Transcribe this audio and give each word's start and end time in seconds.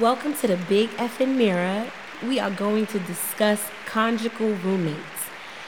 Welcome 0.00 0.32
to 0.36 0.46
the 0.46 0.56
Big 0.56 0.88
Effin' 0.96 1.36
Mirror. 1.36 1.86
We 2.26 2.40
are 2.40 2.50
going 2.50 2.86
to 2.86 2.98
discuss 3.00 3.60
conjugal 3.84 4.54
roommates. 4.64 4.96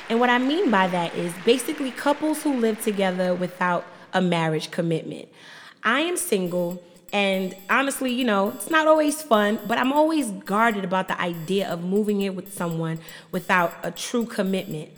And 0.08 0.20
what 0.20 0.30
I 0.30 0.38
mean 0.38 0.70
by 0.70 0.86
that 0.86 1.14
is 1.14 1.34
basically 1.44 1.90
couples 1.90 2.42
who 2.42 2.54
live 2.54 2.80
together 2.82 3.34
without 3.34 3.84
a 4.14 4.22
marriage 4.22 4.70
commitment. 4.70 5.28
I 5.84 6.00
am 6.00 6.16
single, 6.16 6.82
and 7.12 7.54
honestly, 7.68 8.10
you 8.10 8.24
know, 8.24 8.52
it's 8.52 8.70
not 8.70 8.86
always 8.86 9.20
fun, 9.20 9.58
but 9.66 9.76
I'm 9.76 9.92
always 9.92 10.30
guarded 10.30 10.82
about 10.82 11.08
the 11.08 11.20
idea 11.20 11.68
of 11.68 11.84
moving 11.84 12.22
in 12.22 12.34
with 12.34 12.54
someone 12.54 13.00
without 13.32 13.74
a 13.82 13.90
true 13.90 14.24
commitment. 14.24 14.88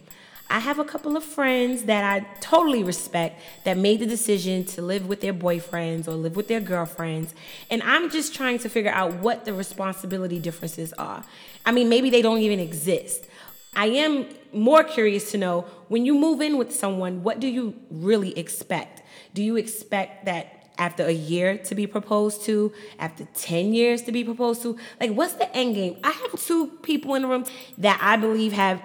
I 0.50 0.60
have 0.60 0.78
a 0.78 0.84
couple 0.84 1.16
of 1.16 1.24
friends 1.24 1.84
that 1.84 2.04
I 2.04 2.26
totally 2.40 2.84
respect 2.84 3.40
that 3.64 3.76
made 3.76 4.00
the 4.00 4.06
decision 4.06 4.64
to 4.66 4.82
live 4.82 5.08
with 5.08 5.20
their 5.20 5.32
boyfriends 5.32 6.06
or 6.06 6.12
live 6.12 6.36
with 6.36 6.48
their 6.48 6.60
girlfriends. 6.60 7.34
And 7.70 7.82
I'm 7.82 8.10
just 8.10 8.34
trying 8.34 8.58
to 8.60 8.68
figure 8.68 8.90
out 8.90 9.14
what 9.14 9.44
the 9.44 9.52
responsibility 9.54 10.38
differences 10.38 10.92
are. 10.94 11.24
I 11.64 11.72
mean, 11.72 11.88
maybe 11.88 12.10
they 12.10 12.22
don't 12.22 12.38
even 12.40 12.60
exist. 12.60 13.26
I 13.74 13.86
am 13.86 14.26
more 14.52 14.84
curious 14.84 15.32
to 15.32 15.38
know 15.38 15.62
when 15.88 16.04
you 16.04 16.14
move 16.14 16.40
in 16.40 16.58
with 16.58 16.74
someone, 16.74 17.22
what 17.22 17.40
do 17.40 17.48
you 17.48 17.74
really 17.90 18.38
expect? 18.38 19.02
Do 19.32 19.42
you 19.42 19.56
expect 19.56 20.26
that 20.26 20.70
after 20.78 21.04
a 21.04 21.12
year 21.12 21.58
to 21.58 21.74
be 21.74 21.86
proposed 21.86 22.44
to, 22.44 22.72
after 22.98 23.26
10 23.34 23.74
years 23.74 24.02
to 24.02 24.12
be 24.12 24.22
proposed 24.24 24.62
to? 24.62 24.78
Like, 25.00 25.12
what's 25.12 25.34
the 25.34 25.54
end 25.56 25.74
game? 25.74 25.96
I 26.04 26.10
have 26.10 26.40
two 26.40 26.68
people 26.82 27.14
in 27.14 27.22
the 27.22 27.28
room 27.28 27.44
that 27.78 27.98
I 28.00 28.16
believe 28.16 28.52
have 28.52 28.82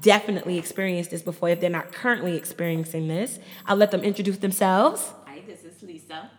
definitely 0.00 0.58
experienced 0.58 1.10
this 1.10 1.22
before 1.22 1.50
if 1.50 1.60
they're 1.60 1.70
not 1.70 1.92
currently 1.92 2.36
experiencing 2.36 3.08
this. 3.08 3.38
I'll 3.66 3.76
let 3.76 3.90
them 3.90 4.02
introduce 4.02 4.38
themselves. 4.38 5.12
Hi, 5.26 5.42
this 5.46 5.64
is 5.64 5.82
Lisa. 5.82 6.30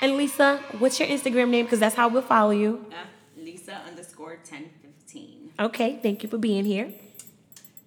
And 0.00 0.16
Lisa, 0.16 0.62
what's 0.78 1.00
your 1.00 1.08
Instagram 1.08 1.48
name? 1.50 1.64
Because 1.64 1.80
that's 1.80 1.96
how 1.96 2.08
we'll 2.08 2.22
follow 2.22 2.52
you. 2.52 2.86
Uh, 2.90 2.94
Lisa 3.36 3.82
underscore 3.88 4.36
1015. 4.36 5.52
Okay, 5.58 5.98
thank 6.02 6.22
you 6.22 6.28
for 6.28 6.38
being 6.38 6.64
here. 6.64 6.92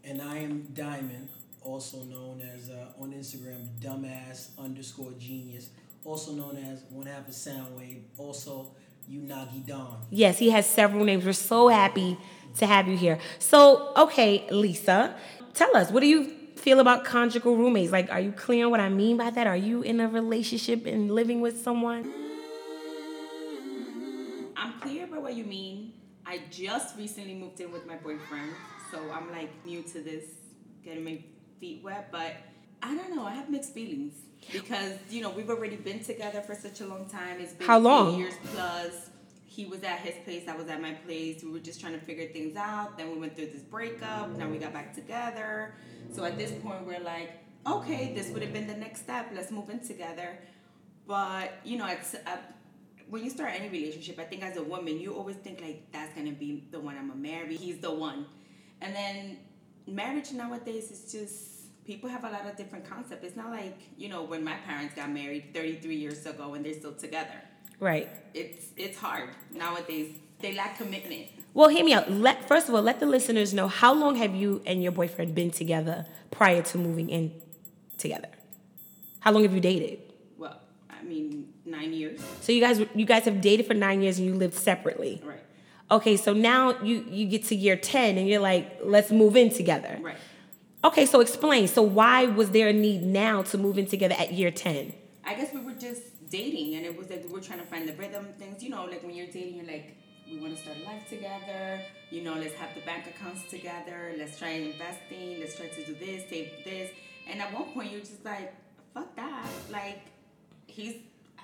And 0.04 0.22
I 0.22 0.40
am 0.40 0.68
Diamond, 0.74 1.30
also 1.62 2.04
known 2.04 2.42
as 2.42 2.70
uh, 2.70 3.02
on 3.02 3.14
Instagram, 3.14 3.68
dumbass 3.80 4.50
underscore 4.58 5.12
genius, 5.20 5.70
also 6.04 6.34
known 6.34 6.58
as 6.58 6.84
one 6.90 7.06
half 7.06 7.28
of 7.28 7.34
Soundwave, 7.34 8.02
also 8.18 8.72
Unagi 9.10 9.66
Don. 9.66 9.98
Yes, 10.10 10.40
he 10.40 10.50
has 10.50 10.66
several 10.66 11.06
names. 11.06 11.26
We're 11.26 11.34
so 11.34 11.68
happy 11.68 12.18
to 12.58 12.66
have 12.66 12.88
you 12.88 12.98
here. 12.98 13.20
So, 13.40 13.94
okay, 13.96 14.48
Lisa, 14.52 15.16
tell 15.54 15.76
us, 15.76 15.92
what 15.92 16.02
do 16.02 16.08
you 16.08 16.26
feel 16.56 16.80
about 16.80 17.06
conjugal 17.06 17.56
roommates? 17.56 17.92
Like, 17.92 18.12
are 18.12 18.20
you 18.20 18.32
clear 18.32 18.66
on 18.66 18.72
what 18.72 18.80
I 18.80 18.90
mean 18.90 19.18
by 19.18 19.30
that? 19.30 19.48
Are 19.48 19.58
you 19.58 19.82
in 19.82 20.00
a 20.00 20.08
relationship 20.08 20.86
and 20.86 21.12
living 21.12 21.42
with 21.42 21.62
someone? 21.62 22.12
I'm 24.56 24.74
clear 24.80 25.06
about 25.06 25.24
what 25.24 25.34
you 25.36 25.44
mean. 25.44 25.94
I 26.26 26.42
just 26.52 26.98
recently 26.98 27.34
moved 27.34 27.60
in 27.60 27.72
with 27.72 27.86
my 27.88 27.96
boyfriend, 27.96 28.52
so 28.92 29.00
I'm 29.12 29.32
like 29.32 29.50
new 29.66 29.82
to 29.82 30.02
this, 30.02 30.26
getting 30.84 31.04
my 31.04 31.24
feet 31.60 31.82
wet, 31.84 32.10
but 32.12 32.36
I 32.84 32.96
don't 32.96 33.16
know, 33.16 33.26
I 33.26 33.34
have 33.34 33.50
mixed 33.50 33.74
feelings. 33.74 34.14
Because, 34.52 34.94
you 35.10 35.22
know, 35.22 35.30
we've 35.30 35.50
already 35.50 35.76
been 35.76 36.04
together 36.04 36.42
for 36.42 36.56
such 36.56 36.82
a 36.82 36.86
long 36.88 37.06
time. 37.06 37.40
It's 37.40 37.54
been 37.54 37.68
How 37.68 37.78
long? 37.78 38.18
years 38.18 38.34
plus. 38.46 39.11
He 39.52 39.66
was 39.66 39.84
at 39.84 40.00
his 40.00 40.16
place, 40.24 40.48
I 40.48 40.56
was 40.56 40.70
at 40.70 40.82
my 40.82 40.94
place. 40.94 41.44
We 41.44 41.52
were 41.52 41.60
just 41.60 41.82
trying 41.82 41.92
to 41.92 42.00
figure 42.00 42.26
things 42.28 42.56
out. 42.56 42.98
Then 42.98 43.12
we 43.12 43.20
went 43.20 43.36
through 43.36 43.48
this 43.48 43.64
breakup. 43.64 44.30
Now 44.38 44.48
we 44.48 44.58
got 44.58 44.72
back 44.72 44.96
together. 44.96 45.76
So 46.14 46.24
at 46.24 46.38
this 46.38 46.54
point, 46.64 46.88
we're 46.88 47.02
like, 47.02 47.32
okay, 47.68 48.14
this 48.16 48.30
would 48.30 48.42
have 48.44 48.54
been 48.54 48.66
the 48.66 48.78
next 48.78 49.02
step. 49.02 49.30
Let's 49.36 49.52
move 49.52 49.70
in 49.70 49.82
together. 49.82 50.40
But 51.06 51.52
you 51.66 51.78
know, 51.78 51.88
it's 51.88 52.14
uh, 52.14 52.38
when 53.10 53.26
you 53.26 53.30
start 53.30 53.52
any 53.54 53.68
relationship, 53.68 54.18
I 54.20 54.24
think 54.24 54.42
as 54.42 54.56
a 54.56 54.64
woman, 54.64 54.98
you 55.02 55.14
always 55.14 55.36
think 55.36 55.60
like 55.60 55.92
that's 55.92 56.16
gonna 56.16 56.32
be 56.32 56.64
the 56.72 56.80
one 56.80 56.98
I'm 56.98 57.10
gonna 57.10 57.20
marry. 57.20 57.58
He's 57.58 57.80
the 57.80 57.92
one, 57.92 58.28
and 58.80 58.96
then 58.96 59.38
marriage 59.86 60.32
nowadays 60.32 60.92
is 60.92 61.12
just 61.12 61.84
people 61.84 62.10
have 62.10 62.24
a 62.24 62.30
lot 62.30 62.46
of 62.46 62.56
different 62.56 62.90
concepts. 62.90 63.26
It's 63.26 63.36
not 63.36 63.52
like 63.52 63.80
you 63.98 64.08
know 64.08 64.24
when 64.24 64.46
my 64.46 64.56
parents 64.66 64.96
got 64.96 65.10
married 65.12 65.54
33 65.54 65.94
years 65.94 66.26
ago 66.26 66.54
and 66.54 66.66
they're 66.66 66.74
still 66.74 66.94
together. 66.94 67.42
Right. 67.82 68.10
It's 68.34 68.68
it's 68.78 68.98
hard 68.98 69.30
nowadays. 69.52 70.16
They 70.40 70.54
lack 70.54 70.78
commitment. 70.78 71.28
Well, 71.54 71.68
hear 71.68 71.84
me 71.84 71.94
out. 71.94 72.10
Let 72.10 72.48
first 72.48 72.70
of 72.70 72.76
all, 72.76 72.82
let 72.82 73.00
the 73.00 73.08
listeners 73.08 73.54
know 73.54 73.68
how 73.68 73.94
long 73.94 74.16
have 74.16 74.34
you 74.36 74.62
and 74.66 74.82
your 74.82 74.94
boyfriend 74.94 75.36
been 75.36 75.52
together 75.52 76.06
prior 76.30 76.62
to 76.62 76.78
moving 76.78 77.10
in 77.10 77.34
together? 77.98 78.30
How 79.20 79.32
long 79.32 79.44
have 79.44 79.54
you 79.54 79.60
dated? 79.60 80.00
Well, 80.38 80.60
I 80.90 81.02
mean, 81.04 81.50
nine 81.66 81.92
years. 81.92 82.22
So 82.42 82.52
you 82.52 82.62
guys 82.62 82.80
you 82.94 83.06
guys 83.06 83.26
have 83.26 83.42
dated 83.42 83.66
for 83.66 83.74
nine 83.74 84.02
years 84.04 84.20
and 84.20 84.28
you 84.28 84.36
lived 84.36 84.54
separately. 84.54 85.20
Right. 85.26 85.40
Okay, 85.90 86.18
so 86.18 86.34
now 86.34 86.80
you 86.84 87.04
you 87.10 87.26
get 87.26 87.46
to 87.46 87.56
year 87.56 87.76
ten 87.76 88.20
and 88.20 88.30
you're 88.30 88.40
like, 88.40 88.80
let's 88.84 89.10
move 89.10 89.36
in 89.36 89.50
together. 89.50 89.98
Right. 90.00 90.18
Okay, 90.84 91.08
so 91.08 91.20
explain. 91.20 91.68
So 91.68 91.82
why 91.82 92.26
was 92.26 92.52
there 92.52 92.68
a 92.68 92.74
need 92.74 93.02
now 93.02 93.42
to 93.44 93.58
move 93.58 93.80
in 93.80 93.88
together 93.88 94.16
at 94.20 94.34
year 94.34 94.52
ten? 94.52 94.94
I 95.26 95.34
guess 95.34 95.52
we 95.52 95.62
were 95.62 95.74
just 95.74 96.02
dating, 96.32 96.76
and 96.76 96.86
it 96.86 96.98
was 96.98 97.10
like 97.10 97.24
we 97.26 97.32
were 97.32 97.42
trying 97.42 97.60
to 97.60 97.66
find 97.66 97.88
the 97.88 97.94
rhythm 97.94 98.28
things. 98.40 98.64
You 98.64 98.70
know, 98.70 98.86
like 98.86 99.04
when 99.04 99.14
you're 99.14 99.28
dating, 99.28 99.58
you're 99.58 99.68
like, 99.68 99.96
we 100.30 100.40
want 100.40 100.56
to 100.56 100.62
start 100.62 100.78
life 100.84 101.08
together. 101.10 101.82
You 102.10 102.24
know, 102.24 102.36
let's 102.36 102.56
have 102.56 102.74
the 102.74 102.82
bank 102.82 103.06
accounts 103.08 103.44
together. 103.50 104.14
Let's 104.18 104.40
try 104.40 104.50
investing. 104.50 105.40
Let's 105.40 105.56
try 105.56 105.68
to 105.68 105.86
do 105.86 105.94
this, 105.94 106.30
save 106.30 106.50
this. 106.64 106.90
And 107.30 107.42
at 107.42 107.54
one 107.54 107.66
point, 107.74 107.92
you're 107.92 108.00
just 108.00 108.26
like, 108.26 108.54
fuck 108.94 109.16
that. 109.16 109.48
Like, 109.70 110.02
he's 110.68 110.96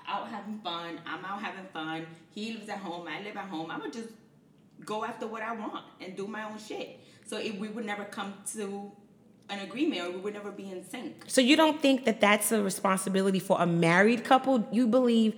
out 0.06 0.28
having 0.28 0.58
fun. 0.60 1.00
I'm 1.06 1.24
out 1.24 1.42
having 1.42 1.66
fun. 1.72 2.06
He 2.34 2.54
lives 2.54 2.68
at 2.68 2.78
home. 2.78 3.06
I 3.06 3.22
live 3.22 3.36
at 3.36 3.44
home. 3.44 3.70
I'm 3.70 3.80
gonna 3.80 3.92
just 3.92 4.08
go 4.84 5.04
after 5.04 5.26
what 5.26 5.42
I 5.42 5.52
want 5.52 5.84
and 6.00 6.16
do 6.16 6.26
my 6.26 6.44
own 6.44 6.58
shit. 6.58 7.00
So 7.26 7.36
if 7.36 7.56
we 7.56 7.68
would 7.68 7.84
never 7.84 8.04
come 8.04 8.34
to 8.54 8.90
an 9.50 9.60
agreement, 9.60 10.02
or 10.02 10.10
we 10.10 10.18
would 10.18 10.34
never 10.34 10.50
be 10.50 10.70
in 10.70 10.84
sync. 10.88 11.24
So 11.26 11.40
you 11.40 11.56
don't 11.56 11.80
think 11.80 12.04
that 12.04 12.20
that's 12.20 12.52
a 12.52 12.62
responsibility 12.62 13.38
for 13.38 13.60
a 13.60 13.66
married 13.66 14.24
couple? 14.24 14.66
You 14.70 14.86
believe 14.86 15.34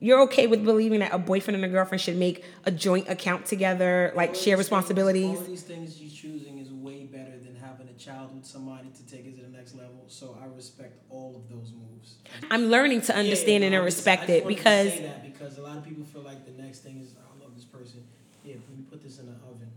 you're 0.00 0.20
okay 0.22 0.46
with 0.46 0.62
believing 0.64 1.00
that 1.00 1.12
a 1.14 1.18
boyfriend 1.18 1.56
and 1.56 1.64
a 1.64 1.68
girlfriend 1.68 2.00
should 2.02 2.16
make 2.16 2.44
a 2.64 2.70
joint 2.70 3.08
account 3.08 3.46
together, 3.46 4.12
like 4.14 4.30
All 4.30 4.34
share 4.34 4.42
these 4.42 4.44
things- 4.44 4.58
responsibilities? 4.58 5.38
All 5.38 5.44
these 5.46 5.62
things 5.62 6.00
you're 6.00 6.10
choosing 6.10 6.58
is 6.58 6.70
way 6.70 7.04
better 7.04 7.32
than 7.42 7.56
having 7.62 7.88
a 7.88 7.98
child 7.98 8.34
with 8.34 8.44
somebody 8.44 8.88
to 8.94 9.02
take 9.14 9.26
it 9.26 9.36
to 9.36 9.42
the 9.42 9.56
next 9.56 9.74
level. 9.74 10.04
So 10.08 10.36
I 10.40 10.46
respect 10.54 11.00
all 11.10 11.36
of 11.36 11.48
those 11.50 11.72
moves. 11.72 12.16
I'm 12.50 12.66
learning 12.66 13.00
to 13.02 13.16
understand 13.16 13.62
Yeah, 13.62 13.68
it 13.70 13.72
and 13.72 13.82
I 13.82 13.86
just- 13.86 13.96
respect 13.98 14.22
I 14.24 14.26
just 14.26 14.36
it 14.36 14.40
to 14.42 14.46
because 14.48 14.92
say 14.92 15.00
that 15.06 15.32
because 15.32 15.56
a 15.58 15.62
lot 15.62 15.78
of 15.78 15.84
people 15.84 16.04
feel 16.04 16.22
like 16.22 16.44
the 16.44 16.62
next 16.62 16.80
thing 16.80 16.98
is 17.02 17.12
I 17.16 17.42
love 17.42 17.54
this 17.54 17.64
person. 17.64 18.00
Yeah, 18.44 18.54
let 18.68 18.76
me 18.78 18.84
put 18.90 19.02
this 19.02 19.18
in 19.18 19.26
the 19.26 19.32
oven. 19.32 19.68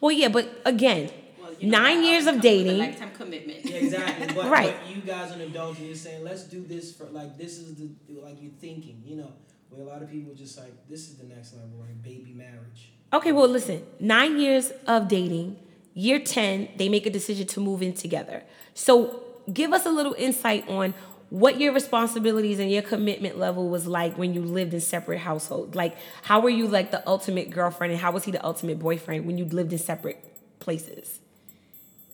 well, 0.00 0.12
yeah, 0.12 0.28
but 0.28 0.48
again, 0.64 1.06
Well, 1.06 1.12
you 1.60 1.70
know, 1.70 1.78
nine 1.78 2.04
years 2.04 2.26
of 2.26 2.34
comes 2.34 2.44
a 2.44 2.48
dating. 2.48 2.78
lifetime 2.78 3.10
commitment. 3.14 3.64
Yeah, 3.64 3.76
exactly. 3.76 4.34
But, 4.34 4.46
Right. 4.50 4.74
but 4.86 4.94
you 4.94 5.02
guys 5.02 5.30
are 5.30 5.34
an 5.34 5.40
adult 5.42 5.78
and 5.78 5.86
you're 5.86 5.96
saying, 5.96 6.24
let's 6.24 6.44
do 6.44 6.64
this 6.64 6.94
for 6.94 7.04
like 7.06 7.36
this 7.38 7.58
is 7.58 7.74
the 7.74 7.88
like 8.20 8.40
you're 8.42 8.52
thinking, 8.60 9.02
you 9.04 9.16
know, 9.16 9.32
where 9.70 9.82
a 9.86 9.88
lot 9.88 10.02
of 10.02 10.10
people 10.10 10.34
just 10.34 10.58
like 10.58 10.72
this 10.88 11.08
is 11.08 11.16
the 11.16 11.24
next 11.24 11.54
level, 11.54 11.70
right? 11.78 12.02
Baby 12.02 12.32
marriage. 12.34 12.92
Okay, 13.12 13.32
well, 13.32 13.48
listen, 13.48 13.82
nine 14.00 14.38
years 14.40 14.72
of 14.86 15.08
dating, 15.08 15.56
year 15.94 16.18
10, 16.18 16.68
they 16.78 16.88
make 16.88 17.04
a 17.06 17.10
decision 17.10 17.46
to 17.48 17.60
move 17.60 17.82
in 17.82 17.92
together. 17.92 18.42
So 18.74 19.22
give 19.52 19.72
us 19.72 19.84
a 19.84 19.90
little 19.90 20.14
insight 20.16 20.66
on 20.68 20.94
what 21.28 21.58
your 21.60 21.72
responsibilities 21.72 22.58
and 22.58 22.70
your 22.70 22.82
commitment 22.82 23.38
level 23.38 23.68
was 23.68 23.86
like 23.86 24.16
when 24.18 24.34
you 24.34 24.42
lived 24.42 24.72
in 24.74 24.80
separate 24.80 25.18
households. 25.18 25.74
Like, 25.74 25.96
how 26.22 26.40
were 26.40 26.50
you 26.50 26.66
like 26.68 26.90
the 26.90 27.06
ultimate 27.08 27.50
girlfriend 27.50 27.92
and 27.92 28.00
how 28.00 28.12
was 28.12 28.24
he 28.24 28.30
the 28.30 28.44
ultimate 28.44 28.78
boyfriend 28.78 29.26
when 29.26 29.36
you 29.38 29.44
lived 29.46 29.72
in 29.72 29.78
separate 29.78 30.22
places? 30.60 31.20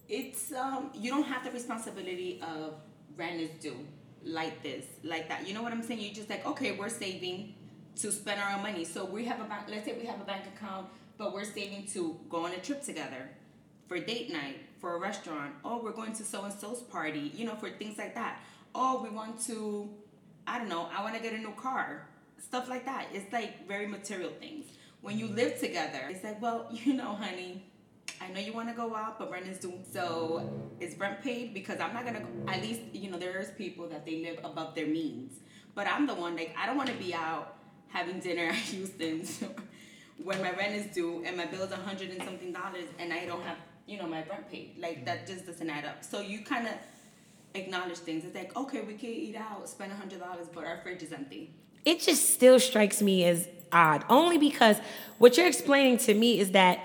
It's 0.08 0.52
um 0.52 0.90
you 0.94 1.10
don't 1.10 1.24
have 1.24 1.44
the 1.44 1.50
responsibility 1.50 2.40
of 2.42 2.74
rent 3.16 3.40
is 3.40 3.50
due 3.60 3.76
like 4.24 4.62
this 4.62 4.84
like 5.04 5.28
that. 5.28 5.46
You 5.46 5.54
know 5.54 5.62
what 5.62 5.72
i'm 5.72 5.82
saying? 5.82 6.00
You're 6.00 6.14
just 6.14 6.30
like 6.30 6.46
okay 6.46 6.72
we're 6.72 6.88
saving 6.88 7.54
to 7.96 8.12
spend 8.12 8.40
our 8.40 8.56
own 8.56 8.62
money. 8.62 8.84
So 8.84 9.04
we 9.04 9.24
have 9.26 9.40
a 9.40 9.44
bank 9.44 9.66
let's 9.68 9.84
say 9.84 9.96
we 9.98 10.06
have 10.06 10.20
a 10.20 10.24
bank 10.24 10.44
account 10.54 10.88
but 11.18 11.32
we're 11.32 11.44
saving 11.44 11.86
to 11.88 12.18
go 12.30 12.44
on 12.44 12.52
a 12.52 12.58
trip 12.58 12.82
together 12.82 13.28
for 13.86 13.98
date 13.98 14.32
night 14.32 14.56
for 14.80 14.96
a 14.96 14.98
restaurant. 14.98 15.52
Oh 15.64 15.82
we're 15.82 15.92
going 15.92 16.12
to 16.14 16.24
so 16.24 16.44
and 16.44 16.52
so's 16.54 16.82
party 16.82 17.30
you 17.34 17.44
know 17.44 17.54
for 17.54 17.70
things 17.70 17.98
like 17.98 18.14
that. 18.14 18.40
Oh 18.74 19.02
we 19.02 19.10
want 19.10 19.40
to 19.46 19.90
i 20.46 20.58
don't 20.58 20.68
know 20.68 20.88
i 20.96 21.02
want 21.02 21.14
to 21.16 21.22
get 21.22 21.34
a 21.34 21.38
new 21.38 21.52
car. 21.52 22.08
Stuff 22.38 22.68
like 22.68 22.86
that. 22.86 23.08
It's 23.12 23.30
like 23.32 23.68
very 23.68 23.86
material 23.86 24.30
things. 24.40 24.66
When 25.02 25.18
you 25.18 25.28
live 25.28 25.60
together 25.60 26.00
it's 26.08 26.24
like 26.24 26.40
well 26.40 26.68
you 26.72 26.94
know 26.94 27.14
honey 27.14 27.64
I 28.20 28.28
know 28.32 28.40
you 28.40 28.52
want 28.52 28.68
to 28.68 28.74
go 28.74 28.94
out, 28.94 29.18
but 29.18 29.30
rent 29.30 29.46
is 29.46 29.58
due. 29.58 29.74
So 29.92 30.48
is 30.80 30.98
rent 30.98 31.22
paid? 31.22 31.54
Because 31.54 31.80
I'm 31.80 31.94
not 31.94 32.04
gonna. 32.04 32.22
At 32.46 32.62
least 32.62 32.80
you 32.92 33.10
know 33.10 33.18
there's 33.18 33.50
people 33.52 33.88
that 33.88 34.04
they 34.04 34.22
live 34.22 34.38
above 34.44 34.74
their 34.74 34.86
means. 34.86 35.40
But 35.74 35.86
I'm 35.86 36.06
the 36.06 36.14
one 36.14 36.36
like 36.36 36.54
I 36.58 36.66
don't 36.66 36.76
want 36.76 36.88
to 36.90 36.96
be 36.96 37.14
out 37.14 37.56
having 37.88 38.20
dinner 38.20 38.46
at 38.46 38.54
Houston's 38.72 39.42
when 40.22 40.40
my 40.42 40.50
rent 40.52 40.74
is 40.74 40.94
due 40.94 41.22
and 41.24 41.36
my 41.36 41.46
bill's 41.46 41.70
a 41.70 41.76
hundred 41.76 42.10
and 42.10 42.22
something 42.22 42.52
dollars 42.52 42.84
and 42.98 43.12
I 43.12 43.24
don't 43.24 43.42
have 43.42 43.56
you 43.86 43.98
know 43.98 44.06
my 44.06 44.24
rent 44.28 44.50
paid. 44.50 44.76
Like 44.78 45.04
that 45.04 45.26
just 45.26 45.46
doesn't 45.46 45.68
add 45.68 45.84
up. 45.84 46.04
So 46.04 46.20
you 46.20 46.40
kind 46.40 46.66
of 46.66 46.74
acknowledge 47.54 47.98
things. 47.98 48.24
It's 48.24 48.34
like 48.34 48.56
okay, 48.56 48.80
we 48.82 48.94
can 48.94 49.10
eat 49.10 49.36
out, 49.36 49.68
spend 49.68 49.92
a 49.92 49.96
hundred 49.96 50.20
dollars, 50.20 50.48
but 50.52 50.64
our 50.64 50.80
fridge 50.82 51.02
is 51.02 51.12
empty. 51.12 51.54
It 51.84 52.00
just 52.00 52.30
still 52.30 52.58
strikes 52.58 53.00
me 53.00 53.24
as 53.24 53.48
odd. 53.72 54.04
Only 54.08 54.38
because 54.38 54.76
what 55.18 55.36
you're 55.36 55.46
explaining 55.46 55.98
to 55.98 56.14
me 56.14 56.40
is 56.40 56.50
that 56.52 56.80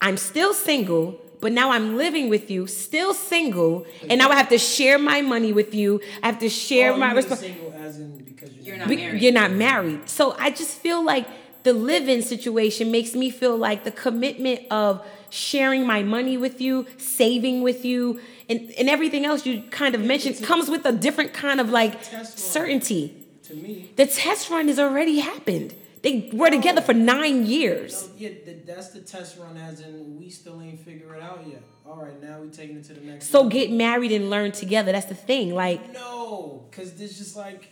I'm 0.00 0.16
still 0.16 0.52
single, 0.54 1.20
but 1.40 1.52
now 1.52 1.70
I'm 1.70 1.96
living 1.96 2.28
with 2.28 2.50
you, 2.50 2.66
still 2.66 3.14
single, 3.14 3.86
and 4.08 4.18
now 4.18 4.30
I 4.30 4.36
have 4.36 4.48
to 4.50 4.58
share 4.58 4.98
my 4.98 5.20
money 5.22 5.52
with 5.52 5.74
you. 5.74 6.00
I 6.22 6.26
have 6.26 6.38
to 6.40 6.48
share 6.48 6.92
Oh, 6.92 6.96
my 6.98 7.12
responsibility. 7.12 7.60
single 7.60 7.80
as 7.86 7.98
in 7.98 8.18
because 8.18 8.52
you're, 8.52 8.76
You're 8.76 8.78
not 8.78 8.88
not 8.88 8.96
married. 8.98 9.22
You're 9.22 9.32
not 9.32 9.50
married. 9.52 10.08
So 10.08 10.34
I 10.38 10.50
just 10.50 10.78
feel 10.78 11.04
like 11.04 11.26
the 11.62 11.72
live-in 11.72 12.22
situation 12.22 12.90
makes 12.92 13.14
me 13.14 13.28
feel 13.30 13.56
like 13.56 13.84
the 13.84 13.90
commitment 13.90 14.60
of 14.70 15.04
sharing 15.30 15.86
my 15.86 16.02
money 16.02 16.36
with 16.36 16.60
you, 16.60 16.86
saving 16.98 17.62
with 17.62 17.84
you, 17.84 18.20
and, 18.48 18.70
and 18.78 18.88
everything 18.88 19.24
else 19.26 19.44
you 19.44 19.62
kind 19.70 19.94
of 19.94 20.00
mentioned 20.00 20.40
comes 20.42 20.70
with 20.70 20.84
a 20.86 20.92
different 20.92 21.32
kind 21.34 21.60
of 21.60 21.70
like 21.70 22.02
certainty. 22.24 23.14
to 23.44 23.54
me. 23.54 23.90
The 23.96 24.06
test 24.06 24.50
run 24.50 24.68
has 24.68 24.78
already 24.78 25.18
happened. 25.18 25.74
They 26.02 26.30
were 26.32 26.50
together 26.50 26.80
for 26.80 26.94
nine 26.94 27.46
years. 27.46 28.08
Yeah, 28.16 28.30
that's 28.64 28.88
the 28.88 29.00
test 29.00 29.38
run. 29.38 29.56
As 29.56 29.80
in, 29.80 30.18
we 30.18 30.30
still 30.30 30.60
ain't 30.60 30.80
figure 30.80 31.14
it 31.14 31.22
out 31.22 31.44
yet. 31.46 31.62
All 31.84 31.96
right, 31.96 32.20
now 32.22 32.40
we 32.40 32.48
taking 32.48 32.76
it 32.76 32.84
to 32.84 32.94
the 32.94 33.00
next. 33.00 33.28
So 33.28 33.38
level. 33.38 33.50
get 33.50 33.70
married 33.70 34.12
and 34.12 34.30
learn 34.30 34.52
together. 34.52 34.92
That's 34.92 35.06
the 35.06 35.14
thing. 35.14 35.54
Like, 35.54 35.92
No, 35.92 36.66
because 36.70 36.94
this 36.94 37.18
just 37.18 37.36
like 37.36 37.70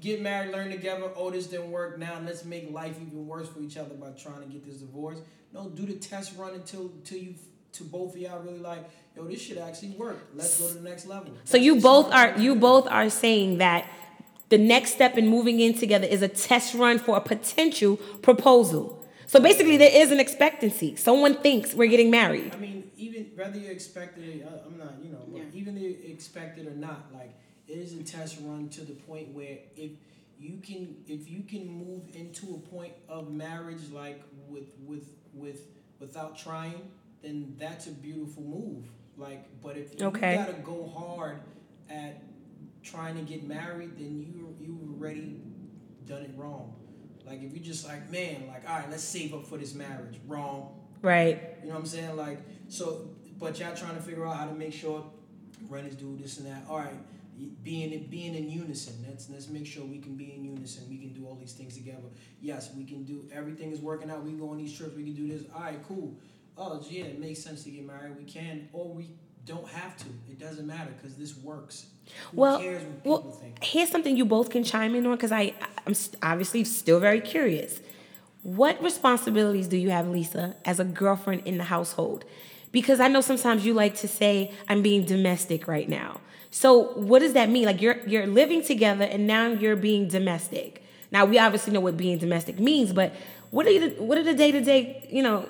get 0.00 0.22
married, 0.22 0.52
learn 0.52 0.70
together. 0.70 1.10
Oh, 1.16 1.30
this 1.30 1.46
didn't 1.46 1.70
work. 1.70 1.98
Now 1.98 2.20
let's 2.24 2.44
make 2.44 2.70
life 2.70 2.96
even 3.00 3.26
worse 3.26 3.48
for 3.48 3.60
each 3.60 3.76
other 3.76 3.94
by 3.94 4.10
trying 4.10 4.42
to 4.42 4.46
get 4.46 4.64
this 4.64 4.76
divorce. 4.76 5.18
No, 5.52 5.68
do 5.68 5.86
the 5.86 5.94
test 5.94 6.36
run 6.36 6.54
until 6.54 6.82
until 6.82 7.18
you 7.18 7.34
to 7.72 7.84
both 7.84 8.14
of 8.14 8.20
y'all 8.20 8.40
really 8.40 8.58
like, 8.58 8.88
yo, 9.16 9.24
this 9.24 9.40
should 9.40 9.58
actually 9.58 9.90
work. 9.90 10.18
Let's 10.34 10.58
go 10.60 10.68
to 10.68 10.74
the 10.74 10.88
next 10.88 11.06
level. 11.06 11.32
so 11.44 11.56
you 11.56 11.80
both 11.80 12.12
are 12.12 12.38
you 12.38 12.54
both 12.54 12.86
are 12.86 13.10
saying 13.10 13.58
that 13.58 13.88
the 14.48 14.58
next 14.58 14.92
step 14.92 15.16
in 15.18 15.26
moving 15.28 15.60
in 15.60 15.74
together 15.74 16.06
is 16.06 16.22
a 16.22 16.28
test 16.28 16.74
run 16.74 16.98
for 16.98 17.16
a 17.16 17.20
potential 17.20 17.96
proposal. 18.22 18.94
So 19.26 19.40
basically, 19.40 19.76
there 19.76 19.90
is 19.92 20.10
an 20.10 20.20
expectancy. 20.20 20.96
Someone 20.96 21.34
thinks 21.42 21.74
we're 21.74 21.90
getting 21.90 22.10
married. 22.10 22.54
I 22.54 22.56
mean, 22.58 22.90
even 22.96 23.30
whether 23.34 23.58
you 23.58 23.70
expect 23.70 24.16
it, 24.18 24.46
I, 24.46 24.66
I'm 24.66 24.78
not, 24.78 24.94
you 25.02 25.10
know, 25.10 25.18
Yeah. 25.34 25.42
even 25.52 25.76
if 25.76 25.82
you 25.82 25.96
expect 26.10 26.58
it 26.58 26.66
or 26.66 26.74
not, 26.74 27.12
like 27.12 27.32
it 27.68 27.76
is 27.76 27.92
a 27.92 28.02
test 28.02 28.38
run 28.40 28.70
to 28.70 28.80
the 28.80 28.94
point 28.94 29.28
where 29.34 29.58
if 29.76 29.90
you 30.40 30.58
can, 30.62 30.96
if 31.06 31.28
you 31.28 31.42
can 31.42 31.66
move 31.68 32.04
into 32.14 32.54
a 32.54 32.58
point 32.74 32.94
of 33.08 33.30
marriage, 33.30 33.90
like 33.92 34.22
with 34.48 34.68
with 34.86 35.04
with 35.34 35.60
without 36.00 36.38
trying, 36.38 36.80
then 37.22 37.54
that's 37.58 37.86
a 37.86 37.90
beautiful 37.90 38.42
move. 38.44 38.84
Like, 39.18 39.44
but 39.60 39.76
if 39.76 39.98
you 40.00 40.06
Okay. 40.06 40.36
gotta 40.36 40.52
go 40.64 40.86
hard 40.96 41.40
at 41.90 42.22
trying 42.82 43.16
to 43.16 43.22
get 43.22 43.46
married, 43.46 43.98
then 43.98 44.18
you 44.20 44.54
you 44.60 44.94
already 44.94 45.40
done 46.06 46.22
it 46.22 46.32
wrong. 46.36 46.74
Like 47.26 47.42
if 47.42 47.52
you 47.52 47.60
just 47.60 47.86
like, 47.86 48.10
man, 48.10 48.46
like, 48.48 48.68
all 48.68 48.78
right, 48.78 48.90
let's 48.90 49.02
save 49.02 49.34
up 49.34 49.46
for 49.46 49.58
this 49.58 49.74
marriage. 49.74 50.18
Wrong. 50.26 50.74
Right. 51.02 51.56
You 51.62 51.68
know 51.68 51.74
what 51.74 51.80
I'm 51.80 51.86
saying? 51.86 52.16
Like, 52.16 52.40
so, 52.68 53.10
but 53.38 53.58
y'all 53.60 53.74
trying 53.74 53.94
to 53.96 54.02
figure 54.02 54.26
out 54.26 54.36
how 54.36 54.46
to 54.46 54.54
make 54.54 54.72
sure 54.72 55.04
is 55.70 55.96
due, 55.96 56.16
this 56.20 56.38
and 56.38 56.46
that. 56.46 56.64
All 56.68 56.78
right, 56.78 56.94
being 57.62 57.92
in, 57.92 58.06
being 58.06 58.34
in 58.34 58.48
unison. 58.50 59.04
Let's 59.06 59.28
let's 59.28 59.48
make 59.48 59.66
sure 59.66 59.84
we 59.84 59.98
can 59.98 60.16
be 60.16 60.32
in 60.34 60.44
unison. 60.44 60.84
We 60.88 60.98
can 60.98 61.12
do 61.12 61.26
all 61.26 61.34
these 61.34 61.52
things 61.52 61.76
together. 61.76 62.08
Yes, 62.40 62.70
we 62.74 62.84
can 62.84 63.04
do. 63.04 63.28
Everything 63.32 63.72
is 63.72 63.80
working 63.80 64.10
out. 64.10 64.24
We 64.24 64.32
go 64.32 64.50
on 64.50 64.58
these 64.58 64.76
trips. 64.76 64.96
We 64.96 65.04
can 65.04 65.14
do 65.14 65.28
this. 65.28 65.44
All 65.54 65.60
right, 65.60 65.80
cool. 65.86 66.16
Oh 66.56 66.82
yeah, 66.88 67.04
it 67.04 67.20
makes 67.20 67.40
sense 67.42 67.64
to 67.64 67.70
get 67.70 67.86
married. 67.86 68.16
We 68.16 68.24
can, 68.24 68.68
or 68.72 68.92
we 68.92 69.10
don't 69.48 69.68
have 69.68 69.96
to. 69.98 70.04
It 70.30 70.38
doesn't 70.38 70.66
matter 70.66 70.90
because 70.96 71.16
this 71.16 71.36
works. 71.38 71.86
Who 72.32 72.40
Well, 72.40 72.60
cares 72.60 72.82
what 72.82 72.94
people 73.04 73.12
well, 73.12 73.32
think? 73.32 73.64
here's 73.64 73.88
something 73.90 74.16
you 74.16 74.24
both 74.24 74.50
can 74.50 74.64
chime 74.64 74.94
in 74.94 75.06
on 75.06 75.16
because 75.16 75.32
I 75.32 75.54
I'm 75.86 75.94
obviously 76.22 76.64
still 76.64 77.00
very 77.00 77.20
curious. 77.20 77.80
What 78.42 78.82
responsibilities 78.82 79.66
do 79.68 79.76
you 79.76 79.90
have, 79.90 80.08
Lisa, 80.08 80.56
as 80.64 80.78
a 80.80 80.84
girlfriend 80.84 81.42
in 81.44 81.58
the 81.58 81.64
household? 81.64 82.24
Because 82.70 83.00
I 83.00 83.08
know 83.08 83.20
sometimes 83.20 83.64
you 83.66 83.74
like 83.74 83.96
to 83.96 84.08
say 84.08 84.52
I'm 84.68 84.82
being 84.82 85.04
domestic 85.04 85.66
right 85.66 85.88
now. 85.88 86.20
So 86.50 86.92
what 86.94 87.18
does 87.20 87.32
that 87.34 87.50
mean? 87.50 87.64
Like 87.66 87.82
you're 87.82 87.98
you're 88.06 88.26
living 88.26 88.62
together 88.62 89.04
and 89.04 89.26
now 89.26 89.48
you're 89.48 89.76
being 89.76 90.08
domestic. 90.08 90.82
Now 91.10 91.24
we 91.24 91.38
obviously 91.38 91.72
know 91.72 91.80
what 91.80 91.96
being 91.96 92.18
domestic 92.18 92.58
means, 92.58 92.92
but 92.92 93.12
what 93.50 93.66
are 93.66 93.70
you 93.70 93.90
what 93.98 94.18
are 94.18 94.22
the 94.22 94.34
day 94.34 94.52
to 94.52 94.60
day 94.60 95.06
you 95.10 95.22
know 95.22 95.48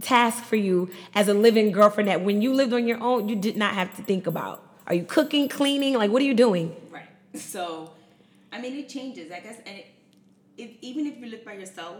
tasks 0.00 0.46
for 0.46 0.56
you 0.56 0.90
as 1.14 1.28
a 1.28 1.34
living 1.34 1.72
girlfriend 1.72 2.08
that 2.08 2.22
when 2.22 2.42
you 2.42 2.54
lived 2.54 2.72
on 2.72 2.86
your 2.86 3.00
own 3.02 3.28
you 3.28 3.36
did 3.36 3.56
not 3.56 3.74
have 3.74 3.94
to 3.96 4.02
think 4.02 4.26
about? 4.26 4.62
Are 4.86 4.94
you 4.94 5.04
cooking, 5.04 5.48
cleaning? 5.48 5.94
Like 5.94 6.10
what 6.10 6.22
are 6.22 6.26
you 6.26 6.34
doing? 6.34 6.74
Right. 6.90 7.04
So, 7.38 7.92
I 8.50 8.60
mean, 8.60 8.74
it 8.74 8.88
changes. 8.88 9.30
I 9.30 9.40
guess, 9.40 9.58
and 9.66 9.78
it, 9.78 9.86
if 10.56 10.70
even 10.80 11.06
if 11.06 11.18
you 11.18 11.26
live 11.26 11.44
by 11.44 11.52
yourself, 11.52 11.96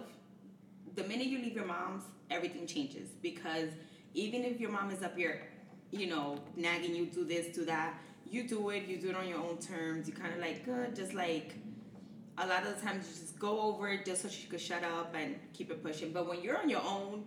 the 0.97 1.05
minute 1.05 1.27
you 1.27 1.39
leave 1.39 1.55
your 1.55 1.67
mom's, 1.67 2.03
everything 2.31 2.67
changes 2.67 3.11
because 3.23 3.69
even 4.15 4.43
if 4.43 4.59
your 4.59 4.71
mom 4.71 4.91
is 4.91 5.03
up 5.03 5.17
here, 5.17 5.43
you 5.91 6.07
know, 6.09 6.39
nagging 6.57 6.95
you, 6.95 7.07
do 7.07 7.25
this, 7.25 7.55
do 7.55 7.65
that, 7.67 7.95
you 8.31 8.47
do 8.47 8.71
it. 8.71 8.87
You 8.87 8.99
do 8.99 9.11
it 9.11 9.17
on 9.17 9.27
your 9.27 9.39
own 9.39 9.59
terms. 9.59 10.07
You 10.07 10.15
kind 10.15 10.33
of 10.33 10.41
like 10.41 10.65
good, 10.65 10.95
just 10.95 11.15
like. 11.15 11.55
A 12.41 12.47
lot 12.47 12.65
of 12.65 12.77
the 12.77 12.87
times 12.87 13.09
you 13.09 13.21
just 13.21 13.37
go 13.37 13.61
over 13.61 13.89
it 13.89 14.05
just 14.05 14.23
so 14.23 14.29
she 14.29 14.47
could 14.47 14.61
shut 14.61 14.85
up 14.85 15.13
and 15.19 15.35
keep 15.53 15.73
it 15.73 15.83
pushing. 15.83 16.13
But 16.13 16.29
when 16.29 16.41
you're 16.41 16.57
on 16.57 16.71
your 16.71 16.83
own, 16.83 17.25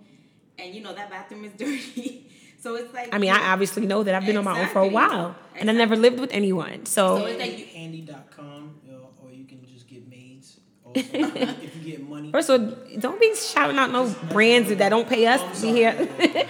and 0.60 0.74
you 0.76 0.82
know 0.82 0.94
that 0.94 1.10
bathroom 1.10 1.46
is 1.46 1.52
dirty, 1.58 2.30
so 2.60 2.76
it's 2.76 2.94
like 2.94 3.14
I 3.14 3.18
mean, 3.18 3.32
I 3.32 3.52
obviously 3.54 3.86
know 3.86 4.04
that 4.04 4.14
I've 4.16 4.26
been 4.26 4.38
on 4.38 4.44
my 4.46 4.60
own 4.62 4.68
for 4.68 4.80
a 4.80 4.86
Exactly. 4.86 4.94
while, 4.94 5.36
and 5.56 5.70
I 5.70 5.74
never 5.74 5.96
lived 5.96 6.20
with 6.20 6.32
anyone. 6.34 6.86
So 6.86 7.18
So, 7.20 7.26
it's 7.26 7.40
like 7.40 7.58
you- 7.60 7.66
Handy.com, 7.66 8.76
you 8.86 8.92
know, 8.94 9.10
or 9.24 9.32
you 9.32 9.46
can 9.46 9.66
just 9.66 9.88
get 9.88 10.08
maids. 10.10 10.58
Also, 10.86 11.00
if 11.02 11.76
you 11.86 11.92
get 11.98 12.08
money. 12.10 12.32
first 12.32 12.50
of 12.50 12.62
all, 12.62 12.78
don't 13.00 13.20
be 13.20 13.34
shouting 13.36 13.78
out 13.78 13.92
no 13.92 14.14
brands 14.32 14.70
that 14.76 14.90
don't 14.90 15.08
pay 15.08 15.26
us 15.28 15.62
to 15.62 15.68
be 15.68 15.74
here. 15.74 16.08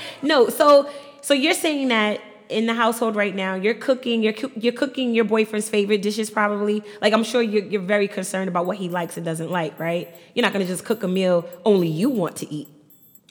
no, 0.22 0.50
so 0.50 0.90
so 1.22 1.34
you're 1.34 1.54
saying 1.54 1.90
that 1.90 2.20
in 2.50 2.66
the 2.66 2.74
household 2.74 3.16
right 3.16 3.34
now, 3.36 3.54
you're 3.56 3.74
cooking, 3.76 4.22
you're 4.24 4.34
you're 4.58 4.74
cooking 4.74 5.14
your 5.16 5.24
boyfriend's 5.26 5.70
favorite 5.70 6.02
dishes 6.02 6.30
probably. 6.30 6.84
Like 7.02 7.14
I'm 7.14 7.24
sure 7.24 7.42
you're 7.42 7.64
you're 7.64 7.82
very 7.82 8.08
concerned 8.10 8.50
about 8.50 8.66
what 8.66 8.76
he 8.78 8.90
likes 8.90 9.16
and 9.16 9.26
doesn't 9.26 9.50
like, 9.52 9.80
right? 9.80 10.14
You're 10.34 10.44
not 10.44 10.52
gonna 10.52 10.66
just 10.66 10.84
cook 10.84 11.04
a 11.04 11.08
meal 11.08 11.48
only 11.64 11.88
you 11.88 12.10
want 12.10 12.36
to 12.38 12.52
eat. 12.54 12.68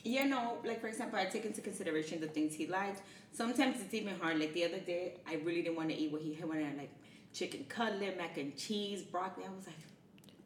Yeah, 0.02 0.24
no, 0.24 0.58
like 0.64 0.80
for 0.80 0.86
example, 0.88 1.18
I 1.18 1.26
take 1.26 1.44
into 1.44 1.60
consideration 1.60 2.20
the 2.20 2.26
things 2.26 2.54
he 2.54 2.66
likes. 2.66 3.00
Sometimes 3.32 3.80
it's 3.80 3.92
even 3.94 4.14
hard. 4.18 4.38
Like 4.38 4.54
the 4.54 4.64
other 4.64 4.78
day, 4.78 5.14
I 5.28 5.34
really 5.36 5.62
didn't 5.62 5.76
want 5.76 5.90
to 5.90 5.94
eat 5.96 6.10
what 6.10 6.22
he 6.22 6.34
had 6.34 6.48
wanted, 6.48 6.76
like 6.78 6.90
chicken 7.32 7.64
cutlet, 7.68 8.16
mac 8.16 8.36
and 8.38 8.56
cheese, 8.56 9.02
broccoli. 9.02 9.44
I 9.44 9.50
was 9.54 9.66
like, 9.66 9.76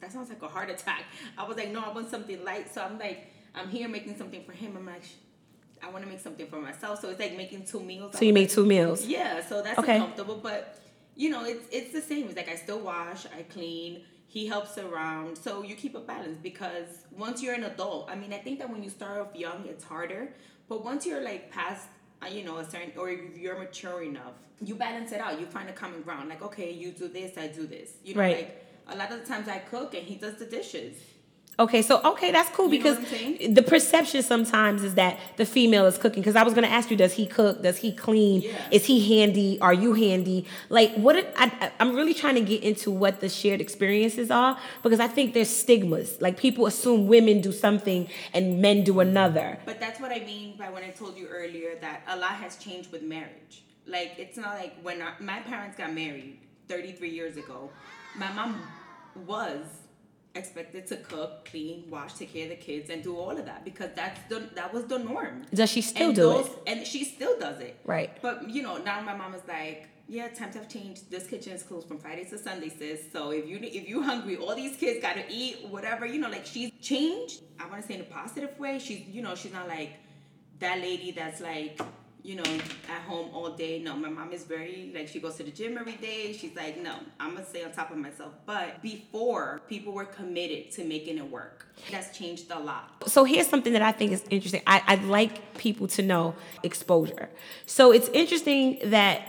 that 0.01 0.11
sounds 0.11 0.29
like 0.29 0.41
a 0.41 0.47
heart 0.47 0.69
attack. 0.69 1.03
I 1.37 1.47
was 1.47 1.57
like, 1.57 1.71
no, 1.71 1.81
I 1.83 1.93
want 1.93 2.09
something 2.11 2.43
light. 2.43 2.73
So 2.73 2.81
I'm 2.83 2.99
like, 2.99 3.31
I'm 3.55 3.69
here 3.69 3.87
making 3.87 4.17
something 4.17 4.43
for 4.43 4.51
him. 4.51 4.75
I'm 4.77 4.85
like, 4.85 5.03
I 5.81 5.89
want 5.89 6.03
to 6.03 6.09
make 6.09 6.19
something 6.19 6.47
for 6.47 6.59
myself. 6.59 6.99
So 6.99 7.09
it's 7.09 7.19
like 7.19 7.37
making 7.37 7.65
two 7.65 7.79
meals. 7.79 8.17
So 8.17 8.25
you 8.25 8.33
made 8.33 8.49
two 8.49 8.65
meals. 8.65 9.05
Yeah, 9.05 9.41
so 9.45 9.61
that's 9.61 9.79
Okay. 9.79 9.95
uncomfortable, 9.95 10.39
but 10.43 10.79
you 11.15 11.29
know, 11.29 11.45
it's 11.45 11.65
it's 11.71 11.93
the 11.93 12.01
same. 12.01 12.25
It's 12.27 12.35
like 12.35 12.49
I 12.49 12.55
still 12.55 12.79
wash, 12.81 13.25
I 13.27 13.43
clean, 13.43 14.01
he 14.35 14.45
helps 14.45 14.77
around, 14.77 15.37
so 15.37 15.63
you 15.63 15.75
keep 15.75 15.95
a 15.95 15.99
balance 16.01 16.37
because 16.43 17.05
once 17.17 17.41
you're 17.41 17.53
an 17.53 17.63
adult, 17.63 18.09
I 18.11 18.15
mean, 18.15 18.33
I 18.33 18.37
think 18.37 18.59
that 18.59 18.69
when 18.69 18.83
you 18.83 18.89
start 18.89 19.21
off 19.21 19.33
young, 19.33 19.65
it's 19.65 19.85
harder, 19.85 20.33
but 20.67 20.83
once 20.83 21.05
you're 21.05 21.21
like 21.23 21.49
past, 21.49 21.87
uh, 22.21 22.27
you 22.27 22.43
know, 22.43 22.57
a 22.57 22.69
certain 22.69 22.91
or 22.97 23.07
if 23.09 23.37
you're 23.37 23.57
mature 23.57 24.03
enough, 24.03 24.33
you 24.59 24.75
balance 24.75 25.13
it 25.13 25.21
out. 25.21 25.39
You 25.39 25.45
find 25.45 25.69
a 25.69 25.71
common 25.71 26.01
ground. 26.01 26.27
Like, 26.27 26.41
okay, 26.41 26.69
you 26.69 26.91
do 26.91 27.07
this, 27.07 27.37
I 27.37 27.47
do 27.47 27.65
this. 27.65 27.93
You 28.03 28.15
know, 28.15 28.19
Right. 28.19 28.35
like 28.35 28.65
a 28.89 28.97
lot 28.97 29.09
of 29.13 29.21
the 29.21 29.25
times 29.25 29.47
I 29.47 29.59
cook 29.59 29.93
and 29.93 30.03
he 30.05 30.15
does 30.15 30.35
the 30.35 30.45
dishes. 30.45 30.97
Okay, 31.57 31.81
so 31.81 32.01
okay, 32.03 32.31
that's 32.31 32.49
cool 32.49 32.65
You 32.65 32.71
because 32.71 32.97
what 32.97 33.07
I'm 33.07 33.11
saying? 33.37 33.53
the 33.53 33.61
perception 33.63 34.21
sometimes 34.23 34.83
is 34.83 34.95
that 34.95 35.17
the 35.37 35.45
female 35.45 35.85
is 35.85 35.97
cooking. 35.97 36.21
Because 36.21 36.35
I 36.35 36.43
was 36.43 36.53
gonna 36.53 36.67
ask 36.67 36.91
you, 36.91 36.97
does 36.97 37.13
he 37.13 37.25
cook? 37.25 37.61
Does 37.63 37.77
he 37.77 37.93
clean? 37.93 38.41
Yeah. 38.41 38.51
Is 38.71 38.85
he 38.85 39.17
handy? 39.19 39.57
Are 39.61 39.73
you 39.73 39.93
handy? 39.93 40.45
Like, 40.69 40.93
what? 40.95 41.15
It, 41.15 41.33
I, 41.37 41.45
I- 41.61 41.71
I'm 41.79 41.95
really 41.95 42.13
trying 42.13 42.35
to 42.35 42.41
get 42.41 42.61
into 42.61 42.91
what 42.91 43.21
the 43.21 43.29
shared 43.29 43.61
experiences 43.61 44.29
are 44.31 44.57
because 44.83 44.99
I 44.99 45.07
think 45.07 45.33
there's 45.33 45.49
stigmas. 45.49 46.21
Like 46.21 46.37
people 46.37 46.65
assume 46.65 47.07
women 47.07 47.39
do 47.39 47.53
something 47.53 48.09
and 48.33 48.61
men 48.61 48.83
do 48.83 48.99
another. 48.99 49.57
But 49.65 49.79
that's 49.79 49.99
what 50.01 50.11
I 50.11 50.19
mean 50.19 50.57
by 50.57 50.69
when 50.69 50.83
I 50.83 50.89
told 50.89 51.15
you 51.17 51.27
earlier 51.27 51.75
that 51.79 52.01
a 52.07 52.17
lot 52.17 52.31
has 52.31 52.57
changed 52.57 52.91
with 52.91 53.01
marriage. 53.01 53.63
Like 53.87 54.15
it's 54.17 54.35
not 54.35 54.55
like 54.55 54.73
when 54.81 55.01
our, 55.01 55.13
my 55.21 55.39
parents 55.39 55.77
got 55.77 55.93
married 55.93 56.39
33 56.67 57.09
years 57.09 57.37
ago, 57.37 57.69
my 58.17 58.31
mom 58.33 58.61
was 59.25 59.61
expected 60.35 60.85
to 60.87 60.97
cook, 60.97 61.45
clean, 61.45 61.85
wash, 61.89 62.13
take 62.13 62.33
care 62.33 62.43
of 62.43 62.49
the 62.49 62.55
kids, 62.55 62.89
and 62.89 63.03
do 63.03 63.17
all 63.17 63.31
of 63.31 63.45
that 63.45 63.63
because 63.63 63.89
that's 63.95 64.19
the 64.29 64.49
that 64.55 64.73
was 64.73 64.85
the 64.85 64.99
norm. 64.99 65.45
Does 65.53 65.69
she 65.69 65.81
still 65.81 66.07
and 66.07 66.15
do 66.15 66.21
those, 66.21 66.47
it? 66.47 66.51
And 66.67 66.85
she 66.85 67.03
still 67.03 67.39
does 67.39 67.59
it. 67.59 67.79
Right. 67.85 68.11
But 68.21 68.49
you 68.49 68.61
know, 68.61 68.77
now 68.77 69.01
my 69.01 69.15
mom 69.15 69.33
is 69.33 69.41
like, 69.47 69.87
yeah, 70.07 70.27
times 70.27 70.55
have 70.55 70.69
changed. 70.69 71.09
This 71.09 71.27
kitchen 71.27 71.53
is 71.53 71.63
closed 71.63 71.87
from 71.87 71.97
Friday 71.97 72.25
to 72.25 72.37
Sunday, 72.37 72.69
sis. 72.69 73.01
So 73.11 73.31
if 73.31 73.47
you 73.47 73.57
if 73.61 73.87
you 73.87 74.03
hungry, 74.03 74.37
all 74.37 74.55
these 74.55 74.75
kids 74.77 75.01
gotta 75.01 75.23
eat, 75.29 75.67
whatever. 75.69 76.05
You 76.05 76.19
know, 76.19 76.29
like 76.29 76.45
she's 76.45 76.71
changed. 76.81 77.41
I 77.59 77.67
want 77.67 77.81
to 77.81 77.87
say 77.87 77.95
in 77.95 78.01
a 78.01 78.05
positive 78.05 78.57
way. 78.59 78.79
She's 78.79 79.07
you 79.07 79.21
know 79.21 79.35
she's 79.35 79.53
not 79.53 79.67
like 79.67 79.93
that 80.59 80.79
lady 80.79 81.11
that's 81.11 81.41
like 81.41 81.79
you 82.25 82.35
know, 82.35 82.43
at 82.89 83.03
home 83.03 83.29
all 83.33 83.51
day. 83.51 83.77
No, 83.77 83.95
my 83.95 84.09
mom 84.09 84.33
is 84.33 84.45
very 84.45 84.91
like 84.95 85.07
she 85.07 85.19
goes 85.19 85.35
to 85.35 85.43
the 85.43 85.51
gym 85.51 85.77
every 85.77 85.93
day. 85.93 86.33
She's 86.33 86.55
like, 86.55 86.81
no, 86.81 86.95
I'm 87.19 87.35
gonna 87.35 87.45
stay 87.45 87.63
on 87.63 87.71
top 87.71 87.91
of 87.91 87.97
myself. 87.97 88.33
But 88.47 88.81
before, 88.81 89.61
people 89.69 89.93
were 89.93 90.05
committed 90.05 90.71
to 90.71 90.83
making 90.83 91.19
it 91.19 91.29
work. 91.29 91.67
That's 91.91 92.17
changed 92.17 92.49
a 92.49 92.59
lot. 92.59 93.07
So 93.07 93.25
here's 93.25 93.47
something 93.47 93.73
that 93.73 93.83
I 93.83 93.91
think 93.91 94.11
is 94.11 94.23
interesting. 94.31 94.63
I, 94.65 94.81
I'd 94.87 95.03
like 95.03 95.55
people 95.55 95.87
to 95.89 96.01
know 96.01 96.33
exposure. 96.63 97.29
So 97.67 97.91
it's 97.91 98.09
interesting 98.09 98.79
that 98.85 99.21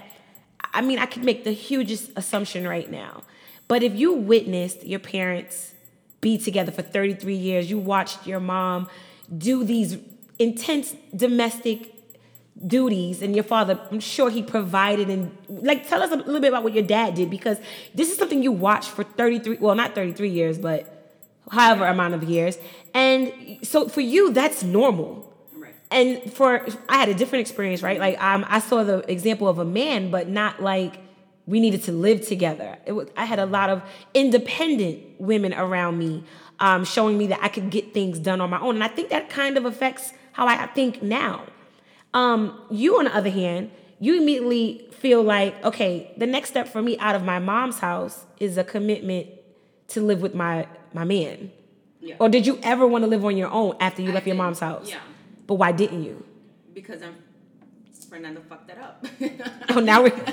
I 0.73 0.81
mean 0.81 0.99
I 0.99 1.05
could 1.05 1.23
make 1.23 1.45
the 1.45 1.53
hugest 1.53 2.13
assumption 2.17 2.67
right 2.67 2.91
now. 2.91 3.25
But 3.69 3.83
if 3.83 3.95
you 3.95 4.15
witnessed 4.15 4.87
your 4.87 5.01
parents 5.01 5.75
be 6.23 6.39
together 6.39 6.73
for 6.73 6.81
33 6.81 7.35
years, 7.35 7.69
you 7.69 7.79
watched 7.79 8.27
your 8.27 8.41
mom 8.41 8.89
do 9.37 9.65
these 9.65 9.99
intense 10.39 10.95
domestic 11.15 11.96
duties 12.67 13.21
and 13.21 13.35
your 13.35 13.45
father 13.45 13.79
i'm 13.91 14.01
sure 14.01 14.31
he 14.31 14.43
provided 14.43 15.11
and 15.11 15.37
like 15.47 15.87
tell 15.87 16.01
us 16.01 16.11
a 16.11 16.17
little 16.17 16.41
bit 16.41 16.49
about 16.49 16.63
what 16.63 16.73
your 16.73 16.83
dad 16.83 17.15
did 17.15 17.29
because 17.29 17.59
this 17.95 18.11
is 18.11 18.17
something 18.17 18.43
you 18.43 18.51
watched 18.51 18.89
for 18.89 19.05
33 19.05 19.59
well 19.59 19.75
not 19.75 19.95
33 19.95 20.31
years 20.31 20.59
but 20.59 20.97
however 21.51 21.87
amount 21.87 22.15
of 22.15 22.25
years. 22.25 22.59
And 22.95 23.33
so 23.63 23.89
for 23.89 24.01
you 24.01 24.33
that's 24.33 24.63
normal. 24.63 25.25
Right. 25.55 25.75
and 25.91 26.33
for 26.33 26.67
i 26.89 26.99
had 26.99 27.09
a 27.09 27.15
different 27.15 27.41
experience 27.41 27.83
right? 27.83 27.99
Like 27.99 28.21
um, 28.23 28.45
i 28.49 28.59
saw 28.59 28.85
the 28.85 28.99
example 29.11 29.49
of 29.49 29.59
a 29.59 29.65
man 29.65 30.11
but 30.11 30.29
not 30.29 30.63
like 30.63 31.01
we 31.49 31.61
needed 31.61 31.85
to 31.85 31.93
live 31.93 32.27
together. 32.27 32.77
It 32.87 32.93
was, 32.93 33.09
i 33.17 33.25
had 33.25 33.39
a 33.39 33.47
lot 33.47 33.71
of 33.71 33.83
independent 34.15 35.21
women 35.21 35.55
around 35.55 35.99
me 35.99 36.25
um, 36.59 36.85
showing 36.85 37.19
me 37.19 37.29
that 37.29 37.41
i 37.43 37.49
could 37.49 37.71
get 37.71 37.95
things 37.95 38.19
done 38.19 38.41
on 38.41 38.51
my 38.51 38.61
own. 38.61 38.75
And 38.77 38.85
i 38.85 38.89
think 38.89 39.11
that 39.11 39.31
kind 39.31 39.57
of 39.57 39.65
affects 39.65 40.13
how 40.33 40.47
i 40.47 40.67
think 40.67 41.03
now 41.03 41.45
um, 42.17 42.59
you, 42.71 42.99
on 42.99 43.05
the 43.05 43.15
other 43.15 43.29
hand, 43.31 43.71
you 44.01 44.17
immediately 44.17 44.89
feel 44.91 45.23
like, 45.23 45.63
okay, 45.63 46.13
the 46.17 46.27
next 46.27 46.49
step 46.49 46.67
for 46.67 46.81
me 46.81 46.97
out 46.99 47.15
of 47.15 47.23
my 47.23 47.39
mom's 47.39 47.79
house 47.79 48.25
is 48.41 48.57
a 48.57 48.65
commitment 48.65 49.29
to 49.89 50.01
live 50.01 50.23
with 50.23 50.35
my 50.35 50.67
my 50.95 51.05
man. 51.05 51.53
Yeah. 52.01 52.17
Or 52.19 52.31
did 52.31 52.47
you 52.47 52.59
ever 52.63 52.87
want 52.87 53.05
to 53.05 53.09
live 53.09 53.23
on 53.25 53.37
your 53.37 53.51
own 53.51 53.77
after 53.81 54.01
you 54.01 54.11
I 54.11 54.15
left 54.15 54.27
your 54.27 54.37
mom's 54.37 54.61
house? 54.61 54.89
yeah. 54.89 55.01
But 55.47 55.57
why 55.57 55.73
didn't 55.73 56.05
you? 56.05 56.25
Because 56.73 57.03
I'm 57.03 57.17
Fernando 58.09 58.41
fucked 58.49 58.69
that 58.69 58.79
up. 58.79 59.07
Oh, 59.77 59.81
now 59.81 60.03
we 60.03 60.11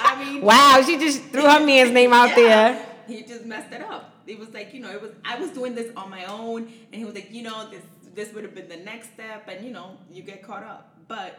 I 0.00 0.24
mean, 0.24 0.42
wow, 0.42 0.82
she 0.86 0.96
just 0.96 1.22
threw 1.24 1.42
her 1.42 1.60
man's 1.64 1.90
name 1.90 2.14
out 2.14 2.34
there. 2.34 2.82
He 3.06 3.22
just 3.24 3.44
messed 3.44 3.72
it 3.72 3.82
up. 3.82 4.14
It 4.26 4.38
was 4.38 4.54
like, 4.54 4.72
you 4.72 4.80
know, 4.80 4.90
it 4.90 5.02
was 5.02 5.10
I 5.22 5.38
was 5.38 5.50
doing 5.50 5.74
this 5.74 5.92
on 5.96 6.08
my 6.08 6.24
own 6.24 6.62
and 6.92 6.94
he 6.94 7.04
was 7.04 7.14
like, 7.14 7.30
you 7.30 7.42
know, 7.42 7.68
this 7.70 7.82
this 8.18 8.32
would 8.34 8.42
have 8.42 8.54
been 8.54 8.68
the 8.68 8.82
next 8.90 9.14
step 9.14 9.48
and 9.48 9.64
you 9.64 9.72
know, 9.72 9.96
you 10.10 10.22
get 10.22 10.42
caught 10.42 10.64
up. 10.64 10.96
But 11.06 11.38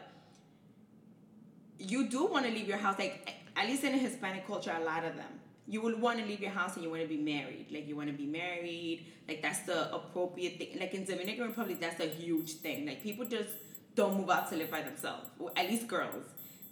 you 1.78 2.08
do 2.08 2.26
want 2.26 2.46
to 2.46 2.52
leave 2.52 2.70
your 2.70 2.78
house 2.78 2.98
like 2.98 3.34
at 3.58 3.68
least 3.68 3.84
in 3.84 3.94
a 3.94 3.98
Hispanic 3.98 4.48
culture 4.48 4.74
a 4.82 4.84
lot 4.84 5.04
of 5.04 5.18
them. 5.18 5.34
You 5.68 5.82
would 5.82 6.00
want 6.02 6.20
to 6.20 6.26
leave 6.26 6.40
your 6.40 6.52
house 6.52 6.76
and 6.76 6.84
you 6.84 6.90
want 6.90 7.02
to 7.02 7.08
be 7.08 7.18
married. 7.18 7.68
Like 7.70 7.86
you 7.90 7.98
want 7.98 8.08
to 8.08 8.18
be 8.26 8.26
married. 8.26 9.06
Like 9.28 9.42
that's 9.42 9.60
the 9.72 9.94
appropriate 9.94 10.58
thing. 10.58 10.80
Like 10.80 10.94
in 10.94 11.04
Dominican 11.04 11.48
Republic 11.48 11.82
that's 11.82 12.00
a 12.00 12.08
huge 12.08 12.54
thing. 12.66 12.86
Like 12.88 13.04
people 13.04 13.26
just 13.26 13.50
don't 13.96 14.16
move 14.18 14.30
out 14.30 14.50
to 14.52 14.56
live 14.56 14.72
by 14.72 14.82
themselves. 14.82 15.28
At 15.58 15.68
least 15.70 15.86
girls. 15.86 16.24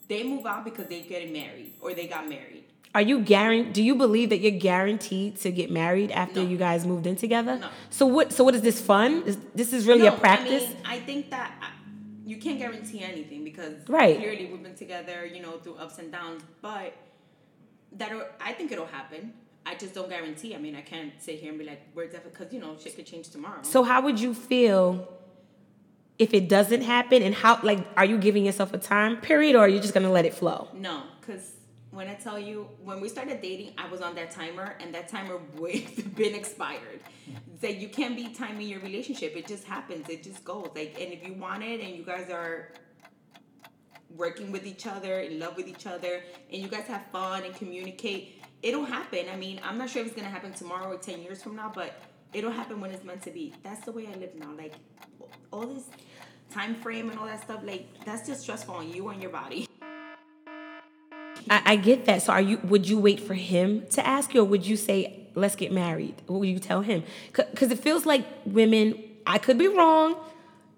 They 0.07 0.23
move 0.23 0.45
out 0.45 0.63
because 0.63 0.87
they're 0.87 1.01
getting 1.01 1.33
married 1.33 1.73
or 1.81 1.93
they 1.93 2.07
got 2.07 2.27
married. 2.29 2.63
Are 2.95 3.01
you 3.01 3.19
guaranteed? 3.19 3.73
Do 3.73 3.83
you 3.83 3.95
believe 3.95 4.29
that 4.29 4.37
you're 4.39 4.59
guaranteed 4.59 5.37
to 5.41 5.51
get 5.51 5.69
married 5.69 6.11
after 6.11 6.41
No. 6.41 6.49
you 6.49 6.57
guys 6.57 6.85
moved 6.85 7.05
in 7.05 7.15
together? 7.15 7.57
No. 7.57 7.69
So 7.89 8.05
what? 8.07 8.31
So 8.31 8.43
what 8.43 8.55
is 8.55 8.61
this 8.61 8.79
fun? 8.81 9.23
Is, 9.25 9.37
this 9.53 9.73
is 9.73 9.85
really 9.85 10.03
No, 10.03 10.15
a 10.15 10.17
practice. 10.17 10.63
I 10.63 10.67
mean, 10.67 10.77
I 10.85 10.99
think 11.01 11.29
that 11.29 11.51
uh, 11.61 11.65
you 12.25 12.37
can't 12.37 12.57
guarantee 12.57 13.01
anything 13.03 13.43
because 13.43 13.73
Right. 13.87 14.17
clearly 14.17 14.45
we've 14.45 14.63
been 14.63 14.75
together, 14.75 15.25
you 15.25 15.41
know, 15.41 15.57
through 15.59 15.75
ups 15.75 15.99
and 15.99 16.11
downs. 16.11 16.41
But 16.61 16.93
that 17.93 18.11
I 18.39 18.53
think 18.53 18.71
it'll 18.71 18.85
happen. 18.87 19.33
I 19.65 19.75
just 19.75 19.93
don't 19.93 20.09
guarantee. 20.09 20.55
I 20.55 20.57
mean, 20.57 20.75
I 20.77 20.81
can't 20.81 21.11
sit 21.21 21.39
here 21.39 21.49
and 21.49 21.59
be 21.59 21.65
like, 21.65 21.81
we're 21.93 22.05
definitely 22.05 22.31
because 22.31 22.53
you 22.53 22.61
know 22.61 22.77
shit 22.81 22.95
could 22.95 23.05
change 23.05 23.29
tomorrow. 23.29 23.59
So 23.63 23.83
how 23.83 24.01
would 24.01 24.19
you 24.19 24.33
feel 24.33 25.07
if 26.19 26.33
it 26.33 26.49
doesn't 26.49 26.81
happen? 26.81 27.21
And 27.21 27.33
how 27.35 27.59
like 27.63 27.85
are 27.95 28.05
you 28.05 28.17
giving 28.17 28.45
yourself 28.45 28.73
a 28.73 28.77
time 28.77 29.17
period 29.17 29.55
or 29.55 29.59
are 29.59 29.69
you 29.69 29.79
just 29.79 29.93
gonna 29.93 30.11
let 30.11 30.25
it 30.25 30.33
flow? 30.33 30.69
no, 30.73 31.03
because 31.19 31.53
when 31.91 32.07
I 32.09 32.13
tell 32.15 32.37
you 32.37 32.67
when 32.83 33.01
we 33.01 33.09
started 33.09 33.41
dating, 33.41 33.73
I 33.77 33.89
was 33.89 34.01
on 34.01 34.13
that 34.15 34.29
timer, 34.29 34.75
and 34.79 34.93
that 34.93 35.07
timer 35.07 35.39
way 35.57 35.87
been 36.15 36.35
expired. 36.35 36.99
that 37.61 37.67
like 37.67 37.79
you 37.81 37.89
can't 37.89 38.15
be 38.15 38.29
timing 38.29 38.67
your 38.67 38.81
relationship. 38.81 39.35
It 39.35 39.47
just 39.47 39.63
happens. 39.63 40.07
It 40.09 40.21
just 40.23 40.43
goes. 40.43 40.69
Like, 40.75 40.95
and 40.99 41.11
if 41.11 41.25
you 41.25 41.33
want 41.33 41.63
it, 41.63 41.79
and 41.81 41.95
you 41.95 42.03
guys 42.03 42.29
are 42.29 42.71
working 44.15 44.51
with 44.51 44.65
each 44.65 44.85
other, 44.87 45.19
in 45.21 45.39
love 45.39 45.55
with 45.57 45.67
each 45.67 45.85
other, 45.87 46.21
and 46.51 46.61
you 46.61 46.67
guys 46.67 46.85
have 46.85 47.05
fun 47.11 47.43
and 47.43 47.53
communicate, 47.55 48.41
it'll 48.61 48.85
happen. 48.85 49.25
I 49.31 49.35
mean, 49.35 49.59
I'm 49.63 49.77
not 49.77 49.89
sure 49.89 50.01
if 50.01 50.07
it's 50.07 50.15
gonna 50.15 50.29
happen 50.29 50.53
tomorrow 50.53 50.91
or 50.91 50.97
ten 50.97 51.21
years 51.21 51.41
from 51.41 51.55
now, 51.55 51.71
but 51.73 51.99
it'll 52.33 52.51
happen 52.51 52.79
when 52.79 52.91
it's 52.91 53.03
meant 53.03 53.21
to 53.23 53.31
be. 53.31 53.53
That's 53.63 53.83
the 53.85 53.91
way 53.91 54.07
I 54.07 54.15
live 54.17 54.35
now. 54.35 54.51
Like 54.55 54.73
all 55.51 55.65
this 55.65 55.85
time 56.51 56.75
frame 56.75 57.09
and 57.09 57.19
all 57.19 57.25
that 57.25 57.41
stuff, 57.43 57.61
like 57.63 57.87
that's 58.05 58.27
just 58.27 58.41
stressful 58.41 58.75
on 58.75 58.91
you 58.91 59.09
and 59.09 59.21
your 59.21 59.31
body. 59.31 59.67
I, 61.49 61.61
I 61.65 61.75
get 61.75 62.05
that. 62.05 62.21
So 62.21 62.33
are 62.33 62.41
you? 62.41 62.57
Would 62.63 62.87
you 62.89 62.97
wait 62.99 63.19
for 63.19 63.33
him 63.33 63.85
to 63.91 64.05
ask 64.05 64.33
you, 64.33 64.41
or 64.41 64.45
would 64.45 64.65
you 64.65 64.75
say, 64.75 65.27
"Let's 65.35 65.55
get 65.55 65.71
married"? 65.71 66.15
What 66.27 66.39
would 66.39 66.49
you 66.49 66.59
tell 66.59 66.81
him? 66.81 67.03
Because 67.31 67.71
it 67.71 67.79
feels 67.79 68.05
like 68.05 68.25
women. 68.45 69.03
I 69.25 69.37
could 69.39 69.57
be 69.57 69.67
wrong, 69.67 70.15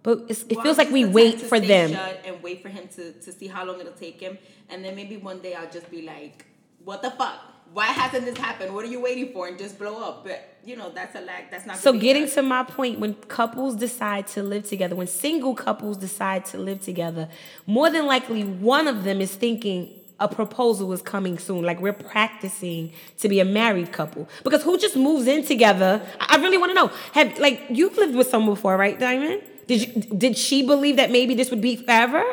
but 0.01 0.25
it's, 0.27 0.41
it 0.43 0.55
Well, 0.55 0.63
feels 0.63 0.77
like 0.79 0.89
we 0.89 1.05
wait 1.05 1.39
for 1.39 1.59
them. 1.59 1.93
and 2.25 2.41
wait 2.41 2.63
for 2.63 2.69
him 2.69 2.87
to, 2.95 3.13
to 3.13 3.31
see 3.31 3.45
how 3.47 3.63
long 3.63 3.79
it'll 3.79 3.93
take 3.93 4.19
him, 4.19 4.37
and 4.69 4.83
then 4.83 4.95
maybe 4.95 5.17
one 5.17 5.39
day 5.39 5.53
I'll 5.53 5.69
just 5.69 5.89
be 5.91 6.01
like, 6.01 6.45
"What 6.83 7.01
the 7.03 7.11
fuck? 7.11 7.35
Why 7.73 7.85
hasn't 7.85 8.25
this 8.25 8.37
happened? 8.37 8.73
What 8.73 8.83
are 8.85 8.89
you 8.89 8.99
waiting 8.99 9.31
for?" 9.31 9.47
And 9.47 9.57
just 9.57 9.77
blow 9.77 9.97
up. 10.01 10.23
But 10.23 10.57
you 10.63 10.75
know 10.75 10.89
that's 10.89 11.15
a 11.15 11.21
lack. 11.21 11.51
That's 11.51 11.65
not. 11.65 11.77
So 11.77 11.93
getting 11.93 12.25
done. 12.25 12.35
to 12.35 12.41
my 12.43 12.63
point, 12.63 12.99
when 12.99 13.13
couples 13.13 13.75
decide 13.75 14.27
to 14.27 14.43
live 14.43 14.67
together, 14.67 14.95
when 14.95 15.07
single 15.07 15.55
couples 15.55 15.97
decide 15.97 16.45
to 16.45 16.57
live 16.57 16.81
together, 16.81 17.29
more 17.65 17.89
than 17.89 18.05
likely 18.05 18.43
one 18.43 18.87
of 18.87 19.03
them 19.03 19.21
is 19.21 19.33
thinking 19.33 19.99
a 20.19 20.27
proposal 20.27 20.91
is 20.93 21.01
coming 21.01 21.37
soon. 21.37 21.63
Like 21.63 21.79
we're 21.79 21.93
practicing 21.93 22.91
to 23.19 23.29
be 23.29 23.39
a 23.39 23.45
married 23.45 23.91
couple. 23.91 24.27
Because 24.43 24.63
who 24.63 24.77
just 24.77 24.95
moves 24.95 25.27
in 25.27 25.45
together? 25.45 26.01
I 26.19 26.37
I 26.37 26.41
really 26.41 26.57
want 26.57 26.71
to 26.71 26.75
know. 26.75 26.91
Have 27.13 27.37
like 27.39 27.61
you've 27.69 27.97
lived 27.97 28.15
with 28.15 28.27
someone 28.27 28.55
before, 28.55 28.77
right, 28.77 28.99
Diamond? 28.99 29.41
Did 29.67 29.81
you 29.81 30.01
did 30.01 30.37
she 30.37 30.65
believe 30.65 30.95
that 30.97 31.11
maybe 31.11 31.35
this 31.35 31.49
would 31.51 31.61
be 31.61 31.75
forever? 31.75 32.23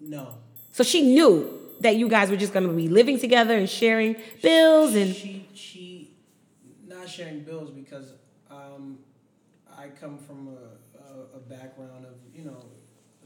No. 0.00 0.34
So 0.72 0.82
she 0.82 1.02
knew 1.02 1.61
that 1.82 1.96
you 1.96 2.08
guys 2.08 2.30
were 2.30 2.36
just 2.36 2.52
gonna 2.52 2.68
be 2.68 2.88
living 2.88 3.18
together 3.18 3.56
and 3.56 3.68
sharing 3.68 4.16
bills 4.42 4.94
and 4.94 5.14
she 5.14 5.46
she 5.54 6.14
not 6.86 7.08
sharing 7.08 7.40
bills 7.40 7.70
because 7.70 8.14
um, 8.50 8.98
I 9.76 9.88
come 9.88 10.18
from 10.18 10.48
a, 10.48 11.12
a, 11.12 11.36
a 11.36 11.40
background 11.40 12.06
of 12.06 12.14
you 12.34 12.44
know 12.44 12.64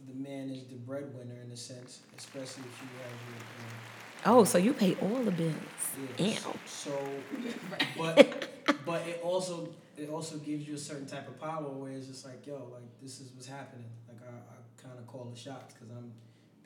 the 0.09 0.15
man 0.15 0.51
is 0.51 0.65
the 0.65 0.77
breadwinner 0.77 1.37
in 1.45 1.51
a 1.51 1.57
sense, 1.57 2.01
especially 2.17 2.65
if 2.65 2.81
you 2.81 2.89
have 3.03 4.35
your. 4.35 4.39
oh, 4.39 4.45
so 4.45 4.59
you 4.59 4.73
pay 4.73 4.95
all 5.03 5.23
the 5.23 5.31
bills. 5.31 5.55
Yeah. 6.19 6.35
Damn. 6.35 6.59
So, 6.67 6.97
but 7.99 8.49
but 8.85 9.07
it 9.07 9.21
also 9.23 9.69
it 9.97 10.09
also 10.09 10.37
gives 10.39 10.67
you 10.67 10.75
a 10.75 10.79
certain 10.79 11.07
type 11.07 11.27
of 11.29 11.41
power 11.41 11.69
where 11.69 11.93
it's 11.93 12.07
just 12.07 12.25
like 12.25 12.47
yo 12.47 12.69
like 12.73 12.85
this 13.03 13.21
is 13.21 13.33
what's 13.33 13.49
happening. 13.49 13.87
Like 14.09 14.19
I, 14.23 14.33
I 14.33 14.83
kind 14.89 14.99
of 14.99 15.07
call 15.07 15.25
the 15.25 15.39
shots 15.39 15.75
because 15.75 15.91
I'm 15.91 16.13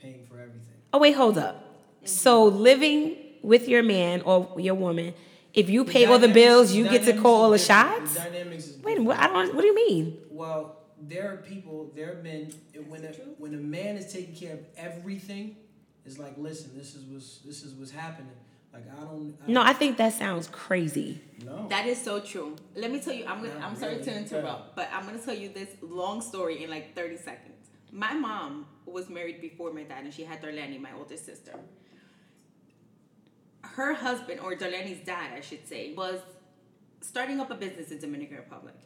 paying 0.00 0.24
for 0.26 0.34
everything. 0.34 0.80
Oh 0.92 0.98
wait, 0.98 1.12
hold 1.12 1.38
up. 1.38 1.69
So 2.04 2.44
living 2.44 3.16
with 3.42 3.68
your 3.68 3.82
man 3.82 4.22
or 4.22 4.54
your 4.58 4.74
woman, 4.74 5.14
if 5.52 5.68
you 5.68 5.84
pay 5.84 6.04
all 6.06 6.18
the 6.18 6.28
bills, 6.28 6.72
you 6.72 6.88
get 6.88 7.04
to 7.04 7.12
call 7.20 7.42
all 7.42 7.50
the 7.50 7.58
shots. 7.58 8.14
The 8.14 8.20
dynamics 8.20 8.66
is 8.66 8.78
Wait, 8.78 9.00
what? 9.00 9.18
I 9.18 9.26
don't. 9.26 9.54
What 9.54 9.62
do 9.62 9.66
you 9.66 9.74
mean? 9.74 10.18
Well, 10.30 10.76
there 11.00 11.32
are 11.32 11.36
people, 11.38 11.90
there 11.94 12.12
are 12.12 12.22
men. 12.22 12.52
When 12.88 13.04
a 13.04 13.08
when 13.38 13.54
a 13.54 13.58
man 13.58 13.96
is 13.96 14.12
taking 14.12 14.34
care 14.34 14.54
of 14.54 14.60
everything, 14.76 15.56
it's 16.06 16.18
like, 16.18 16.34
listen, 16.36 16.70
this 16.76 16.94
is 16.94 17.04
what's 17.04 17.38
this 17.38 17.62
is 17.62 17.74
what's 17.74 17.90
happening. 17.90 18.32
Like 18.72 18.84
I 18.90 19.04
don't. 19.04 19.36
I 19.46 19.50
No, 19.50 19.62
I 19.62 19.72
think 19.72 19.96
that 19.96 20.12
sounds 20.12 20.46
crazy. 20.48 21.20
no. 21.44 21.66
That 21.68 21.86
is 21.86 22.00
so 22.00 22.20
true. 22.20 22.56
Let 22.76 22.92
me 22.92 23.00
tell 23.00 23.14
you, 23.14 23.26
I'm 23.26 23.42
gonna, 23.42 23.58
Not 23.58 23.70
I'm 23.70 23.76
sorry 23.76 24.02
to 24.02 24.16
interrupt, 24.16 24.76
but 24.76 24.88
I'm 24.92 25.04
gonna 25.04 25.18
tell 25.18 25.34
you 25.34 25.48
this 25.48 25.70
long 25.82 26.20
story 26.22 26.62
in 26.62 26.70
like 26.70 26.94
30 26.94 27.16
seconds. 27.16 27.56
My 27.92 28.14
mom 28.14 28.66
was 28.86 29.08
married 29.10 29.40
before 29.40 29.72
my 29.72 29.82
dad, 29.82 30.04
and 30.04 30.14
she 30.14 30.22
had 30.22 30.40
Darlene, 30.40 30.80
my 30.80 30.92
older 30.96 31.16
sister. 31.16 31.58
Her 33.62 33.94
husband, 33.94 34.40
or 34.40 34.54
Darlene's 34.54 35.04
dad, 35.04 35.32
I 35.34 35.40
should 35.40 35.66
say, 35.66 35.94
was 35.94 36.20
starting 37.00 37.40
up 37.40 37.50
a 37.50 37.54
business 37.54 37.90
in 37.90 37.98
Dominican 37.98 38.36
Republic. 38.36 38.76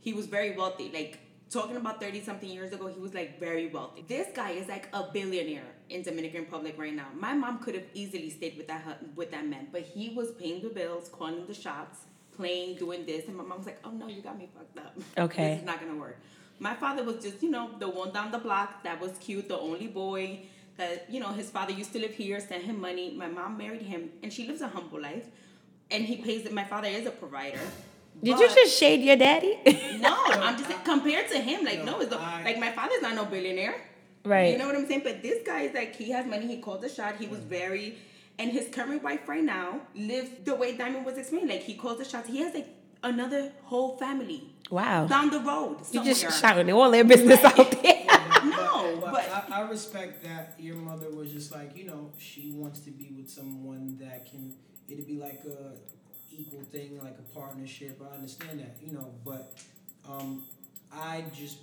He 0.00 0.12
was 0.12 0.26
very 0.26 0.56
wealthy, 0.56 0.90
like 0.92 1.20
talking 1.52 1.76
about 1.76 2.00
30 2.00 2.22
something 2.22 2.48
years 2.48 2.72
ago, 2.72 2.86
he 2.86 2.98
was 2.98 3.14
like 3.14 3.38
very 3.38 3.68
wealthy. 3.68 4.04
This 4.08 4.28
guy 4.34 4.52
is 4.52 4.68
like 4.68 4.88
a 4.92 5.04
billionaire 5.12 5.74
in 5.90 6.02
Dominican 6.02 6.40
Republic 6.40 6.74
right 6.78 6.94
now. 6.94 7.08
My 7.14 7.34
mom 7.34 7.58
could 7.58 7.74
have 7.74 7.84
easily 7.92 8.30
stayed 8.30 8.56
with 8.56 8.68
that 8.68 9.00
with 9.14 9.30
that 9.32 9.46
man, 9.46 9.68
but 9.70 9.82
he 9.82 10.14
was 10.14 10.32
paying 10.32 10.62
the 10.62 10.70
bills, 10.70 11.10
calling 11.10 11.46
the 11.46 11.54
shots, 11.54 12.00
playing, 12.34 12.76
doing 12.76 13.04
this, 13.04 13.28
and 13.28 13.36
my 13.36 13.44
mom 13.44 13.58
was 13.58 13.66
like, 13.66 13.80
"Oh 13.84 13.90
no, 13.90 14.08
you 14.08 14.22
got 14.22 14.38
me 14.38 14.48
fucked 14.56 14.78
up. 14.78 14.96
Okay. 15.18 15.48
this 15.50 15.60
is 15.60 15.66
not 15.66 15.80
gonna 15.80 15.98
work." 15.98 16.18
My 16.58 16.74
father 16.74 17.02
was 17.02 17.22
just, 17.22 17.42
you 17.42 17.50
know, 17.50 17.70
the 17.78 17.88
one 17.88 18.12
down 18.12 18.30
the 18.30 18.38
block 18.38 18.82
that 18.84 19.00
was 19.00 19.12
cute, 19.18 19.48
the 19.48 19.58
only 19.58 19.88
boy 19.88 20.46
that, 20.76 21.06
you 21.10 21.20
know, 21.20 21.28
his 21.32 21.50
father 21.50 21.72
used 21.72 21.92
to 21.92 21.98
live 21.98 22.14
here, 22.14 22.40
sent 22.40 22.64
him 22.64 22.80
money. 22.80 23.14
My 23.16 23.28
mom 23.28 23.58
married 23.58 23.82
him, 23.82 24.10
and 24.22 24.32
she 24.32 24.46
lives 24.46 24.60
a 24.62 24.68
humble 24.68 25.00
life. 25.00 25.26
And 25.90 26.04
he 26.04 26.16
pays 26.16 26.46
it. 26.46 26.52
My 26.52 26.64
father 26.64 26.88
is 26.88 27.06
a 27.06 27.10
provider. 27.10 27.60
Did 28.22 28.38
you 28.38 28.48
just 28.48 28.78
shade 28.78 29.00
your 29.02 29.16
daddy? 29.16 29.58
No, 30.00 30.16
I'm 30.26 30.56
just 30.56 30.68
saying, 30.68 30.80
compared 30.84 31.28
to 31.30 31.38
him, 31.38 31.64
like, 31.64 31.84
No, 31.84 31.92
no, 31.92 32.00
it's 32.00 32.10
the, 32.10 32.18
I- 32.18 32.42
like, 32.44 32.58
my 32.58 32.70
father's 32.72 33.02
not 33.02 33.14
no 33.14 33.24
billionaire. 33.24 33.74
right. 34.24 34.52
You 34.52 34.58
know 34.58 34.66
what 34.66 34.76
I'm 34.76 34.86
saying? 34.86 35.02
But 35.04 35.22
this 35.22 35.46
guy 35.46 35.62
is 35.62 35.74
like, 35.74 35.94
he 35.96 36.10
has 36.10 36.26
money, 36.26 36.46
he 36.46 36.58
called 36.58 36.82
the 36.82 36.88
shot, 36.88 37.16
he 37.18 37.26
was 37.26 37.40
very, 37.40 37.98
and 38.38 38.50
his 38.50 38.68
current 38.68 39.02
wife 39.02 39.28
right 39.28 39.42
now 39.44 39.80
lives 39.94 40.30
the 40.44 40.54
way 40.54 40.76
Diamond 40.76 41.04
was 41.06 41.16
explaining. 41.18 41.48
Like, 41.48 41.62
he 41.62 41.74
calls 41.74 41.98
the 41.98 42.04
shots. 42.04 42.28
He 42.28 42.38
has 42.38 42.54
like 42.54 42.68
another 43.02 43.52
whole 43.64 43.96
family 43.96 44.42
wow. 44.70 45.06
down 45.06 45.30
the 45.30 45.40
road. 45.40 45.78
You 45.78 45.84
Somewhere. 45.84 46.14
just 46.14 46.40
shouting 46.40 46.70
all 46.72 46.90
their 46.90 47.04
business 47.04 47.42
out 47.44 47.70
there. 47.82 48.06
No, 48.50 48.98
but, 49.00 49.12
but- 49.12 49.50
I, 49.50 49.60
I 49.62 49.68
respect 49.68 50.22
that 50.24 50.54
your 50.58 50.76
mother 50.76 51.10
was 51.10 51.30
just 51.32 51.52
like 51.52 51.76
you 51.76 51.84
know 51.84 52.10
she 52.18 52.52
wants 52.52 52.80
to 52.80 52.90
be 52.90 53.12
with 53.16 53.28
someone 53.30 53.96
that 54.00 54.30
can 54.30 54.54
it'd 54.88 55.06
be 55.06 55.16
like 55.18 55.42
a 55.46 55.72
equal 56.34 56.62
thing 56.62 56.98
like 57.02 57.16
a 57.18 57.34
partnership 57.38 58.00
i 58.10 58.14
understand 58.14 58.58
that 58.58 58.76
you 58.84 58.92
know 58.92 59.12
but 59.24 59.52
um 60.08 60.42
i 60.92 61.22
just 61.34 61.58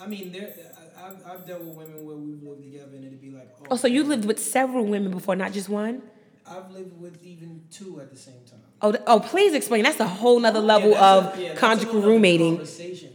i 0.00 0.06
mean 0.06 0.32
there 0.32 0.52
I, 0.98 1.06
I've, 1.06 1.26
I've 1.26 1.46
dealt 1.46 1.62
with 1.62 1.76
women 1.76 2.04
where 2.06 2.16
we've 2.16 2.42
lived 2.42 2.62
together 2.62 2.90
and 2.96 3.04
it'd 3.04 3.20
be 3.20 3.30
like 3.30 3.48
oh, 3.62 3.66
Oh, 3.72 3.76
so 3.76 3.86
you 3.88 4.04
lived 4.04 4.24
with 4.24 4.38
several 4.40 4.84
women 4.84 5.10
before, 5.12 5.34
not 5.36 5.52
just 5.52 5.68
one? 5.68 6.02
I've 6.46 6.70
lived 6.70 6.98
with 7.00 7.22
even 7.24 7.62
two 7.70 8.00
at 8.00 8.10
the 8.10 8.16
same 8.16 8.34
time 8.50 8.60
Oh, 8.82 8.94
oh, 9.06 9.18
please 9.20 9.54
explain. 9.54 9.84
That's 9.84 9.98
a 10.00 10.06
whole 10.06 10.38
nother 10.38 10.60
level 10.60 10.90
Yeah, 10.90 11.12
of 11.14 11.38
a- 11.38 11.42
yeah, 11.42 11.54
conjugal 11.54 12.02
whole 12.02 12.10
roommating. 12.10 12.60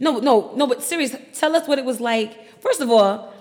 No, 0.00 0.18
no, 0.18 0.50
no. 0.56 0.66
But 0.66 0.82
serious, 0.82 1.14
tell 1.34 1.54
us 1.54 1.68
what 1.68 1.78
it 1.78 1.84
was 1.84 2.00
like. 2.00 2.60
First 2.60 2.80
of 2.80 2.90
all, 2.90 3.32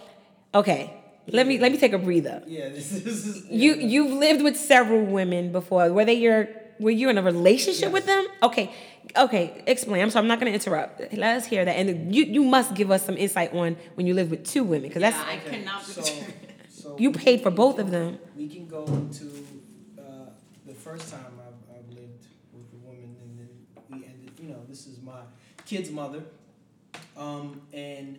okay, 0.54 0.94
let 1.32 1.48
me 1.48 1.58
let 1.58 1.72
me 1.72 1.80
take 1.80 1.94
a 1.94 1.98
breather. 1.98 2.44
yeah 2.46 2.70
this, 2.76 2.90
this 2.90 3.26
is 3.26 3.46
You 3.50 3.74
yeah. 3.74 3.86
you've 3.94 4.12
lived 4.14 4.44
with 4.44 4.58
several 4.58 5.04
women 5.06 5.52
before. 5.52 5.92
Were 5.92 6.06
they 6.06 6.14
your 6.26 6.50
were 6.80 6.92
you 7.02 7.10
in 7.10 7.18
a 7.18 7.24
relationship 7.24 7.86
Yes. 7.90 7.94
with 7.94 8.06
them? 8.06 8.28
Okay, 8.44 8.66
okay. 9.18 9.64
Explain. 9.66 10.04
I'm 10.04 10.12
sorry. 10.12 10.22
I'm 10.24 10.28
not 10.28 10.40
going 10.40 10.52
to 10.52 10.58
interrupt. 10.60 11.02
Let 11.14 11.38
us 11.38 11.46
hear 11.48 11.66
that, 11.66 11.76
and 11.82 12.14
you 12.16 12.26
you 12.26 12.44
must 12.44 12.76
give 12.76 12.92
us 12.92 13.04
some 13.06 13.18
insight 13.18 13.54
on 13.56 13.76
when 13.96 14.06
you 14.06 14.14
lived 14.14 14.30
with 14.30 14.44
two 14.46 14.64
women 14.64 14.88
because 14.90 15.02
yeah, 15.02 15.10
that's 15.12 15.24
I 15.28 15.38
cannot. 15.50 15.82
so, 15.96 16.02
so 16.04 16.96
you 17.00 17.12
paid 17.12 17.42
for 17.42 17.50
both 17.50 17.78
can- 17.78 17.86
of 17.86 17.92
them. 17.92 18.20
We 18.38 18.48
can 18.48 18.68
go 18.68 18.86
into 18.86 19.24
the 19.26 19.42
first 20.90 21.12
time 21.12 21.40
I've, 21.40 21.78
I've 21.78 21.90
lived 21.90 22.26
with 22.52 22.66
a 22.74 22.78
woman, 22.78 23.16
and 23.22 23.40
then 23.40 23.50
we 23.90 24.06
ended. 24.06 24.32
You 24.40 24.50
know, 24.50 24.62
this 24.68 24.88
is 24.88 25.02
my 25.02 25.22
kid's 25.66 25.92
mother, 25.92 26.24
um, 27.16 27.62
and 27.74 28.18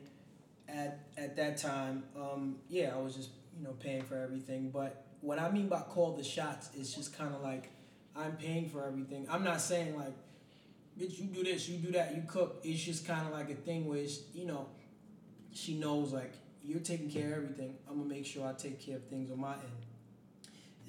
at 0.69 1.00
at 1.17 1.37
that 1.37 1.57
time, 1.57 2.05
um, 2.17 2.57
yeah, 2.69 2.95
I 2.95 3.00
was 3.00 3.17
just 3.17 3.31
you 3.57 3.65
know 3.65 3.73
paying 3.73 4.03
for 4.03 4.17
everything. 4.17 4.71
But 4.71 5.05
what 5.21 5.39
I 5.39 5.50
mean 5.50 5.69
by 5.69 5.81
call 5.81 6.12
the 6.12 6.23
shots 6.23 6.71
is 6.75 6.95
just 6.95 7.17
kind 7.17 7.35
of 7.35 7.43
like 7.43 7.71
I'm 8.15 8.37
paying 8.37 8.69
for 8.69 8.85
everything. 8.85 9.27
I'm 9.29 9.43
not 9.43 9.61
saying 9.61 9.97
like, 9.97 10.15
bitch, 10.99 11.19
you 11.19 11.27
do 11.27 11.43
this, 11.43 11.69
you 11.69 11.79
do 11.79 11.91
that, 11.93 12.15
you 12.15 12.23
cook. 12.29 12.61
It's 12.62 12.83
just 12.83 13.07
kind 13.07 13.27
of 13.27 13.33
like 13.33 13.50
a 13.50 13.55
thing 13.57 13.87
where 13.87 14.05
you 14.33 14.47
know, 14.47 14.69
she 15.53 15.75
knows 15.75 16.12
like 16.12 16.35
you're 16.62 16.79
taking 16.79 17.11
care 17.11 17.33
of 17.33 17.45
everything. 17.45 17.75
I'm 17.89 17.97
gonna 17.97 18.09
make 18.09 18.27
sure 18.27 18.47
I 18.47 18.53
take 18.53 18.81
care 18.81 18.97
of 18.97 19.05
things 19.07 19.31
on 19.33 19.41
my 19.41 19.55
end. 19.55 19.87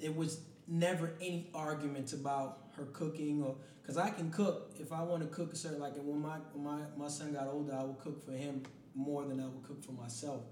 It 0.00 0.14
was 0.14 0.40
never 0.68 1.14
any 1.20 1.50
arguments 1.54 2.12
about 2.12 2.58
her 2.76 2.84
cooking 2.86 3.42
or 3.42 3.56
because 3.82 3.96
I 3.96 4.10
can 4.10 4.30
cook 4.30 4.72
if 4.78 4.92
I 4.92 5.02
want 5.02 5.22
to 5.22 5.28
cook 5.28 5.52
a 5.52 5.56
certain 5.56 5.80
like 5.80 5.94
when 5.96 6.20
my 6.20 6.38
when 6.52 6.64
my 6.64 6.80
my 6.96 7.08
son 7.08 7.32
got 7.32 7.48
older, 7.48 7.74
I 7.74 7.82
would 7.84 7.98
cook 7.98 8.24
for 8.24 8.32
him 8.32 8.62
more 8.94 9.24
than 9.24 9.40
I 9.40 9.44
would 9.46 9.62
cook 9.64 9.82
for 9.84 9.92
myself. 9.92 10.42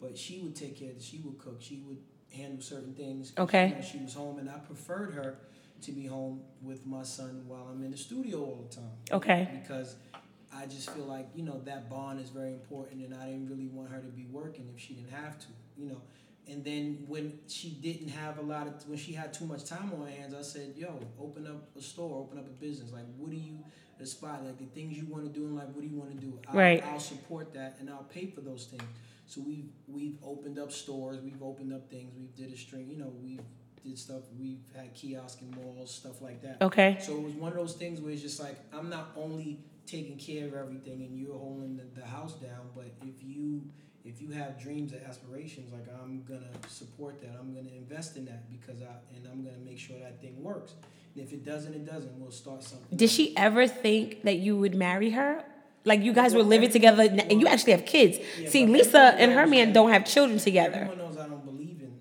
But 0.00 0.18
she 0.18 0.40
would 0.40 0.54
take 0.54 0.78
care. 0.78 0.90
She 1.00 1.18
would 1.24 1.38
cook. 1.38 1.56
She 1.60 1.82
would 1.86 1.98
handle 2.30 2.60
certain 2.60 2.94
things. 2.94 3.32
Okay. 3.38 3.68
you 3.68 3.74
know, 3.76 3.80
she 3.80 3.98
was 3.98 4.14
home, 4.14 4.38
and 4.38 4.50
I 4.50 4.58
preferred 4.58 5.14
her 5.14 5.38
to 5.82 5.92
be 5.92 6.06
home 6.06 6.40
with 6.62 6.86
my 6.86 7.02
son 7.02 7.44
while 7.46 7.68
I'm 7.70 7.82
in 7.84 7.90
the 7.90 7.96
studio 7.96 8.38
all 8.40 8.66
the 8.68 8.74
time 8.76 8.90
Okay. 9.12 9.48
because 9.60 9.96
I 10.54 10.66
just 10.66 10.90
feel 10.90 11.04
like 11.04 11.28
you 11.34 11.42
know 11.42 11.60
that 11.64 11.88
bond 11.90 12.20
is 12.20 12.30
very 12.30 12.52
important, 12.52 13.04
and 13.04 13.14
I 13.14 13.26
didn't 13.26 13.48
really 13.48 13.66
want 13.68 13.90
her 13.90 14.00
to 14.00 14.08
be 14.08 14.26
working 14.30 14.68
if 14.74 14.80
she 14.80 14.94
didn't 14.94 15.12
have 15.12 15.38
to, 15.40 15.46
you 15.76 15.88
know. 15.88 16.00
And 16.50 16.62
then 16.62 17.04
when 17.08 17.38
she 17.48 17.70
didn't 17.70 18.08
have 18.08 18.38
a 18.38 18.42
lot 18.42 18.66
of, 18.66 18.86
when 18.88 18.98
she 18.98 19.12
had 19.12 19.32
too 19.32 19.46
much 19.46 19.64
time 19.64 19.90
on 19.94 20.06
her 20.06 20.12
hands, 20.12 20.34
I 20.34 20.42
said, 20.42 20.74
"Yo, 20.76 21.00
open 21.18 21.46
up 21.46 21.74
a 21.76 21.80
store, 21.80 22.18
open 22.18 22.38
up 22.38 22.46
a 22.46 22.50
business. 22.50 22.92
Like, 22.92 23.06
what 23.16 23.30
do 23.30 23.36
you 23.36 23.58
aspire? 24.00 24.40
Like 24.44 24.58
the 24.58 24.66
things 24.66 24.96
you 24.98 25.06
want 25.06 25.24
to 25.24 25.30
do 25.30 25.46
in 25.46 25.54
life. 25.56 25.68
What 25.68 25.80
do 25.82 25.88
you 25.88 25.96
want 25.98 26.10
to 26.10 26.16
do? 26.26 26.38
I'll, 26.48 26.54
Right. 26.58 26.84
I'll 26.84 27.00
support 27.00 27.54
that, 27.54 27.76
and 27.80 27.88
I'll 27.88 28.04
pay 28.04 28.26
for 28.26 28.42
those 28.42 28.66
things. 28.66 28.82
So 29.26 29.40
we've 29.40 29.70
we've 29.88 30.18
opened 30.22 30.58
up 30.58 30.70
stores, 30.70 31.18
we've 31.22 31.42
opened 31.42 31.72
up 31.72 31.88
things, 31.90 32.12
we've 32.16 32.34
did 32.36 32.52
a 32.52 32.56
string, 32.58 32.88
you 32.90 32.98
know, 32.98 33.12
we've 33.22 33.40
did 33.82 33.98
stuff, 33.98 34.22
we've 34.38 34.60
had 34.76 34.92
kiosk 34.94 35.40
in 35.40 35.50
malls, 35.50 35.94
stuff 35.94 36.20
like 36.20 36.42
that. 36.42 36.60
Okay. 36.60 36.98
So 37.00 37.16
it 37.16 37.22
was 37.22 37.32
one 37.34 37.52
of 37.52 37.56
those 37.58 37.74
things 37.74 38.00
where 38.00 38.12
it's 38.12 38.22
just 38.22 38.38
like 38.40 38.56
I'm 38.72 38.90
not 38.90 39.12
only 39.16 39.60
taking 39.86 40.18
care 40.18 40.46
of 40.46 40.54
everything 40.54 41.02
and 41.02 41.18
you're 41.18 41.38
holding 41.38 41.76
the, 41.76 42.00
the 42.00 42.06
house 42.06 42.34
down, 42.34 42.68
but 42.74 42.86
if 43.02 43.22
you 43.22 43.62
if 44.04 44.20
you 44.20 44.30
have 44.30 44.60
dreams 44.60 44.92
and 44.92 45.02
aspirations, 45.04 45.72
like 45.72 45.86
I'm 46.02 46.22
gonna 46.28 46.50
support 46.68 47.20
that. 47.22 47.30
I'm 47.40 47.54
gonna 47.54 47.74
invest 47.76 48.16
in 48.16 48.24
that 48.26 48.50
because 48.50 48.82
I 48.82 48.94
and 49.16 49.26
I'm 49.30 49.42
gonna 49.44 49.64
make 49.64 49.78
sure 49.78 49.96
that 49.98 50.20
thing 50.20 50.42
works. 50.42 50.74
And 51.14 51.24
if 51.24 51.32
it 51.32 51.44
doesn't, 51.44 51.72
it 51.74 51.86
doesn't. 51.86 52.10
We'll 52.20 52.30
start 52.30 52.62
something. 52.62 52.86
Did 52.96 53.10
she 53.10 53.36
ever 53.36 53.66
think 53.66 54.22
that 54.22 54.36
you 54.38 54.56
would 54.56 54.74
marry 54.74 55.10
her? 55.10 55.44
Like 55.84 56.02
you 56.02 56.12
guys 56.12 56.34
were 56.34 56.42
living 56.42 56.70
together 56.70 57.02
and 57.04 57.40
you 57.40 57.46
actually 57.46 57.72
have 57.72 57.84
kids. 57.84 58.18
Yeah, 58.18 58.48
See, 58.48 58.66
Lisa 58.66 59.14
and 59.18 59.32
her 59.32 59.46
man 59.46 59.72
don't 59.72 59.90
have 59.90 60.04
children 60.06 60.38
together. 60.38 60.76
Everyone 60.76 60.98
knows 60.98 61.16
I 61.18 61.28
don't 61.28 61.44
believe 61.44 61.80
in 61.82 61.92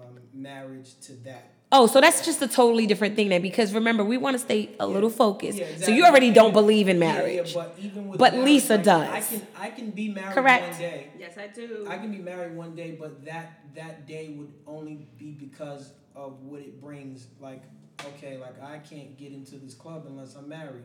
um, 0.00 0.18
marriage 0.32 0.98
to 1.02 1.12
that. 1.24 1.51
Oh, 1.74 1.86
so 1.86 2.00
that's 2.02 2.22
just 2.24 2.42
a 2.42 2.48
totally 2.48 2.86
different 2.86 3.16
thing 3.16 3.30
then 3.30 3.40
because 3.40 3.72
remember, 3.72 4.04
we 4.04 4.18
want 4.18 4.34
to 4.34 4.38
stay 4.38 4.68
a 4.78 4.84
Yeah. 4.84 4.84
little 4.84 5.08
focused. 5.10 5.58
Yeah, 5.58 5.66
So 5.78 5.90
you 5.90 6.04
already 6.04 6.30
don't 6.30 6.52
believe 6.52 6.86
in 6.88 6.98
marriage. 6.98 7.54
Yeah, 7.54 7.62
but 7.62 7.74
even 7.80 8.08
with 8.08 8.18
But 8.18 8.34
marriage, 8.34 8.44
Lisa 8.46 8.74
like, 8.74 8.84
does. 8.84 9.08
I 9.08 9.20
can 9.20 9.46
I 9.56 9.70
can 9.70 9.90
be 9.90 10.08
married 10.10 10.34
Correct. 10.34 10.70
one 10.72 10.78
day. 10.80 11.06
yes, 11.18 11.38
I 11.38 11.46
do. 11.46 11.86
I 11.88 11.96
can 11.96 12.10
be 12.12 12.18
married 12.18 12.54
one 12.56 12.74
day, 12.74 12.90
but 13.00 13.24
that 13.24 13.60
that 13.74 14.06
day 14.06 14.34
would 14.36 14.52
only 14.66 15.06
be 15.18 15.30
because 15.32 15.92
of 16.14 16.42
what 16.42 16.60
it 16.60 16.78
brings. 16.80 17.26
Like, 17.40 17.62
okay, 18.10 18.36
like 18.36 18.62
I 18.62 18.76
can't 18.78 19.16
get 19.16 19.32
into 19.32 19.56
this 19.56 19.72
club 19.74 20.04
unless 20.06 20.34
I'm 20.36 20.48
married. 20.50 20.84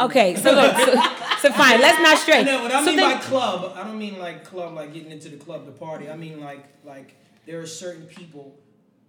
Okay, 0.00 0.34
so, 0.36 0.52
look, 0.52 0.76
so 0.76 0.92
so 1.42 1.52
fine, 1.52 1.80
let's 1.80 2.00
not 2.00 2.16
stray. 2.18 2.42
No, 2.50 2.62
what 2.62 2.72
I 2.72 2.80
So 2.80 2.86
mean 2.86 2.96
then- 2.96 3.16
by 3.18 3.22
club, 3.22 3.72
I 3.76 3.84
don't 3.84 3.98
mean 3.98 4.18
like 4.18 4.44
club 4.44 4.74
like 4.74 4.94
getting 4.94 5.10
into 5.12 5.28
the 5.28 5.36
club 5.36 5.66
to 5.66 5.72
party. 5.72 6.08
I 6.08 6.16
mean 6.16 6.40
like 6.40 6.64
like 6.84 7.14
there 7.46 7.60
are 7.60 7.66
certain 7.66 8.06
people 8.06 8.58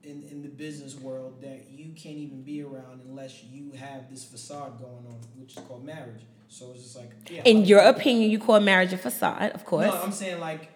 in 0.07 0.23
in 0.31 0.41
the 0.41 0.47
business 0.47 0.95
world 0.95 1.41
that 1.41 1.69
you 1.69 1.93
can't 1.93 2.17
even 2.17 2.41
be 2.43 2.63
around 2.63 3.01
unless 3.07 3.43
you 3.43 3.71
have 3.71 4.09
this 4.09 4.23
facade 4.23 4.79
going 4.79 5.05
on, 5.07 5.19
which 5.35 5.57
is 5.57 5.63
called 5.67 5.83
marriage. 5.85 6.21
So 6.47 6.71
it's 6.71 6.83
just 6.83 6.95
like 6.95 7.11
yeah. 7.29 7.41
in 7.43 7.59
like- 7.59 7.69
your 7.69 7.79
opinion, 7.81 8.31
you 8.31 8.39
call 8.39 8.59
marriage 8.59 8.93
a 8.93 8.97
facade, 8.97 9.51
of 9.51 9.65
course. 9.65 9.87
No, 9.87 10.01
I'm 10.01 10.11
saying 10.11 10.39
like 10.39 10.69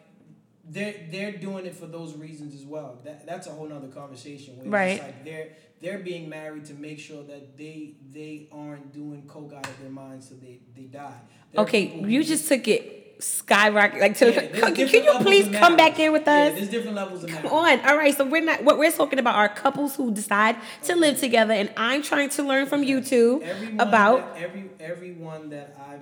they're 0.70 0.96
they're 1.10 1.32
doing 1.32 1.66
it 1.66 1.76
for 1.76 1.88
those 1.88 2.16
reasons 2.16 2.54
as 2.54 2.66
well. 2.66 3.00
That 3.04 3.26
that's 3.26 3.48
a 3.48 3.52
whole 3.52 3.68
nother 3.68 3.88
conversation. 3.88 4.58
Where 4.58 4.70
Right. 4.70 4.98
just 4.98 5.04
like 5.04 5.26
they're 5.26 5.48
they're 5.82 6.00
being 6.00 6.30
married 6.30 6.66
to 6.66 6.74
make 6.74 7.00
sure 7.00 7.24
that 7.24 7.58
they 7.58 7.96
they 8.12 8.48
aren't 8.52 8.94
doing 8.94 9.24
coke 9.28 9.54
out 9.54 9.68
of 9.68 9.80
their 9.82 9.90
minds 9.90 10.30
so 10.30 10.36
they 10.36 10.60
they 10.76 10.84
die. 10.84 11.20
There 11.54 11.64
okay, 11.64 12.02
you 12.06 12.24
just 12.24 12.48
took 12.48 12.68
it 12.68 13.01
skyrocket 13.22 14.00
like 14.02 14.18
to 14.18 14.32
Yeah, 14.34 14.42
the. 14.48 14.60
Can, 14.74 14.88
can 14.88 15.04
you 15.04 15.14
please 15.22 15.48
come 15.56 15.76
back 15.78 16.00
in 16.00 16.12
with 16.12 16.26
Yeah, 16.28 16.48
us? 16.48 16.54
there's 16.56 16.70
different 16.70 16.96
levels 16.96 17.24
of 17.24 17.30
Come 17.30 17.46
on. 17.48 17.80
All 17.82 17.96
right. 17.98 18.16
So 18.16 18.26
we're 18.26 18.44
not 18.44 18.64
what 18.64 18.78
we're 18.78 18.92
talking 18.92 19.20
about 19.20 19.36
are 19.36 19.50
couples 19.50 19.96
who 19.96 20.12
decide 20.14 20.56
to 20.84 20.96
live 20.96 21.20
together, 21.20 21.54
and 21.54 21.72
I'm 21.78 22.02
trying 22.02 22.30
to 22.32 22.44
learn 22.44 22.66
from 22.68 22.84
you 22.84 23.02
two 23.02 23.42
Everyone 23.44 23.80
about. 23.80 24.34
that, 24.36 24.42
every 24.44 24.70
everyone 24.80 25.50
that 25.52 25.76
I've 25.90 26.02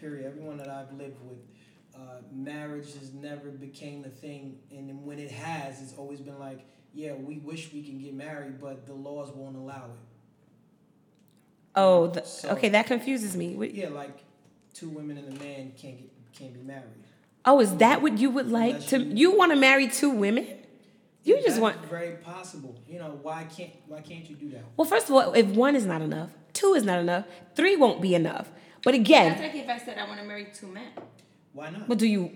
period 0.00 0.26
everyone 0.26 0.58
that 0.58 0.68
I've 0.68 0.92
lived 0.98 1.16
with, 1.28 1.38
uh, 1.94 2.00
marriage 2.32 2.92
has 2.94 3.12
never 3.14 3.48
became 3.48 4.04
a 4.04 4.08
thing, 4.10 4.58
and 4.70 5.04
when 5.04 5.18
it 5.18 5.30
has, 5.30 5.80
it's 5.80 5.94
always 5.94 6.20
been 6.20 6.38
like, 6.38 6.60
yeah, 6.92 7.12
we 7.14 7.38
wish 7.38 7.72
we 7.72 7.82
can 7.82 7.98
get 7.98 8.14
married, 8.14 8.60
but 8.60 8.86
the 8.86 8.92
laws 8.94 9.30
won't 9.34 9.56
allow 9.56 9.84
it. 9.86 9.98
Oh, 11.74 12.06
the, 12.08 12.22
So- 12.24 12.50
okay. 12.50 12.68
That 12.70 12.86
confuses 12.86 13.36
me. 13.36 13.54
What- 13.54 13.74
Yeah, 13.74 13.88
like 13.88 14.18
two 14.72 14.88
women 14.88 15.18
and 15.18 15.36
a 15.36 15.38
man 15.44 15.72
can't 15.76 15.98
get 15.98 16.10
can't 16.38 16.54
be 16.54 16.60
married. 16.60 16.84
Oh, 17.44 17.60
is 17.60 17.76
that 17.76 18.02
what 18.02 18.18
you 18.18 18.30
would 18.30 18.50
like 18.50 18.74
Unless 18.74 18.90
to? 18.90 18.98
you- 19.02 19.14
You 19.14 19.36
want 19.38 19.52
to 19.52 19.56
marry 19.56 19.88
two 19.88 20.10
women? 20.10 20.46
You 21.22 21.36
just 21.36 21.46
That's 21.48 21.58
want. 21.60 21.84
very 21.86 22.16
possible. 22.16 22.74
You 22.88 22.98
know 23.00 23.18
why 23.22 23.44
can't 23.44 23.70
why 23.88 24.00
can't 24.00 24.28
you 24.30 24.36
do 24.36 24.50
that? 24.50 24.62
Well, 24.76 24.86
first 24.86 25.08
of 25.08 25.14
all, 25.14 25.32
if 25.32 25.46
one 25.46 25.74
is 25.74 25.84
not 25.84 26.00
enough, 26.02 26.30
two 26.52 26.74
is 26.74 26.84
not 26.84 27.00
enough, 27.00 27.24
three 27.56 27.74
won't 27.76 28.00
be 28.00 28.14
enough. 28.14 28.48
But 28.84 28.92
That's 28.92 29.00
again, 29.00 29.42
like 29.42 29.54
if 29.54 29.68
I 29.68 29.78
said 29.78 29.98
I 29.98 30.06
want 30.06 30.20
to 30.20 30.26
marry 30.26 30.46
two 30.54 30.68
men. 30.68 30.88
Why 31.52 31.70
not? 31.70 31.88
but 31.88 31.98
do 31.98 32.06
you? 32.06 32.30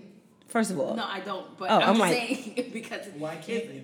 First 0.47 0.71
of 0.71 0.79
all, 0.79 0.95
No, 0.95 1.05
I 1.05 1.21
don't. 1.21 1.57
But 1.57 1.71
Oh, 1.71 1.75
I'm, 1.75 1.81
I'm 1.81 1.95
just 1.95 1.99
like- 2.01 2.17
saying 2.55 2.69
because 2.73 3.07
why 3.17 3.35
can't 3.35 3.49
it's- 3.49 3.73
you? 3.75 3.83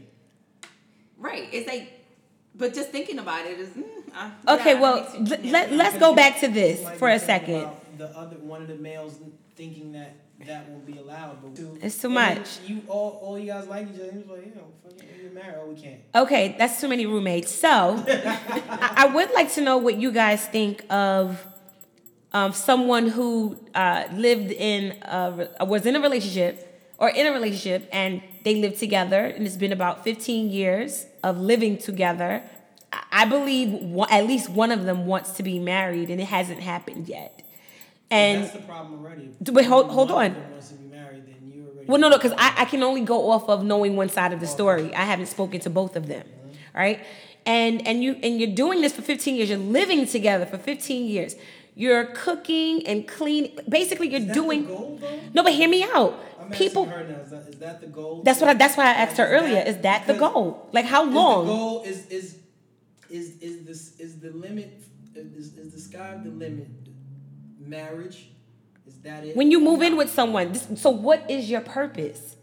Right. 1.18 1.48
It's 1.52 1.68
like, 1.68 2.06
but 2.54 2.74
just 2.74 2.90
thinking 2.90 3.20
about 3.20 3.46
it 3.46 3.60
is. 3.60 3.70
Mm, 3.70 3.84
uh, 4.16 4.56
Okay, 4.56 4.74
yeah, 4.74 4.82
well, 4.82 5.08
I 5.14 5.18
let, 5.20 5.46
let, 5.46 5.72
let's 5.72 5.98
go 5.98 6.14
back 6.14 6.40
to 6.42 6.48
this 6.50 6.82
You 6.82 6.90
for 6.98 7.08
a 7.10 7.20
second. 7.20 7.70
the 7.98 8.08
other 8.10 8.36
one 8.38 8.62
of 8.62 8.68
the 8.68 8.76
males 8.76 9.20
thinking 9.58 9.92
that 9.94 10.16
that 10.46 10.70
won't 10.70 10.86
be 10.86 10.98
allowed. 10.98 11.38
But 11.42 11.84
It's 11.86 12.00
too 12.02 12.10
much. 12.10 12.60
You 12.66 12.82
all 12.88 13.20
all 13.24 13.40
you 13.40 13.48
guys 13.48 13.68
like 13.68 13.88
each 13.94 14.00
other. 14.00 14.12
He 14.12 14.18
was 14.20 14.28
like, 14.28 14.46
yeah, 14.56 14.62
fucking, 14.84 15.10
you're 15.22 15.32
married. 15.32 15.56
Oh, 15.60 15.68
we 15.70 15.76
can't. 15.82 16.00
Okay, 16.16 16.56
that's 16.58 16.80
too 16.80 16.88
many 16.88 17.06
roommates. 17.06 17.52
So, 17.52 18.04
I, 18.08 18.94
I 19.04 19.06
would 19.08 19.32
like 19.34 19.52
to 19.54 19.62
know 19.62 19.78
what 19.78 19.96
you 19.98 20.12
guys 20.12 20.46
think 20.48 20.86
of 20.90 21.46
um, 22.34 22.54
someone 22.54 23.08
who 23.08 23.58
uh, 23.74 24.06
lived 24.14 24.52
in 24.52 24.92
a, 25.04 25.66
was 25.66 25.86
in 25.86 25.96
a 25.96 26.00
relationship 26.00 26.64
or 26.98 27.10
in 27.10 27.26
a 27.26 27.32
relationship 27.32 27.88
and 27.92 28.22
they 28.44 28.56
lived 28.56 28.78
together 28.80 29.26
and 29.26 29.46
it's 29.46 29.56
been 29.58 29.72
about 29.72 30.04
15 30.04 30.50
years 30.50 31.06
of 31.24 31.40
living 31.40 31.78
together. 31.78 32.44
I- 32.94 33.04
I 33.12 33.26
believe 33.26 33.70
one, 33.74 34.10
at 34.12 34.26
least 34.28 34.50
one 34.50 34.72
of 34.72 34.84
them 34.86 35.06
wants 35.08 35.32
to 35.34 35.44
be 35.44 35.60
married 35.60 36.10
and 36.10 36.22
it 36.22 36.26
hasn't 36.26 36.62
happened 36.62 37.08
yet. 37.10 37.42
And 38.10 38.44
that's 38.44 38.54
the 38.54 38.60
problem 38.60 39.00
already. 39.00 39.32
Wait, 39.52 39.66
hold- 39.66 39.90
hold 39.90 40.12
on. 40.12 40.34
them 40.34 40.52
wants 40.52 40.70
to 40.70 40.76
be 40.76 40.88
married, 40.88 41.26
then 41.26 41.52
you 41.52 41.68
already. 41.68 41.88
Well, 41.88 42.00
no, 42.00 42.10
no, 42.10 42.18
because 42.18 42.34
I, 42.38 42.54
I 42.58 42.66
can 42.66 42.84
only 42.84 43.02
go 43.02 43.30
off 43.32 43.50
of 43.50 43.64
knowing 43.64 43.96
one 43.96 44.10
side 44.10 44.34
of 44.34 44.40
the 44.40 44.48
story. 44.48 44.94
I 44.96 45.04
haven't 45.04 45.28
spoken 45.28 45.60
to 45.62 45.70
both 45.70 45.96
of 45.96 46.08
them, 46.08 46.26
mm-hmm. 46.26 46.78
right? 46.78 47.06
And 47.46 47.86
and 47.88 48.04
you 48.04 48.18
and 48.24 48.40
you're 48.40 48.54
doing 48.54 48.82
this 48.82 48.94
for 48.94 49.02
15 49.02 49.36
years. 49.36 49.50
You're 49.50 49.58
living 49.58 50.06
together 50.06 50.46
for 50.46 50.58
15 50.58 51.06
years. 51.06 51.36
You're 51.76 52.06
cooking 52.06 52.88
and 52.88 53.08
cleaning. 53.08 53.60
Basically, 53.70 54.10
you're 54.10 54.22
Is 54.22 54.28
that 54.28 54.34
doing. 54.34 54.66
the 54.66 54.74
goal, 54.74 54.98
though? 55.00 55.20
No, 55.34 55.44
but 55.44 55.54
hear 55.54 55.70
me 55.70 55.84
out. 55.84 56.20
I'm 56.42 56.50
People. 56.50 56.86
her 56.86 57.04
now. 57.04 57.20
Is 57.20 57.30
that, 57.30 57.48
is 57.48 57.60
that 57.60 57.82
the 57.82 57.88
goal? 57.88 58.24
That's 58.24 58.42
what. 58.42 58.50
I, 58.50 58.54
that's 58.56 58.76
why 58.76 58.86
I 58.86 58.94
asked 58.94 59.18
her 59.18 59.28
earlier. 59.28 59.62
Is 59.62 59.78
that 59.80 60.08
the 60.08 60.16
goal? 60.16 60.70
Like 60.72 60.86
how 60.86 61.04
long? 61.04 61.46
the 61.46 61.54
goal 61.54 61.84
is 61.84 62.08
is 62.08 62.40
is 63.10 63.38
is 63.42 63.66
this 63.66 64.00
is 64.00 64.20
the 64.20 64.32
limit 64.32 64.82
is, 65.16 65.58
is 65.58 65.74
the 65.74 65.80
sky 65.80 66.20
the 66.24 66.32
limit? 66.32 66.68
Marriage, 67.68 68.30
is 68.88 68.96
that 69.04 69.26
it? 69.26 69.36
When 69.36 69.52
you 69.52 69.60
move 69.60 69.82
in 69.82 69.98
with 69.98 70.10
someone, 70.10 70.54
this, 70.54 70.68
so 70.76 70.90
what 70.90 71.30
is 71.30 71.50
your 71.50 71.62
purpose? 71.62 72.36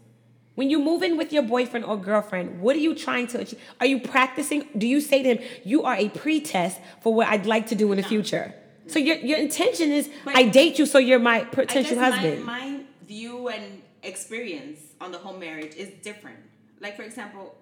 When 0.55 0.69
you 0.69 0.79
move 0.79 1.03
in 1.03 1.17
with 1.17 1.33
your 1.33 1.43
boyfriend 1.43 1.85
or 1.85 1.97
girlfriend, 1.97 2.61
what 2.61 2.75
are 2.75 2.79
you 2.79 2.95
trying 2.95 3.27
to 3.27 3.39
achieve? 3.41 3.59
Are 3.81 3.85
you 3.85 3.99
practicing? 3.99 4.67
Do 4.77 4.87
you 4.87 5.01
say 5.01 5.21
to 5.23 5.35
him, 5.35 5.39
"You 5.65 5.83
are 5.83 5.95
a 5.95 6.07
pretest 6.09 6.79
for 7.01 7.13
what 7.13 7.27
I'd 7.27 7.45
like 7.45 7.67
to 7.67 7.75
do 7.75 7.91
in 7.91 7.97
the 7.97 8.03
future"? 8.03 8.53
So 8.87 8.99
your 8.99 9.17
your 9.17 9.37
intention 9.39 9.91
is, 9.91 10.09
But- 10.23 10.37
"I 10.37 10.43
date 10.43 10.79
you, 10.79 10.85
so 10.85 10.97
you're 10.97 11.19
my 11.19 11.41
I 11.41 11.43
potential 11.45 11.95
guess 11.97 12.13
husband." 12.13 12.45
My, 12.45 12.59
my 12.69 12.79
view 13.05 13.49
and 13.49 13.81
experience 14.03 14.79
on 15.01 15.11
the 15.11 15.17
whole 15.17 15.37
marriage 15.37 15.75
is 15.75 15.89
different. 16.03 16.37
Like 16.79 16.95
for 16.95 17.01
example, 17.03 17.55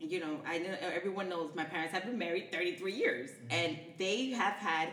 you 0.00 0.20
know, 0.20 0.40
I 0.46 0.58
know 0.58 0.74
everyone 0.94 1.28
knows 1.28 1.50
my 1.54 1.64
parents 1.64 1.92
have 1.92 2.04
been 2.04 2.18
married 2.18 2.50
33 2.52 2.92
years 2.94 3.30
and 3.50 3.76
they 3.98 4.30
have 4.30 4.54
had 4.54 4.88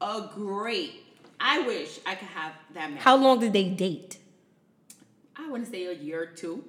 a 0.00 0.28
great 0.34 0.92
I 1.44 1.60
wish 1.66 1.98
I 2.06 2.14
could 2.14 2.28
have 2.28 2.52
that 2.74 2.88
marriage. 2.90 3.02
How 3.02 3.16
long 3.16 3.40
did 3.40 3.52
they 3.52 3.68
date? 3.68 4.18
I 5.36 5.48
want 5.50 5.64
to 5.64 5.70
say 5.70 5.86
a 5.86 5.92
year 5.92 6.22
or 6.22 6.26
two. 6.26 6.64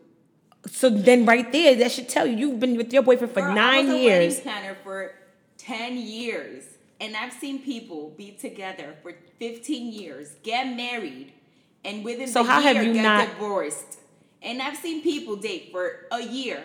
So 0.65 0.89
then, 0.89 1.25
right 1.25 1.51
there, 1.51 1.75
that 1.75 1.91
should 1.91 2.09
tell 2.09 2.25
you 2.25 2.35
you've 2.37 2.59
been 2.59 2.75
with 2.77 2.91
your 2.91 3.03
boyfriend 3.03 3.33
for 3.33 3.41
Girl, 3.41 3.51
I 3.51 3.55
nine 3.55 3.85
was 3.87 3.95
a 3.95 3.99
years. 3.99 4.33
wedding 4.37 4.43
planner 4.43 4.77
for 4.83 5.13
10 5.57 5.97
years. 5.97 6.63
And 7.01 7.15
I've 7.17 7.33
seen 7.33 7.59
people 7.61 8.13
be 8.17 8.31
together 8.31 8.95
for 9.03 9.13
15 9.39 9.91
years, 9.91 10.35
get 10.41 10.65
married, 10.75 11.33
and 11.83 12.03
within 12.03 12.27
So 12.27 12.43
the 12.43 12.49
how 12.49 12.61
have 12.61 12.77
year 12.77 12.85
you 12.85 12.93
get 12.93 13.03
not- 13.03 13.29
divorced. 13.29 13.99
And 14.41 14.61
I've 14.61 14.77
seen 14.77 15.01
people 15.01 15.35
date 15.35 15.69
for 15.71 16.05
a 16.11 16.21
year, 16.21 16.61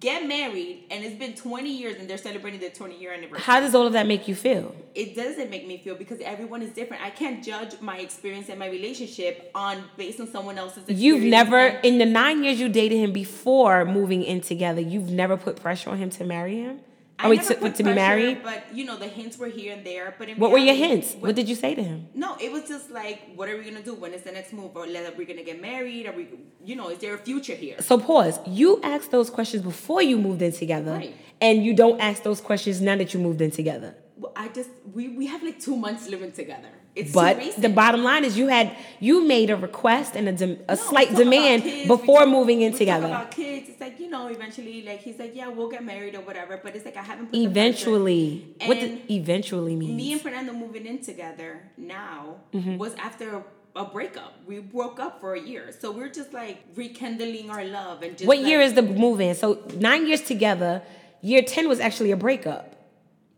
get 0.00 0.26
married, 0.26 0.84
and 0.90 1.04
it's 1.04 1.16
been 1.16 1.34
20 1.34 1.70
years 1.70 1.96
and 1.98 2.08
they're 2.08 2.18
celebrating 2.18 2.60
their 2.60 2.70
20 2.70 2.98
year 2.98 3.12
anniversary. 3.12 3.42
How 3.44 3.60
does 3.60 3.74
all 3.74 3.86
of 3.86 3.92
that 3.94 4.06
make 4.06 4.28
you 4.28 4.34
feel? 4.34 4.74
it 4.94 5.14
doesn't 5.14 5.48
make 5.48 5.64
me 5.66 5.78
feel 5.78 5.94
because 5.94 6.18
everyone 6.22 6.60
is 6.60 6.70
different. 6.70 7.00
I 7.04 7.10
can't 7.10 7.44
judge 7.44 7.80
my 7.80 7.98
experience 7.98 8.48
and 8.48 8.58
my 8.58 8.66
relationship 8.68 9.48
on 9.54 9.84
based 9.96 10.18
on 10.18 10.26
someone 10.26 10.58
else's 10.58 10.78
experience. 10.78 11.02
You've 11.02 11.22
never, 11.22 11.56
and- 11.58 11.84
in 11.84 11.98
the 11.98 12.04
nine 12.06 12.42
years 12.42 12.58
you 12.58 12.68
dated 12.68 12.98
him 12.98 13.12
before 13.12 13.84
moving 13.84 14.24
in 14.24 14.40
together, 14.40 14.80
you've 14.80 15.10
never 15.10 15.36
put 15.36 15.54
pressure 15.56 15.90
on 15.90 15.98
him 15.98 16.10
to 16.10 16.24
marry 16.24 16.56
him? 16.56 16.80
We 17.26 17.36
never 17.36 17.54
to, 17.54 17.70
to 17.72 17.82
be 17.82 17.94
married? 17.94 18.42
But 18.44 18.64
you 18.72 18.84
know, 18.84 18.96
the 18.96 19.08
hints 19.08 19.38
were 19.38 19.48
here 19.48 19.72
and 19.74 19.84
there. 19.84 20.14
But 20.18 20.28
in 20.28 20.38
What 20.38 20.50
were 20.52 20.58
your 20.58 20.74
hints? 20.74 21.14
What 21.14 21.34
did 21.34 21.48
you 21.48 21.56
say 21.56 21.74
to 21.74 21.82
him? 21.82 22.08
No, 22.14 22.36
it 22.40 22.52
was 22.52 22.68
just 22.68 22.90
like, 22.90 23.20
what 23.34 23.48
are 23.48 23.56
we 23.58 23.64
gonna 23.64 23.82
do? 23.82 23.94
When 23.94 24.12
is 24.14 24.22
the 24.22 24.32
next 24.32 24.52
move? 24.52 24.76
Or 24.76 24.84
are 24.84 25.12
we 25.16 25.24
gonna 25.24 25.42
get 25.42 25.60
married? 25.60 26.06
Are 26.06 26.12
we, 26.12 26.28
you 26.64 26.76
know, 26.76 26.88
is 26.90 26.98
there 26.98 27.14
a 27.14 27.18
future 27.18 27.54
here? 27.54 27.76
So 27.80 27.98
pause. 27.98 28.38
You 28.46 28.80
asked 28.82 29.10
those 29.10 29.30
questions 29.30 29.62
before 29.62 30.02
you 30.02 30.16
moved 30.18 30.42
in 30.42 30.52
together, 30.52 30.92
Right. 30.92 31.14
and 31.40 31.64
you 31.64 31.74
don't 31.74 31.98
ask 32.00 32.22
those 32.22 32.40
questions 32.40 32.80
now 32.80 32.96
that 32.96 33.12
you 33.12 33.20
moved 33.20 33.40
in 33.40 33.50
together. 33.50 33.96
Well, 34.16 34.32
I 34.36 34.48
just 34.48 34.70
we 34.94 35.08
we 35.08 35.26
have 35.26 35.42
like 35.42 35.58
two 35.60 35.76
months 35.76 36.08
living 36.08 36.32
together. 36.32 36.70
It's 36.94 37.12
But 37.12 37.54
the 37.56 37.68
bottom 37.68 38.02
line 38.02 38.24
is, 38.24 38.36
you 38.36 38.48
had 38.48 38.76
you 38.98 39.24
made 39.24 39.50
a 39.50 39.56
request 39.56 40.16
and 40.16 40.28
a, 40.28 40.32
dem- 40.32 40.58
a 40.68 40.74
No, 40.74 40.82
slight 40.82 41.10
we 41.10 41.16
talk 41.16 41.22
about 41.22 41.30
demand 41.32 41.62
kids, 41.62 41.86
before 41.86 42.20
talk- 42.20 42.28
moving 42.28 42.62
in 42.62 42.72
together. 42.72 43.06
About 43.06 43.30
kids. 43.30 43.68
It's 43.68 43.80
like 43.80 44.00
you 44.00 44.08
know, 44.10 44.26
eventually, 44.26 44.82
like 44.82 45.00
he's 45.00 45.18
like, 45.18 45.36
yeah, 45.36 45.48
we'll 45.48 45.68
get 45.68 45.84
married 45.84 46.14
or 46.16 46.22
whatever. 46.22 46.58
But 46.62 46.74
it's 46.74 46.84
like 46.84 46.96
I 46.96 47.02
haven't. 47.02 47.34
Eventually, 47.34 48.54
what 48.64 48.80
does 48.80 48.98
eventually 49.10 49.76
mean? 49.76 49.96
Me 49.96 50.12
and 50.12 50.20
Fernando 50.20 50.52
moving 50.52 50.86
in 50.86 51.00
together 51.00 51.70
now 51.76 52.36
mm-hmm. 52.52 52.78
was 52.78 52.94
after 52.96 53.44
a 53.76 53.84
breakup. 53.84 54.34
We 54.46 54.58
broke 54.58 54.98
up 54.98 55.20
for 55.20 55.34
a 55.34 55.40
year, 55.40 55.72
so 55.78 55.92
we're 55.92 56.08
just 56.10 56.32
like 56.32 56.64
rekindling 56.74 57.50
our 57.50 57.64
love 57.64 58.02
and 58.02 58.16
just. 58.16 58.26
what 58.26 58.38
like, 58.38 58.46
year 58.46 58.60
is 58.60 58.74
the 58.74 58.82
move 58.82 59.20
in? 59.20 59.34
So 59.34 59.62
nine 59.76 60.06
years 60.06 60.22
together. 60.22 60.82
Year 61.20 61.42
ten 61.42 61.68
was 61.68 61.80
actually 61.80 62.10
a 62.10 62.16
breakup. 62.16 62.74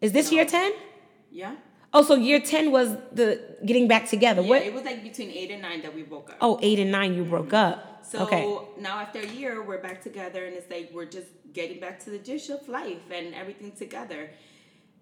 Is 0.01 0.13
this 0.13 0.31
No. 0.31 0.37
year 0.37 0.45
ten? 0.47 0.73
Yeah. 1.31 1.55
Oh, 1.93 2.03
so 2.03 2.15
year 2.15 2.41
ten 2.41 2.71
was 2.71 2.97
the 3.13 3.41
getting 3.65 3.89
back 3.89 4.09
together. 4.09 4.43
Yeah, 4.43 4.49
what? 4.49 4.63
it 4.63 4.73
was 4.73 4.85
like 4.85 5.03
between 5.03 5.31
eight 5.31 5.51
and 5.51 5.63
nine 5.63 5.83
that 5.83 5.95
we 5.95 6.03
broke 6.03 6.31
up. 6.31 6.37
Oh, 6.41 6.59
eight 6.63 6.79
and 6.79 6.93
nine, 6.93 7.15
you 7.15 7.25
broke 7.25 7.53
up. 7.53 7.79
Mm-hmm. 7.79 8.05
So 8.11 8.23
okay. 8.25 8.59
now 8.81 8.99
after 9.01 9.21
a 9.21 9.27
year, 9.27 9.63
we're 9.63 9.83
back 9.83 10.01
together, 10.01 10.45
and 10.45 10.55
it's 10.55 10.71
like 10.71 10.91
we're 10.93 11.05
just 11.05 11.29
getting 11.53 11.81
back 11.81 11.99
to 12.05 12.11
the 12.11 12.19
gist 12.19 12.51
of 12.51 12.69
life 12.69 13.11
and 13.11 13.35
everything 13.35 13.73
together. 13.73 14.31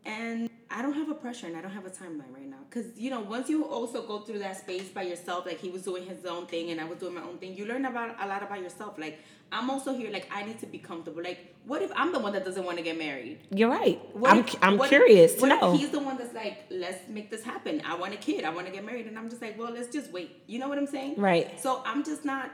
And 0.05 0.48
I 0.79 0.83
don't 0.83 0.93
have 0.93 1.09
a 1.09 1.15
pressure, 1.15 1.47
and 1.49 1.57
I 1.57 1.61
don't 1.61 1.73
have 1.73 1.87
a 1.87 1.91
timeline 1.91 2.33
right 2.33 2.49
now, 2.49 2.63
because 2.71 2.87
you 2.97 3.11
know, 3.11 3.19
once 3.37 3.49
you 3.51 3.65
also 3.65 3.99
go 4.07 4.21
through 4.21 4.39
that 4.47 4.57
space 4.59 4.89
by 4.99 5.03
yourself, 5.03 5.45
like 5.45 5.59
he 5.59 5.71
was 5.71 5.83
doing 5.83 6.05
his 6.07 6.25
own 6.25 6.47
thing, 6.47 6.71
and 6.71 6.81
I 6.81 6.85
was 6.85 6.99
doing 6.99 7.15
my 7.15 7.23
own 7.23 7.39
thing, 7.39 7.57
you 7.57 7.65
learn 7.67 7.85
about 7.85 8.15
a 8.25 8.27
lot 8.29 8.45
about 8.45 8.61
yourself. 8.63 8.97
Like 8.97 9.19
I'm 9.51 9.71
also 9.71 9.93
here, 9.93 10.11
like 10.13 10.29
I 10.33 10.45
need 10.45 10.61
to 10.61 10.67
be 10.67 10.79
comfortable. 10.79 11.21
Like, 11.21 11.41
what 11.67 11.83
if 11.83 11.91
I'm 11.97 12.13
the 12.13 12.21
one 12.21 12.33
that 12.35 12.45
doesn't 12.45 12.65
want 12.65 12.79
to 12.79 12.85
get 12.85 12.97
married? 12.97 13.41
You're 13.51 13.71
right. 13.71 13.99
What 14.15 14.31
I'm, 14.31 14.39
if- 14.39 14.63
I'm 14.63 14.81
if- 14.81 14.89
curious 14.89 15.35
to 15.41 15.47
if 15.47 15.61
know. 15.61 15.77
he's 15.77 15.91
the 15.91 15.99
one 15.99 16.17
that's 16.17 16.33
like, 16.35 16.67
let's 16.71 17.09
make 17.09 17.29
this 17.29 17.43
happen. 17.43 17.83
I 17.85 17.97
want 17.97 18.15
a 18.15 18.19
kid. 18.19 18.45
I 18.45 18.51
want 18.51 18.67
to 18.69 18.73
get 18.73 18.85
married, 18.85 19.07
and 19.09 19.19
I'm 19.19 19.29
just 19.29 19.43
like, 19.43 19.59
well, 19.59 19.73
let's 19.73 19.89
just 19.93 20.13
wait. 20.13 20.43
You 20.47 20.61
know 20.61 20.69
what 20.69 20.79
I'm 20.79 20.87
saying? 20.87 21.15
Right. 21.17 21.59
So 21.61 21.83
I'm 21.85 22.05
just 22.05 22.25
not. 22.25 22.53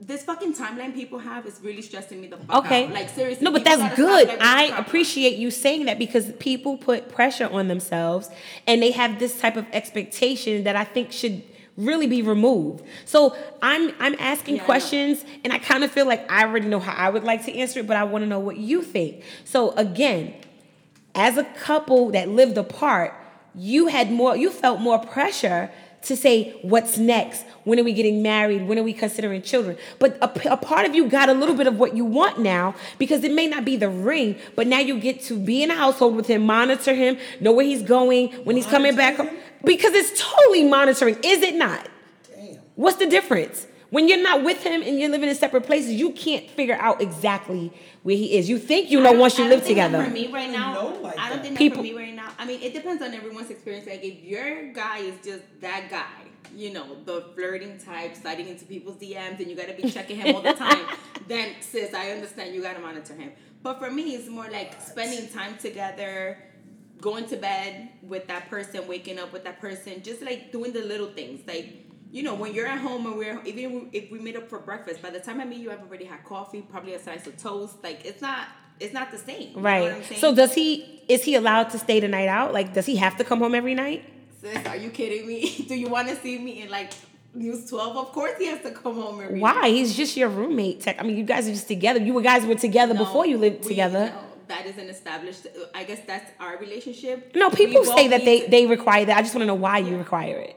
This 0.00 0.24
fucking 0.24 0.54
timeline 0.54 0.92
people 0.92 1.20
have 1.20 1.46
is 1.46 1.60
really 1.62 1.80
stressing 1.80 2.20
me 2.20 2.26
the 2.26 2.36
fuck 2.36 2.64
Okay. 2.66 2.86
out. 2.86 2.92
Like 2.92 3.08
seriously. 3.08 3.44
No, 3.44 3.52
but 3.52 3.64
that's 3.64 3.96
good. 3.96 4.28
I 4.40 4.64
appreciate 4.76 5.36
you 5.38 5.50
saying 5.50 5.84
that 5.86 5.98
because 5.98 6.32
people 6.40 6.76
put 6.76 7.08
pressure 7.08 7.48
on 7.50 7.68
themselves 7.68 8.28
and 8.66 8.82
they 8.82 8.90
have 8.90 9.18
this 9.18 9.40
type 9.40 9.56
of 9.56 9.66
expectation 9.72 10.64
that 10.64 10.74
I 10.74 10.84
think 10.84 11.12
should 11.12 11.42
really 11.76 12.06
be 12.08 12.22
removed. 12.22 12.84
So 13.04 13.36
I'm 13.62 13.92
I'm 14.00 14.16
asking 14.18 14.56
Yeah, 14.56 14.64
questions 14.64 15.24
and 15.44 15.52
I 15.52 15.58
kind 15.58 15.84
of 15.84 15.90
feel 15.92 16.06
like 16.06 16.30
I 16.30 16.44
already 16.44 16.66
know 16.66 16.80
how 16.80 16.92
I 16.92 17.08
would 17.08 17.24
like 17.24 17.44
to 17.46 17.54
answer 17.56 17.80
it, 17.80 17.86
but 17.86 17.96
I 17.96 18.04
want 18.04 18.22
to 18.24 18.28
know 18.28 18.40
what 18.40 18.56
you 18.56 18.82
think. 18.82 19.22
So 19.44 19.70
again, 19.76 20.34
as 21.14 21.36
a 21.36 21.44
couple 21.44 22.10
that 22.10 22.28
lived 22.28 22.58
apart, 22.58 23.14
you 23.54 23.86
had 23.86 24.10
more 24.10 24.36
you 24.36 24.50
felt 24.50 24.80
more 24.80 24.98
pressure 24.98 25.70
to 26.04 26.16
say 26.16 26.52
what's 26.62 26.98
next? 26.98 27.44
When 27.64 27.80
are 27.80 27.84
we 27.84 27.92
getting 27.92 28.22
married? 28.22 28.66
When 28.66 28.78
are 28.78 28.82
we 28.82 28.92
considering 28.92 29.42
children? 29.42 29.76
But 29.98 30.18
a 30.20 30.56
part 30.56 30.86
of 30.86 30.94
you 30.94 31.08
got 31.08 31.28
a 31.28 31.32
little 31.32 31.54
bit 31.54 31.66
of 31.66 31.78
what 31.78 31.96
you 31.96 32.04
want 32.04 32.38
now 32.38 32.74
because 32.98 33.24
it 33.24 33.32
may 33.32 33.46
not 33.46 33.64
be 33.64 33.76
the 33.76 33.88
ring 33.88 34.36
but 34.56 34.66
now 34.66 34.78
you 34.78 34.98
get 34.98 35.20
to 35.22 35.38
be 35.38 35.62
in 35.62 35.70
a 35.70 35.74
household 35.74 36.16
with 36.16 36.26
him 36.26 36.46
monitor 36.46 36.94
him 36.94 37.16
know 37.40 37.52
where 37.52 37.64
he's 37.64 37.82
going 37.82 38.28
when 38.44 38.56
he's 38.56 38.66
coming 38.66 38.94
back 38.96 39.16
because 39.64 39.94
it's 39.94 40.20
totally 40.20 40.64
monitoring 40.64 41.16
is 41.24 41.42
it 41.42 41.54
not? 41.54 41.88
Damn. 42.34 42.58
what's 42.74 42.96
the 42.96 43.06
difference 43.06 43.66
when 43.94 44.08
you're 44.08 44.22
not 44.30 44.42
with 44.42 44.60
him 44.68 44.82
and 44.82 44.98
you're 44.98 45.10
living 45.10 45.28
in 45.28 45.34
separate 45.34 45.64
places 45.70 45.92
you 45.92 46.10
can't 46.24 46.46
figure 46.50 46.78
out 46.86 47.00
exactly 47.00 47.72
where 48.02 48.16
he 48.16 48.36
is 48.36 48.48
you 48.48 48.58
think 48.58 48.90
you 48.90 49.00
know 49.00 49.12
once 49.12 49.38
you 49.38 49.44
live 49.44 49.62
think 49.62 49.76
that 49.78 49.88
together 49.88 50.04
For 50.04 50.10
me 50.10 50.26
right 50.32 50.50
now, 50.50 50.88
like 51.00 51.18
I 51.18 51.28
don't 51.28 51.38
that. 51.38 51.42
think 51.44 51.58
People- 51.58 51.82
that 51.82 51.88
for 51.88 51.94
me 51.96 52.02
right 52.04 52.14
now. 52.14 52.30
I 52.38 52.44
mean, 52.44 52.60
it 52.62 52.72
depends 52.74 53.00
on 53.02 53.14
everyone's 53.14 53.50
experience. 53.50 53.86
Like 53.86 54.02
if 54.04 54.22
your 54.22 54.72
guy 54.72 54.98
is 54.98 55.14
just 55.24 55.44
that 55.60 55.88
guy, 55.90 56.20
you 56.54 56.72
know, 56.72 56.86
the 57.04 57.16
flirting 57.34 57.78
type, 57.78 58.16
sliding 58.16 58.48
into 58.48 58.64
people's 58.66 58.96
DMs, 58.96 59.38
and 59.40 59.48
you 59.50 59.56
gotta 59.56 59.74
be 59.80 59.88
checking 59.90 60.16
him 60.20 60.34
all 60.34 60.42
the 60.42 60.52
time, 60.52 60.84
then 61.28 61.46
sis, 61.60 61.94
I 61.94 62.10
understand 62.10 62.54
you 62.54 62.60
gotta 62.62 62.80
monitor 62.80 63.14
him. 63.14 63.30
But 63.62 63.78
for 63.78 63.90
me, 63.90 64.14
it's 64.16 64.28
more 64.28 64.48
like 64.50 64.80
spending 64.80 65.28
time 65.28 65.56
together. 65.56 66.38
Going 67.00 67.26
to 67.26 67.36
bed 67.36 67.90
with 68.02 68.26
that 68.28 68.48
person, 68.48 68.86
waking 68.86 69.18
up 69.18 69.30
with 69.32 69.44
that 69.44 69.60
person, 69.60 70.02
just 70.02 70.22
like 70.22 70.52
doing 70.52 70.72
the 70.72 70.82
little 70.82 71.08
things. 71.08 71.46
Like, 71.46 71.83
you 72.14 72.22
know, 72.22 72.34
when 72.34 72.54
you're 72.54 72.68
at 72.68 72.78
home 72.78 73.04
and 73.06 73.16
we're 73.18 73.40
even 73.44 73.88
if 73.92 74.04
we 74.12 74.20
meet 74.20 74.36
up 74.36 74.48
for 74.48 74.60
breakfast, 74.60 75.02
by 75.02 75.10
the 75.10 75.18
time 75.18 75.40
I 75.40 75.44
meet 75.44 75.58
you, 75.58 75.72
I've 75.72 75.80
already 75.88 76.04
had 76.04 76.22
coffee, 76.24 76.62
probably 76.62 76.94
a 76.94 76.98
slice 77.06 77.26
of 77.26 77.36
toast. 77.36 77.74
Like, 77.82 78.04
it's 78.04 78.22
not, 78.22 78.46
it's 78.78 78.94
not 78.94 79.10
the 79.10 79.18
same. 79.18 79.48
Right. 79.60 80.04
So 80.22 80.32
does 80.32 80.54
he 80.54 81.02
is 81.08 81.24
he 81.24 81.34
allowed 81.34 81.70
to 81.70 81.78
stay 81.86 81.98
the 81.98 82.06
night 82.06 82.28
out? 82.28 82.52
Like 82.54 82.72
does 82.72 82.86
he 82.86 82.96
have 82.96 83.16
to 83.18 83.24
come 83.24 83.40
home 83.40 83.54
every 83.54 83.74
night? 83.74 84.04
Sis, 84.40 84.64
are 84.64 84.76
you 84.76 84.90
kidding 84.90 85.26
me? 85.26 85.64
Do 85.68 85.74
you 85.74 85.88
want 85.88 86.06
to 86.08 86.16
see 86.16 86.38
me 86.38 86.62
in 86.62 86.68
like 86.70 86.92
News 87.34 87.68
12? 87.68 87.96
Of 87.96 88.12
course 88.12 88.38
he 88.38 88.46
has 88.46 88.60
to 88.62 88.70
come 88.70 88.94
home 88.94 89.20
every 89.20 89.40
Why? 89.40 89.52
night. 89.62 89.74
He's 89.74 89.96
just 89.96 90.16
your 90.16 90.28
roommate. 90.28 90.82
Tech. 90.82 90.96
I 91.00 91.02
mean, 91.02 91.16
you 91.16 91.24
guys 91.24 91.48
are 91.48 91.52
just 91.52 91.66
together. 91.66 91.98
You 92.00 92.22
guys 92.22 92.46
were 92.46 92.54
together 92.54 92.94
No, 92.94 93.04
before 93.04 93.26
you 93.26 93.38
lived 93.38 93.62
we- 93.64 93.70
together. 93.70 94.12
no, 94.14 94.20
that 94.48 94.66
isn't 94.66 94.88
established. 94.88 95.46
I 95.74 95.82
guess 95.82 96.00
that's 96.06 96.30
our 96.38 96.58
relationship. 96.58 97.34
No, 97.34 97.50
people 97.50 97.84
say 97.84 98.06
that 98.08 98.24
they, 98.24 98.46
they 98.46 98.66
require 98.66 99.04
that. 99.06 99.16
I 99.18 99.22
just 99.22 99.34
want 99.34 99.42
to 99.42 99.46
know 99.46 99.54
why 99.56 99.78
you 99.78 99.96
require 99.98 100.36
it. 100.38 100.56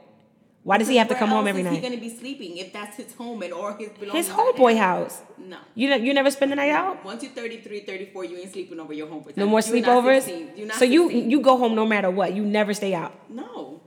Why 0.64 0.76
does 0.76 0.88
he 0.88 0.96
have 0.96 1.08
to 1.08 1.14
come 1.14 1.30
home 1.30 1.46
every 1.46 1.62
is 1.62 1.66
night? 1.66 1.74
he 1.76 1.80
gonna 1.80 1.96
be 2.00 2.10
sleeping 2.14 2.58
if 2.58 2.72
that's 2.72 2.96
his 2.96 3.14
home 3.14 3.42
and 3.42 3.52
or 3.54 3.76
his 3.76 3.88
belongings? 3.90 4.26
His 4.26 4.36
homeboy 4.36 4.76
house. 4.76 5.22
No. 5.38 5.56
You 5.74 5.88
ne- 5.90 6.04
you 6.04 6.12
never 6.12 6.30
spend 6.30 6.52
the 6.52 6.56
night 6.56 6.70
out. 6.70 7.02
Once 7.04 7.22
you're 7.22 7.32
33, 7.32 7.80
34, 7.80 8.24
you 8.26 8.36
ain't 8.38 8.52
sleeping 8.52 8.78
over 8.80 8.92
your 8.92 9.06
homeboy. 9.06 9.36
No 9.36 9.46
more 9.46 9.60
You're 9.60 9.80
not 9.80 10.04
sleepovers. 10.04 10.22
16. 10.22 10.50
You're 10.56 10.66
not 10.66 10.76
So 10.76 10.84
you 10.84 11.04
16. 11.08 11.30
you 11.30 11.40
go 11.40 11.56
home 11.56 11.74
no 11.74 11.86
matter 11.86 12.10
what. 12.10 12.34
You 12.34 12.44
never 12.44 12.74
stay 12.74 12.92
out. 12.94 13.14
no. 13.30 13.80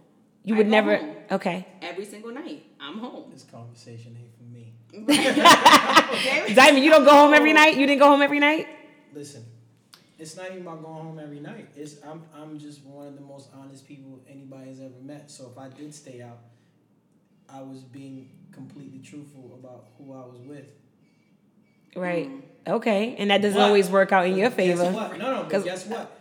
You 0.44 0.56
I 0.56 0.58
would 0.58 0.68
go 0.68 0.72
never. 0.72 0.98
home. 0.98 1.16
Okay. 1.34 1.68
Every 1.84 2.04
single 2.04 2.32
night, 2.32 2.64
I'm 2.80 2.98
home. 2.98 3.30
This 3.32 3.44
conversation 3.44 4.18
ain't 4.20 4.36
for 4.36 4.44
me. 4.52 4.74
Okay? 4.92 6.54
Diamond, 6.56 6.84
you 6.84 6.90
don't 6.90 7.04
go 7.06 7.12
home 7.12 7.36
every 7.36 7.54
night. 7.54 7.78
You 7.78 7.86
didn't 7.86 8.00
go 8.00 8.08
home 8.08 8.24
every 8.24 8.40
night. 8.40 8.68
Listen, 9.14 9.46
it's 10.18 10.36
not 10.36 10.48
even 10.48 10.64
about 10.64 10.82
going 10.82 10.96
home 11.04 11.20
every 11.20 11.40
night. 11.42 11.68
It's 11.76 11.98
I'm 12.04 12.24
I'm 12.36 12.58
just 12.58 12.84
one 12.84 13.06
of 13.06 13.14
the 13.16 13.22
most 13.22 13.50
honest 13.56 13.88
people 13.88 14.20
anybody 14.28 14.70
has 14.70 14.80
ever 14.80 15.00
met. 15.04 15.30
So 15.30 15.52
if 15.52 15.60
I 15.60 15.70
did 15.70 15.94
stay 15.94 16.24
out, 16.24 16.40
I 17.54 17.62
was 17.62 17.84
being 17.84 18.30
completely 18.52 19.00
truthful 19.00 19.60
about 19.62 19.88
who 19.98 20.14
I 20.14 20.26
was 20.26 20.40
with. 20.46 20.66
Right. 21.96 22.30
Mm. 22.30 22.42
Okay. 22.76 23.16
And 23.18 23.32
that 23.32 23.42
doesn't 23.42 23.58
But- 23.60 23.66
always 23.68 23.90
work 23.90 24.12
out 24.12 24.26
in 24.28 24.36
your 24.38 24.50
Guess 24.50 24.56
favor. 24.56 24.92
what? 24.92 25.18
No, 25.18 25.36
no. 25.36 25.50
'Cause- 25.50 25.64
But 25.64 25.66
guess 25.66 25.88
what? 25.88 26.20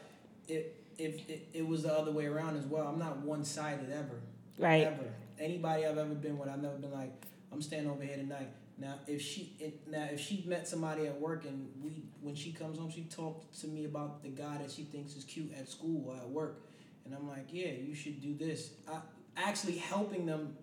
If 0.49 0.67
if 0.99 1.31
it, 1.31 1.49
it 1.55 1.67
was 1.67 1.83
the 1.85 1.93
other 1.97 2.11
way 2.13 2.27
around 2.27 2.59
as 2.59 2.67
well, 2.67 2.87
I'm 2.87 2.99
not 2.99 3.21
one 3.25 3.43
sided 3.43 3.91
ever. 3.91 4.21
Right. 4.59 4.87
Ever. 4.87 5.15
Anybody 5.39 5.87
I've 5.87 5.97
ever 5.97 6.15
been 6.15 6.37
with, 6.39 6.51
I've 6.51 6.61
never 6.61 6.77
been 6.77 6.93
like, 6.93 7.11
I'm 7.51 7.63
staying 7.63 7.89
over 7.89 8.05
here 8.05 8.17
tonight. 8.19 8.49
Now, 8.77 8.99
if 9.07 9.23
she 9.23 9.57
now 9.87 10.05
if 10.13 10.21
she 10.21 10.45
met 10.47 10.69
somebody 10.69 11.07
at 11.07 11.19
work 11.19 11.47
and 11.47 11.71
we 11.83 12.03
when 12.21 12.35
she 12.35 12.53
comes 12.53 12.79
home, 12.79 12.91
she 12.91 13.05
talked 13.05 13.59
to 13.61 13.67
me 13.69 13.85
about 13.87 14.23
the 14.23 14.29
guy 14.29 14.59
that 14.59 14.71
she 14.71 14.83
thinks 14.85 15.17
is 15.17 15.25
cute 15.25 15.53
at 15.55 15.69
school 15.69 16.05
or 16.11 16.17
at 16.17 16.29
work, 16.29 16.63
and 17.07 17.15
I'm 17.15 17.27
like, 17.29 17.47
yeah, 17.53 17.71
you 17.73 17.95
should 17.95 18.21
do 18.21 18.35
this. 18.35 18.73
I 18.87 19.01
actually 19.37 19.77
helping 19.77 20.27
them, 20.27 20.55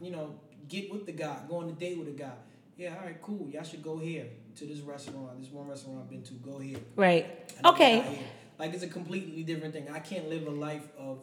you 0.00 0.10
know, 0.10 0.34
get 0.68 0.92
with 0.92 1.06
the 1.06 1.12
guy, 1.12 1.36
go 1.48 1.56
on 1.56 1.68
a 1.68 1.72
date 1.72 1.98
with 1.98 2.08
a 2.08 2.12
guy. 2.12 2.32
Yeah, 2.76 2.94
all 2.98 3.04
right, 3.06 3.20
cool. 3.20 3.48
Y'all 3.50 3.62
should 3.62 3.82
go 3.82 3.98
here 3.98 4.26
to 4.56 4.64
this 4.64 4.78
restaurant. 4.80 5.40
This 5.40 5.50
one 5.50 5.68
restaurant 5.68 5.98
I've 6.02 6.10
been 6.10 6.22
to. 6.22 6.34
Go 6.34 6.58
here. 6.58 6.78
Right. 6.96 7.26
Okay. 7.64 7.96
the 7.98 8.02
guy 8.02 8.08
here. 8.14 8.24
Like 8.58 8.74
it's 8.74 8.82
a 8.82 8.88
completely 8.88 9.42
different 9.42 9.74
thing. 9.74 9.88
I 9.92 9.98
can't 10.00 10.28
live 10.28 10.46
a 10.46 10.50
life 10.50 10.86
of 10.98 11.20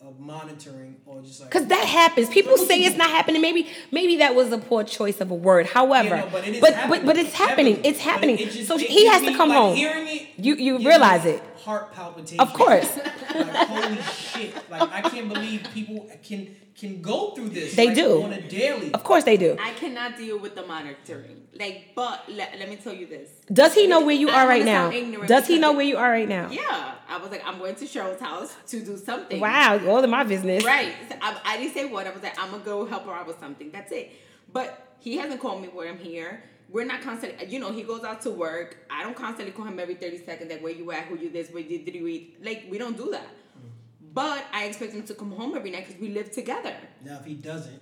of 0.00 0.20
monitoring 0.20 0.94
or 1.06 1.20
just 1.22 1.40
like 1.40 1.50
Because 1.50 1.66
that 1.66 1.84
happens. 1.84 2.28
People 2.28 2.56
say 2.56 2.78
it's 2.84 2.96
not 2.96 3.10
happening. 3.10 3.42
Maybe 3.42 3.68
maybe 3.90 4.16
that 4.18 4.34
was 4.34 4.52
a 4.52 4.58
poor 4.58 4.84
choice 4.84 5.20
of 5.20 5.30
a 5.30 5.34
word. 5.34 5.66
However, 5.66 6.08
Yeah, 6.16 6.20
no, 6.20 6.28
but 6.30 6.32
but, 6.60 6.74
happening. 6.74 6.88
but 7.00 7.06
but 7.06 7.16
it's 7.16 7.34
happening. 7.34 7.80
It's 7.84 7.98
But 7.98 8.04
happening. 8.12 8.38
it 8.38 8.50
just- 8.52 8.68
so 8.68 8.76
he 8.78 9.06
has 9.08 9.22
to 9.22 9.34
come 9.34 9.48
like, 9.48 9.58
home. 9.58 9.76
It, 9.76 10.28
You 10.38 10.54
you 10.54 10.78
realize 10.78 11.24
it. 11.24 11.42
Heart 11.68 11.92
palpitations. 11.92 12.40
Of 12.40 12.54
course. 12.54 12.96
like 13.34 13.54
holy 13.54 14.00
shit! 14.00 14.70
Like 14.70 14.90
I 14.90 15.02
can't 15.02 15.28
believe 15.28 15.68
people 15.74 16.08
can 16.22 16.56
can 16.74 17.02
go 17.02 17.32
through 17.32 17.50
this. 17.50 17.74
They 17.74 17.88
like, 17.88 17.94
do. 17.94 18.22
on 18.22 18.32
a 18.32 18.40
daily. 18.40 18.94
Of 18.94 19.04
course 19.04 19.24
they 19.24 19.36
do. 19.36 19.54
I 19.60 19.72
cannot 19.72 20.16
deal 20.16 20.38
with 20.38 20.54
the 20.54 20.64
monitoring. 20.64 21.42
Like, 21.58 21.88
but 21.94 22.24
let, 22.30 22.58
let 22.58 22.70
me 22.70 22.76
tell 22.76 22.94
you 22.94 23.06
this. 23.06 23.28
Does 23.52 23.74
he 23.74 23.86
know 23.86 24.00
where 24.00 24.14
you 24.14 24.30
are 24.30 24.46
don't 24.46 24.48
right 24.48 24.60
wanna 24.60 24.72
now? 24.72 24.90
ignorant 24.90 25.28
Does 25.28 25.46
he 25.46 25.58
know 25.58 25.72
where 25.72 25.84
you 25.84 25.98
are 25.98 26.10
right 26.10 26.26
now? 26.28 26.48
Yeah. 26.50 26.94
I 27.06 27.18
was 27.18 27.30
like, 27.30 27.42
I'm 27.44 27.58
going 27.58 27.74
to 27.74 27.84
Cheryl's 27.84 28.20
house 28.20 28.54
to 28.68 28.80
do 28.80 28.96
something. 28.96 29.38
Wow, 29.38 29.78
all 29.88 30.02
of 30.02 30.08
my 30.08 30.24
business. 30.24 30.64
Right. 30.64 30.94
So 31.10 31.16
I, 31.20 31.38
I 31.44 31.56
didn't 31.58 31.74
say 31.74 31.84
what. 31.84 32.06
I 32.06 32.12
was 32.12 32.22
like, 32.22 32.40
I'm 32.40 32.50
gonna 32.50 32.64
go 32.64 32.86
help 32.86 33.04
her 33.04 33.12
out 33.12 33.26
with 33.26 33.40
something. 33.40 33.70
That's 33.72 33.92
it. 33.92 34.12
But 34.52 34.96
he 35.00 35.18
hasn't 35.18 35.40
called 35.40 35.60
me 35.60 35.68
where 35.68 35.88
I'm 35.90 35.98
here. 35.98 36.42
We're 36.70 36.84
not 36.84 37.00
constantly, 37.00 37.46
you 37.46 37.58
know, 37.58 37.72
he 37.72 37.82
goes 37.82 38.04
out 38.04 38.20
to 38.22 38.30
work. 38.30 38.76
I 38.90 39.02
don't 39.02 39.16
constantly 39.16 39.52
call 39.52 39.64
him 39.64 39.78
every 39.78 39.94
30 39.94 40.24
seconds, 40.24 40.50
like, 40.50 40.62
where 40.62 40.72
you 40.72 40.90
at, 40.92 41.04
who 41.04 41.16
you 41.16 41.30
this, 41.30 41.50
where 41.50 41.62
you 41.62 41.78
did 41.78 41.94
you 41.94 42.06
eat. 42.06 42.44
Like, 42.44 42.66
we 42.70 42.76
don't 42.76 42.96
do 42.96 43.10
that. 43.10 43.26
Mm. 43.26 43.70
But 44.12 44.44
I 44.52 44.64
expect 44.64 44.92
him 44.92 45.02
to 45.04 45.14
come 45.14 45.32
home 45.32 45.54
every 45.56 45.70
night 45.70 45.86
because 45.86 46.00
we 46.00 46.08
live 46.10 46.30
together. 46.30 46.76
Now 47.04 47.18
if 47.20 47.24
he 47.24 47.34
doesn't, 47.34 47.80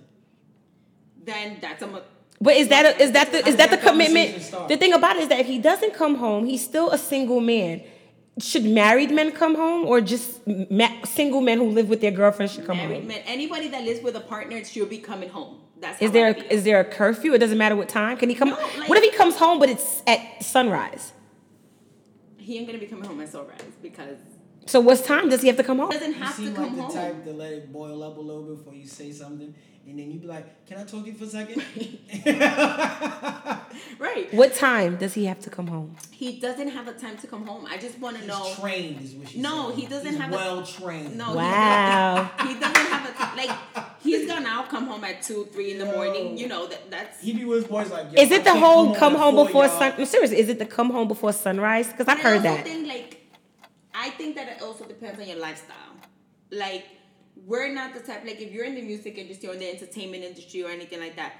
Then 1.25 1.57
that's 1.59 1.83
a, 1.83 2.03
But 2.39 2.55
is 2.55 2.69
that 2.69 2.85
a, 2.85 3.01
is 3.01 3.11
that 3.11 3.31
the 3.31 3.41
How 3.41 3.49
is 3.49 3.55
does 3.55 3.57
that 3.57 3.71
the 3.71 3.77
commitment? 3.77 4.69
The 4.69 4.77
thing 4.77 4.93
about 4.93 5.17
it 5.17 5.23
is 5.23 5.27
that 5.29 5.39
if 5.39 5.47
he 5.47 5.59
doesn't 5.59 5.93
come 5.93 6.15
home, 6.15 6.45
he's 6.45 6.63
still 6.63 6.91
a 6.91 6.97
single 6.97 7.41
man. 7.41 7.83
Should 8.39 8.65
married 8.65 9.09
men 9.11 9.31
come 9.31 9.55
home, 9.55 9.85
or 9.87 9.99
just 9.99 10.45
ma- 10.45 11.03
single 11.05 11.41
men 11.41 11.57
who 11.57 11.69
live 11.71 11.89
with 11.89 12.01
their 12.01 12.11
girlfriends 12.11 12.53
should 12.53 12.65
come 12.67 12.77
married 12.77 12.97
home? 12.99 13.07
men. 13.07 13.21
Anybody 13.25 13.67
that 13.69 13.83
lives 13.83 14.01
with 14.03 14.15
a 14.15 14.19
partner 14.19 14.63
should 14.63 14.89
be 14.89 14.99
coming 14.99 15.29
home. 15.29 15.59
That's 15.79 15.99
Is 16.01 16.09
how 16.09 16.13
there 16.13 16.25
I 16.27 16.29
a, 16.29 16.33
feel. 16.35 16.43
is 16.51 16.63
there 16.63 16.79
a 16.79 16.85
curfew? 16.85 17.33
It 17.33 17.39
doesn't 17.39 17.57
matter 17.57 17.75
what 17.75 17.89
time. 17.89 18.15
Can 18.17 18.29
he 18.29 18.35
come? 18.35 18.49
No, 18.49 18.55
like- 18.77 18.89
what 18.89 18.97
if 18.99 19.03
he 19.03 19.11
comes 19.11 19.37
home 19.37 19.59
but 19.59 19.69
it's 19.69 20.03
at 20.07 20.43
sunrise? 20.43 21.13
he 22.37 22.57
ain't 22.57 22.65
gonna 22.67 22.79
be 22.79 22.85
coming 22.85 23.03
home 23.03 23.19
at 23.19 23.27
sunrise 23.29 23.59
because 23.81 24.17
So 24.67 24.79
what 24.79 25.03
time 25.03 25.27
does 25.29 25.41
he 25.41 25.47
have 25.47 25.57
to 25.57 25.63
come 25.65 25.79
home? 25.79 25.91
he 25.91 25.97
doesn't 25.97 26.13
you 26.13 26.23
have 26.23 26.35
to 26.37 26.51
come 26.53 26.63
like 26.63 26.75
the 26.77 26.81
home. 26.83 26.91
type 26.93 27.23
to 27.25 27.33
let 27.33 27.51
it 27.51 27.73
boil 27.73 28.01
up 28.03 28.15
a 28.17 28.21
little 28.21 28.43
bit 28.43 28.57
before 28.59 28.73
you 28.73 28.87
say 28.87 29.11
something, 29.11 29.53
and 29.87 29.97
then 29.97 30.11
you 30.11 30.19
be 30.19 30.27
like, 30.27 30.65
"Can 30.67 30.77
I 30.79 30.83
talk 30.83 31.03
to 31.05 31.09
you 31.11 31.13
for 31.17 31.23
a 31.23 31.27
second? 31.27 31.63
Right. 33.99 34.31
What 34.33 34.53
time 34.55 34.97
does 34.97 35.13
he 35.13 35.25
have 35.25 35.39
to 35.41 35.49
come 35.49 35.67
home? 35.67 35.95
He 36.11 36.39
doesn't 36.39 36.69
have 36.69 36.87
a 36.87 36.93
time 36.93 37.17
to 37.17 37.27
come 37.27 37.45
home. 37.45 37.65
I 37.69 37.77
just 37.77 37.97
want 37.99 38.15
to 38.15 38.21
He's 38.21 38.27
know. 38.27 38.53
trained, 38.59 39.01
is 39.03 39.13
what 39.13 39.29
she 39.29 39.39
No, 39.39 39.69
said. 39.69 39.79
he 39.79 39.85
doesn't 39.87 40.07
He's 40.13 40.17
have 40.17 40.31
a- 40.31 40.35
well 40.35 40.63
trained. 40.65 41.15
No, 41.17 41.35
Wow. 41.35 42.29
he, 42.39 42.43
doesn't, 42.43 42.47
he 42.55 42.59
doesn't 42.59 42.91
have 42.91 43.09
a 43.09 43.41
t- 43.41 43.47
like. 43.47 43.57
He's 44.01 44.27
gonna 44.27 44.41
now 44.41 44.63
come 44.63 44.87
home 44.87 45.03
at 45.03 45.21
two, 45.21 45.47
three 45.51 45.71
in 45.71 45.77
the 45.79 45.85
morning. 45.85 46.37
You 46.37 46.47
know 46.47 46.67
that 46.67 46.89
that's. 46.91 47.21
He 47.21 47.33
be 47.33 47.45
with 47.45 47.59
his 47.63 47.67
boys 47.67 47.91
like, 47.91 48.11
Yo, 48.13 48.21
Is 48.21 48.31
I 48.31 48.35
it 48.35 48.43
the 48.43 48.51
can't 48.51 48.59
whole 48.59 48.95
come 48.95 49.15
home 49.15 49.35
four, 49.35 49.45
before 49.45 49.65
y'all. 49.65 49.79
sun? 49.79 49.93
No, 49.97 50.05
seriously, 50.05 50.39
is 50.39 50.49
it 50.49 50.59
the 50.59 50.65
come 50.65 50.89
home 50.89 51.07
before 51.07 51.33
sunrise? 51.33 51.87
Because 51.87 52.07
I've 52.07 52.17
I 52.19 52.21
heard 52.21 52.37
also 52.37 52.49
that. 52.49 52.63
Think 52.65 52.87
like, 52.87 53.21
I 53.93 54.09
think 54.11 54.35
that 54.35 54.47
it 54.47 54.61
also 54.61 54.85
depends 54.85 55.19
on 55.19 55.27
your 55.27 55.37
lifestyle. 55.37 55.75
Like, 56.51 56.85
we're 57.47 57.73
not 57.73 57.93
the 57.93 58.01
type 58.01 58.25
like 58.25 58.41
if 58.41 58.51
you're 58.51 58.65
in 58.65 58.75
the 58.75 58.81
music 58.81 59.17
industry 59.17 59.49
or 59.49 59.53
in 59.53 59.59
the 59.59 59.69
entertainment 59.69 60.23
industry 60.23 60.63
or 60.63 60.69
anything 60.69 60.99
like 60.99 61.15
that. 61.15 61.33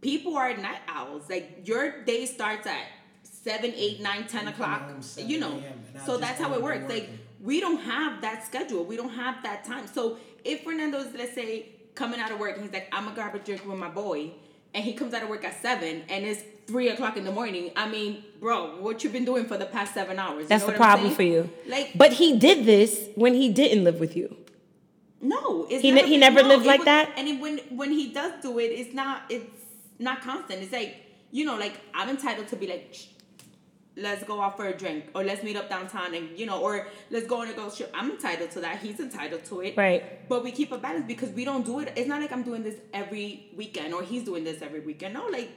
People 0.00 0.36
are 0.36 0.56
night 0.56 0.80
owls. 0.88 1.28
Like 1.28 1.62
your 1.64 2.02
day 2.04 2.24
starts 2.24 2.66
at 2.66 2.86
seven, 3.22 3.72
eight, 3.76 3.96
mm-hmm. 3.96 4.04
nine, 4.04 4.26
ten 4.26 4.46
You 4.46 4.52
come 4.52 4.62
o'clock. 4.62 4.90
home 4.90 5.02
7 5.02 5.28
You 5.28 5.40
know, 5.40 5.52
a.m. 5.52 5.84
and 5.88 6.02
I 6.02 6.06
so 6.06 6.16
that's 6.16 6.40
how 6.40 6.52
it 6.54 6.56
be 6.56 6.62
works. 6.62 6.88
Like 6.88 7.10
we 7.42 7.60
don't 7.60 7.80
have 7.82 8.22
that 8.22 8.46
schedule. 8.46 8.84
We 8.84 8.96
don't 8.96 9.10
have 9.10 9.42
that 9.42 9.64
time. 9.64 9.86
So 9.86 10.16
if 10.44 10.62
Fernando's, 10.62 11.08
let's 11.14 11.34
say, 11.34 11.66
coming 11.94 12.20
out 12.20 12.30
of 12.30 12.38
work 12.38 12.54
and 12.54 12.62
he's 12.62 12.72
like, 12.72 12.88
I'm 12.92 13.04
gonna 13.04 13.14
grab 13.14 13.34
a 13.34 13.38
drink 13.38 13.66
with 13.66 13.78
my 13.78 13.88
boy, 13.90 14.30
and 14.74 14.84
he 14.84 14.94
comes 14.94 15.12
out 15.12 15.22
of 15.22 15.28
work 15.28 15.44
at 15.44 15.60
seven 15.60 16.02
and 16.08 16.24
it's 16.24 16.42
three 16.66 16.88
o'clock 16.88 17.16
in 17.16 17.24
the 17.24 17.32
morning. 17.32 17.70
I 17.76 17.88
mean, 17.88 18.24
bro, 18.40 18.80
what 18.80 19.02
you 19.02 19.10
been 19.10 19.24
doing 19.24 19.46
for 19.46 19.56
the 19.56 19.66
past 19.66 19.94
seven 19.94 20.18
hours? 20.18 20.42
You 20.42 20.48
That's 20.48 20.62
know 20.62 20.72
the 20.72 20.78
what 20.78 20.82
I'm 20.82 20.98
problem 20.98 21.14
for 21.14 21.22
you. 21.22 21.50
Like, 21.66 21.92
But 21.94 22.12
he 22.14 22.38
did 22.38 22.66
this 22.66 23.08
when 23.14 23.34
he 23.34 23.50
didn't 23.50 23.84
live 23.84 23.98
with 24.00 24.14
you. 24.16 24.36
No, 25.20 25.66
it's 25.68 25.82
He 25.82 25.90
ne- 25.90 26.06
he 26.06 26.16
never 26.16 26.42
lived 26.42 26.64
like 26.66 26.80
was- 26.80 26.84
that? 26.86 27.12
And 27.16 27.40
when 27.40 27.58
when 27.70 27.90
he 27.92 28.12
does 28.12 28.32
do 28.42 28.58
it, 28.58 28.64
it's 28.80 28.94
not 28.94 29.22
it's 29.28 29.46
not 29.98 30.20
constant. 30.22 30.62
It's 30.62 30.72
like 30.72 30.96
you 31.30 31.44
know, 31.44 31.56
like 31.56 31.74
I'm 31.94 32.08
entitled 32.08 32.48
to 32.48 32.56
be 32.56 32.66
like, 32.66 32.88
"Shh, 32.92 33.06
let's 33.96 34.22
go 34.24 34.40
out 34.40 34.56
for 34.56 34.66
a 34.66 34.76
drink, 34.76 35.06
or 35.14 35.24
let's 35.24 35.42
meet 35.42 35.56
up 35.56 35.68
downtown, 35.68 36.14
and 36.14 36.38
you 36.38 36.46
know, 36.46 36.60
or 36.60 36.86
let's 37.10 37.26
go 37.26 37.40
on 37.42 37.48
a 37.48 37.52
girls 37.52 37.76
trip. 37.76 37.90
I'm 37.94 38.10
entitled 38.10 38.50
to 38.52 38.60
that. 38.60 38.78
He's 38.78 39.00
entitled 39.00 39.44
to 39.46 39.60
it. 39.60 39.76
Right. 39.76 40.28
But 40.28 40.44
we 40.44 40.52
keep 40.52 40.72
a 40.72 40.78
balance 40.78 41.04
because 41.06 41.30
we 41.30 41.44
don't 41.44 41.66
do 41.66 41.80
it. 41.80 41.92
It's 41.96 42.08
not 42.08 42.20
like 42.20 42.32
I'm 42.32 42.44
doing 42.44 42.62
this 42.62 42.76
every 42.94 43.50
weekend 43.56 43.92
or 43.94 44.02
he's 44.02 44.22
doing 44.24 44.44
this 44.44 44.62
every 44.62 44.80
weekend. 44.80 45.14
No, 45.14 45.26
like 45.26 45.50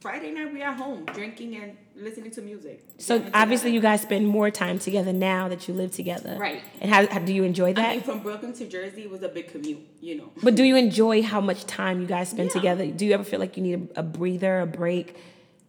Friday 0.00 0.30
night 0.30 0.52
we 0.52 0.62
are 0.62 0.72
home 0.72 1.04
drinking 1.06 1.56
and 1.56 1.76
listening 1.96 2.30
to 2.30 2.40
music. 2.40 2.84
So 2.98 3.24
obviously, 3.34 3.72
you 3.72 3.80
guys 3.80 4.00
spend 4.02 4.28
more 4.28 4.48
time 4.48 4.78
together 4.78 5.12
now 5.12 5.48
that 5.48 5.66
you 5.66 5.74
live 5.74 5.90
together. 5.90 6.36
Right. 6.38 6.62
And 6.80 6.88
how, 6.88 7.08
how 7.08 7.18
do 7.18 7.32
you 7.32 7.42
enjoy 7.42 7.72
that? 7.74 7.84
I 7.88 7.92
mean, 7.94 8.02
from 8.02 8.20
Brooklyn 8.20 8.52
to 8.54 8.66
Jersey 8.66 9.08
was 9.08 9.24
a 9.24 9.28
big 9.28 9.50
commute. 9.50 9.80
You 10.00 10.18
know. 10.18 10.32
but 10.40 10.54
do 10.54 10.62
you 10.62 10.76
enjoy 10.76 11.22
how 11.22 11.40
much 11.40 11.64
time 11.66 12.00
you 12.00 12.06
guys 12.06 12.28
spend 12.28 12.50
Yeah. 12.50 12.60
together? 12.60 12.86
Do 12.86 13.06
you 13.06 13.12
ever 13.14 13.24
feel 13.24 13.40
like 13.40 13.56
you 13.56 13.62
need 13.64 13.88
a, 13.96 14.00
a 14.00 14.02
breather, 14.04 14.60
a 14.60 14.66
break? 14.66 15.16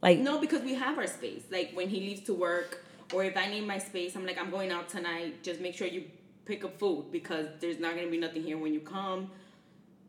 Like 0.04 0.20
No, 0.20 0.40
because 0.40 0.62
we 0.62 0.76
have 0.76 0.98
our 1.00 1.08
space. 1.08 1.44
Like 1.50 1.72
when 1.74 1.90
he 1.90 2.00
leaves 2.00 2.22
to 2.26 2.36
work, 2.36 2.86
or 3.12 3.24
if 3.24 3.36
I 3.36 3.48
need 3.48 3.66
my 3.66 3.80
space, 3.80 4.16
I'm 4.16 4.28
like, 4.28 4.38
I'm 4.40 4.52
going 4.52 4.72
out 4.72 4.90
tonight. 4.90 5.42
Just 5.42 5.60
make 5.60 5.74
sure 5.74 5.88
you 5.88 6.04
pick 6.46 6.64
up 6.64 6.78
food 6.78 7.12
because 7.12 7.48
there's 7.60 7.80
not 7.80 7.96
gonna 7.96 8.12
be 8.12 8.20
nothing 8.20 8.44
here 8.44 8.60
when 8.60 8.76
you 8.76 8.82
come. 8.82 9.32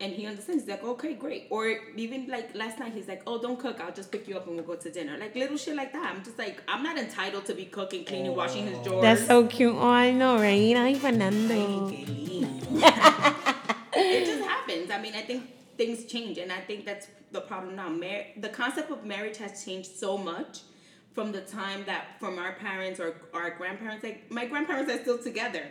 And 0.01 0.11
he 0.11 0.25
understands. 0.25 0.63
He's 0.63 0.71
like, 0.71 0.83
okay, 0.83 1.13
great. 1.13 1.47
Or 1.51 1.67
even 1.95 2.27
like 2.27 2.55
last 2.55 2.79
night, 2.79 2.93
he's 2.93 3.07
like, 3.07 3.21
oh, 3.27 3.39
don't 3.41 3.59
cook. 3.59 3.79
I'll 3.79 3.93
just 3.93 4.11
pick 4.11 4.27
you 4.27 4.35
up 4.35 4.47
and 4.47 4.55
we'll 4.55 4.65
go 4.65 4.75
to 4.75 4.89
dinner. 4.89 5.15
Like 5.17 5.35
little 5.35 5.57
shit 5.57 5.75
like 5.75 5.93
that. 5.93 6.11
I'm 6.13 6.23
just 6.23 6.39
like, 6.39 6.61
I'm 6.67 6.83
not 6.83 6.97
entitled 6.97 7.45
to 7.45 7.53
be 7.53 7.65
cooking, 7.65 8.03
cleaning, 8.03 8.35
washing 8.35 8.65
his 8.65 8.79
oh. 8.79 8.83
drawers. 8.83 9.03
that's 9.03 9.27
so 9.27 9.45
cute. 9.45 9.75
Oh, 9.75 9.87
I 9.87 10.11
know, 10.11 10.35
right? 10.37 10.75
Ay, 10.75 10.95
Fernando. 10.95 11.89
it 13.93 14.25
just 14.25 14.43
happens. 14.43 14.89
I 14.89 14.99
mean, 14.99 15.13
I 15.13 15.21
think 15.21 15.43
things 15.77 16.05
change, 16.05 16.37
and 16.39 16.51
I 16.51 16.61
think 16.61 16.85
that's 16.85 17.07
the 17.31 17.41
problem 17.41 17.75
now. 17.75 17.89
Mar- 17.89 18.25
the 18.37 18.49
concept 18.49 18.91
of 18.91 19.05
marriage 19.05 19.37
has 19.37 19.63
changed 19.63 19.95
so 19.95 20.17
much 20.17 20.61
from 21.13 21.31
the 21.31 21.41
time 21.41 21.83
that 21.85 22.19
from 22.19 22.39
our 22.39 22.53
parents 22.53 22.99
or 22.99 23.15
our 23.33 23.51
grandparents. 23.51 24.03
Like 24.03 24.31
my 24.31 24.45
grandparents 24.45 24.91
are 24.91 25.01
still 25.01 25.17
together. 25.17 25.65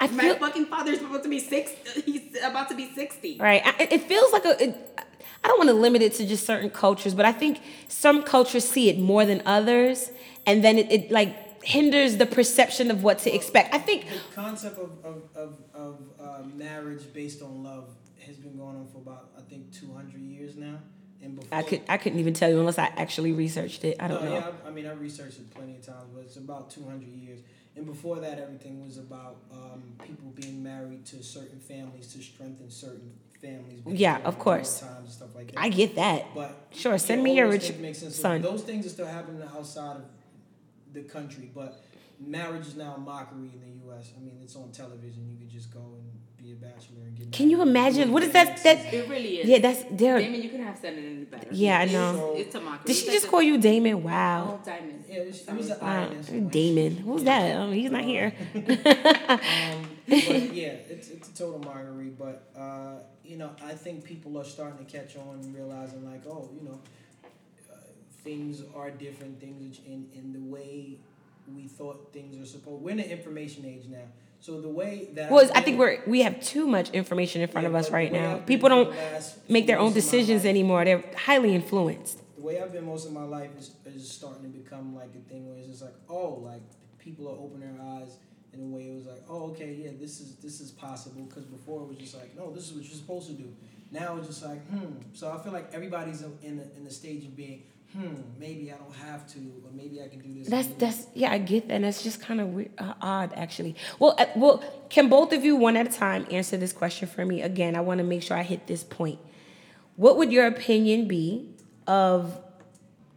I 0.00 0.06
My 0.08 0.22
feel 0.24 0.36
fucking 0.36 0.66
father's 0.66 1.00
about 1.00 1.22
to 1.24 1.28
be 1.28 1.38
six. 1.38 1.72
He's 2.06 2.36
about 2.42 2.68
to 2.70 2.74
be 2.74 2.90
sixty. 2.94 3.36
right. 3.38 3.62
I, 3.64 3.88
it 3.90 4.02
feels 4.02 4.32
like 4.32 4.44
a. 4.46 4.62
It, 4.62 5.00
I 5.44 5.48
don't 5.48 5.58
want 5.58 5.68
to 5.70 5.74
limit 5.74 6.02
it 6.02 6.14
to 6.14 6.26
just 6.26 6.44
certain 6.46 6.70
cultures, 6.70 7.14
but 7.14 7.24
I 7.26 7.32
think 7.32 7.60
some 7.88 8.22
cultures 8.22 8.66
see 8.68 8.88
it 8.90 8.98
more 8.98 9.24
than 9.24 9.42
others, 9.46 10.10
and 10.46 10.62
then 10.64 10.78
it, 10.78 10.90
it 10.90 11.10
like 11.10 11.62
hinders 11.64 12.16
the 12.16 12.26
perception 12.26 12.90
of 12.90 13.02
what 13.02 13.18
to 13.20 13.34
expect. 13.34 13.74
I 13.74 13.78
think 13.78 14.06
The 14.08 14.34
concept 14.34 14.78
of, 14.78 14.90
of, 15.04 15.22
of, 15.34 15.58
of 15.74 15.98
uh, 16.18 16.42
marriage 16.56 17.12
based 17.12 17.42
on 17.42 17.62
love 17.62 17.88
has 18.26 18.36
been 18.36 18.56
going 18.56 18.76
on 18.76 18.86
for 18.92 18.98
about, 18.98 19.30
I 19.36 19.42
think, 19.42 19.72
200 19.72 20.18
years 20.20 20.56
now. 20.56 20.78
And 21.22 21.36
before, 21.36 21.58
I 21.58 21.62
could 21.62 21.82
I 21.88 21.96
couldn't 21.98 22.18
even 22.18 22.32
tell 22.32 22.48
you 22.50 22.58
unless 22.60 22.78
I 22.78 22.86
actually 22.96 23.32
researched 23.32 23.84
it. 23.84 23.96
I 24.00 24.08
don't 24.08 24.22
No, 24.24 24.30
know. 24.30 24.36
Yeah, 24.36 24.50
I, 24.64 24.68
I 24.68 24.70
mean, 24.70 24.86
I 24.86 24.92
researched 24.92 25.38
it 25.38 25.50
plenty 25.54 25.76
of 25.76 25.84
times, 25.84 26.08
but 26.14 26.24
it's 26.24 26.36
about 26.36 26.70
200 26.70 27.06
years. 27.08 27.40
And 27.76 27.86
before 27.86 28.20
that, 28.20 28.38
everything 28.38 28.84
was 28.84 28.98
about 28.98 29.36
um, 29.50 29.82
people 30.04 30.30
being 30.34 30.62
married 30.62 31.04
to 31.06 31.22
certain 31.22 31.60
families 31.60 32.12
to 32.12 32.22
strengthen 32.22 32.70
certain 32.70 33.12
families. 33.40 33.80
Yeah, 33.86 34.18
of 34.24 34.38
course. 34.38 34.80
Times 34.80 34.92
and 35.00 35.08
stuff 35.12 35.28
like 35.34 35.52
that. 35.52 35.60
I 35.60 35.68
get 35.68 35.94
that. 35.96 36.26
But 36.34 36.56
Sure, 36.72 36.98
send 36.98 37.22
me 37.22 37.34
your 37.36 37.48
rich. 37.48 37.72
Son. 38.08 38.42
Those 38.42 38.62
things 38.62 38.86
are 38.86 38.90
still 38.90 39.06
happening 39.06 39.42
outside 39.56 39.96
of 39.96 40.02
the 40.92 41.02
country, 41.02 41.50
but 41.54 41.82
marriage 42.20 42.66
is 42.66 42.76
now 42.76 42.94
a 42.96 43.00
mockery 43.00 43.50
in 43.54 43.60
the 43.60 43.84
U.S. 43.86 44.12
I 44.16 44.20
mean, 44.20 44.38
it's 44.42 44.56
on 44.56 44.70
television. 44.72 45.26
You 45.30 45.36
could 45.38 45.48
just 45.50 45.72
go 45.72 45.80
and 45.80 46.04
be 46.36 46.52
a 46.52 46.54
bachelor 46.54 47.02
and 47.06 47.16
get. 47.16 47.32
Can 47.32 47.50
you 47.50 47.60
imagine? 47.62 48.12
What 48.12 48.22
is 48.22 48.32
that? 48.32 48.46
Next 48.48 48.62
That. 48.62 48.92
It 48.94 49.08
really 49.08 49.40
is. 49.40 49.48
yeah, 49.48 49.58
that's 49.58 49.84
there. 49.90 50.18
Damon, 50.18 50.42
you 50.42 50.48
could 50.50 50.60
have 50.60 50.78
said 50.78 50.94
it 50.94 51.04
any 51.04 51.24
better. 51.24 51.48
Yeah, 51.50 51.78
I 51.80 51.82
It's- 51.84 51.92
know. 51.92 52.34
It's, 52.36 52.54
a 52.54 52.60
mockery. 52.60 52.86
Did 52.86 52.96
she 52.96 53.06
just 53.06 53.28
call 53.28 53.42
you 53.42 53.58
Damon? 53.58 54.02
Wow. 54.02 54.60
Oh, 54.60 54.64
Diamond. 54.64 55.04
Yeah, 55.08 55.16
it 55.16 55.26
was, 55.26 55.48
it 55.48 55.54
was 55.54 55.70
an 55.70 55.78
Wow. 55.80 55.86
irony. 55.88 56.40
Damon. 56.50 56.96
Who's 56.98 57.24
that? 57.24 57.56
Oh, 57.56 57.70
he's 57.70 57.90
not 57.90 58.04
here. 58.04 58.32
um, 58.54 58.62
but 60.08 60.54
yeah, 60.54 60.76
it's, 60.88 61.08
it's 61.08 61.28
a 61.28 61.34
total 61.34 61.58
mockery. 61.60 62.10
But 62.10 62.48
uh, 62.56 63.00
you 63.24 63.36
know, 63.36 63.50
I 63.64 63.72
think 63.74 64.04
people 64.04 64.38
are 64.38 64.44
starting 64.44 64.84
to 64.84 64.90
catch 64.90 65.16
on 65.16 65.40
and 65.42 65.54
realizing 65.54 66.04
like, 66.10 66.22
oh, 66.26 66.48
you 66.54 66.66
know, 66.68 66.80
uh, 67.72 67.76
things 68.24 68.62
are 68.74 68.90
different. 68.90 69.40
Things 69.40 69.80
in 69.86 70.08
in 70.14 70.32
the 70.32 70.40
way 70.40 70.98
we 71.56 71.68
thought 71.68 72.12
things 72.12 72.36
were 72.38 72.44
supposed. 72.44 72.82
We're 72.82 72.90
in 72.92 72.98
the 72.98 73.10
information 73.10 73.64
age 73.64 73.84
now, 73.88 74.04
so 74.40 74.60
the 74.60 74.68
way 74.68 75.08
that 75.14 75.30
Well, 75.30 75.44
I've 75.44 75.58
I 75.58 75.60
think 75.60 75.78
we're 75.78 76.02
we 76.06 76.22
have 76.22 76.40
too 76.40 76.66
much 76.66 76.90
information 76.90 77.42
in 77.42 77.48
front 77.48 77.66
of 77.66 77.74
us 77.74 77.90
right 77.90 78.12
now. 78.12 78.38
People 78.46 78.68
don't 78.68 78.94
make 79.48 79.66
their 79.66 79.78
own 79.78 79.92
decisions 79.92 80.44
anymore. 80.44 80.84
They're 80.84 81.04
highly 81.16 81.54
influenced. 81.54 82.18
the 82.36 82.42
way 82.42 82.60
I've 82.60 82.72
been 82.72 82.86
most 82.86 83.06
of 83.06 83.12
my 83.12 83.24
life 83.24 83.50
is, 83.58 83.72
is 83.86 84.10
starting 84.10 84.42
to 84.42 84.48
become 84.48 84.94
like 84.94 85.10
a 85.14 85.28
thing 85.30 85.48
where 85.48 85.58
it's 85.58 85.68
just 85.68 85.82
like, 85.82 85.94
oh, 86.08 86.40
like 86.44 86.62
people 86.98 87.28
are 87.28 87.36
opening 87.38 87.76
their 87.76 87.86
eyes 87.96 88.16
in 88.52 88.60
a 88.60 88.66
way 88.66 88.82
it 88.88 88.94
was 88.94 89.06
like, 89.06 89.22
oh, 89.28 89.50
okay, 89.50 89.72
yeah, 89.74 89.90
this 90.00 90.20
is 90.20 90.36
this 90.36 90.60
is 90.60 90.70
possible. 90.70 91.22
Because 91.22 91.44
before 91.44 91.82
it 91.82 91.88
was 91.88 91.98
just 91.98 92.14
like, 92.16 92.36
no, 92.36 92.50
this 92.50 92.64
is 92.68 92.72
what 92.74 92.84
you're 92.84 92.94
supposed 92.94 93.28
to 93.28 93.34
do. 93.34 93.48
Now 93.92 94.16
it's 94.16 94.28
just 94.28 94.44
like, 94.44 94.64
hmm. 94.68 94.92
So 95.12 95.30
I 95.32 95.42
feel 95.42 95.52
like 95.52 95.68
everybody's 95.72 96.22
in 96.22 96.56
the, 96.58 96.76
in 96.76 96.84
the 96.84 96.90
stage 96.90 97.24
of 97.24 97.36
being, 97.36 97.64
hmm, 97.92 98.14
maybe 98.38 98.72
I 98.72 98.76
don't 98.76 98.94
have 98.94 99.26
to, 99.32 99.38
or 99.38 99.70
maybe 99.72 100.00
I 100.02 100.08
can 100.08 100.20
do 100.20 100.38
this. 100.38 100.48
That's 100.48 100.68
that's 100.78 101.06
yeah, 101.14 101.32
I 101.32 101.38
get 101.38 101.68
that. 101.68 101.74
And 101.74 101.84
that's 101.84 102.02
just 102.02 102.20
kind 102.20 102.40
of 102.40 102.48
weird, 102.48 102.70
uh, 102.78 102.94
odd, 103.00 103.32
actually. 103.34 103.76
Well, 103.98 104.14
uh, 104.18 104.26
well, 104.36 104.62
can 104.88 105.08
both 105.08 105.32
of 105.32 105.44
you 105.44 105.56
one 105.56 105.76
at 105.76 105.86
a 105.86 105.92
time 105.92 106.26
answer 106.30 106.56
this 106.56 106.72
question 106.72 107.08
for 107.08 107.24
me? 107.24 107.42
Again, 107.42 107.76
I 107.76 107.80
want 107.80 107.98
to 107.98 108.04
make 108.04 108.22
sure 108.22 108.36
I 108.36 108.42
hit 108.42 108.66
this 108.66 108.84
point. 108.84 109.18
What 109.96 110.16
would 110.16 110.32
your 110.32 110.46
opinion 110.46 111.08
be 111.08 111.48
of, 111.86 112.38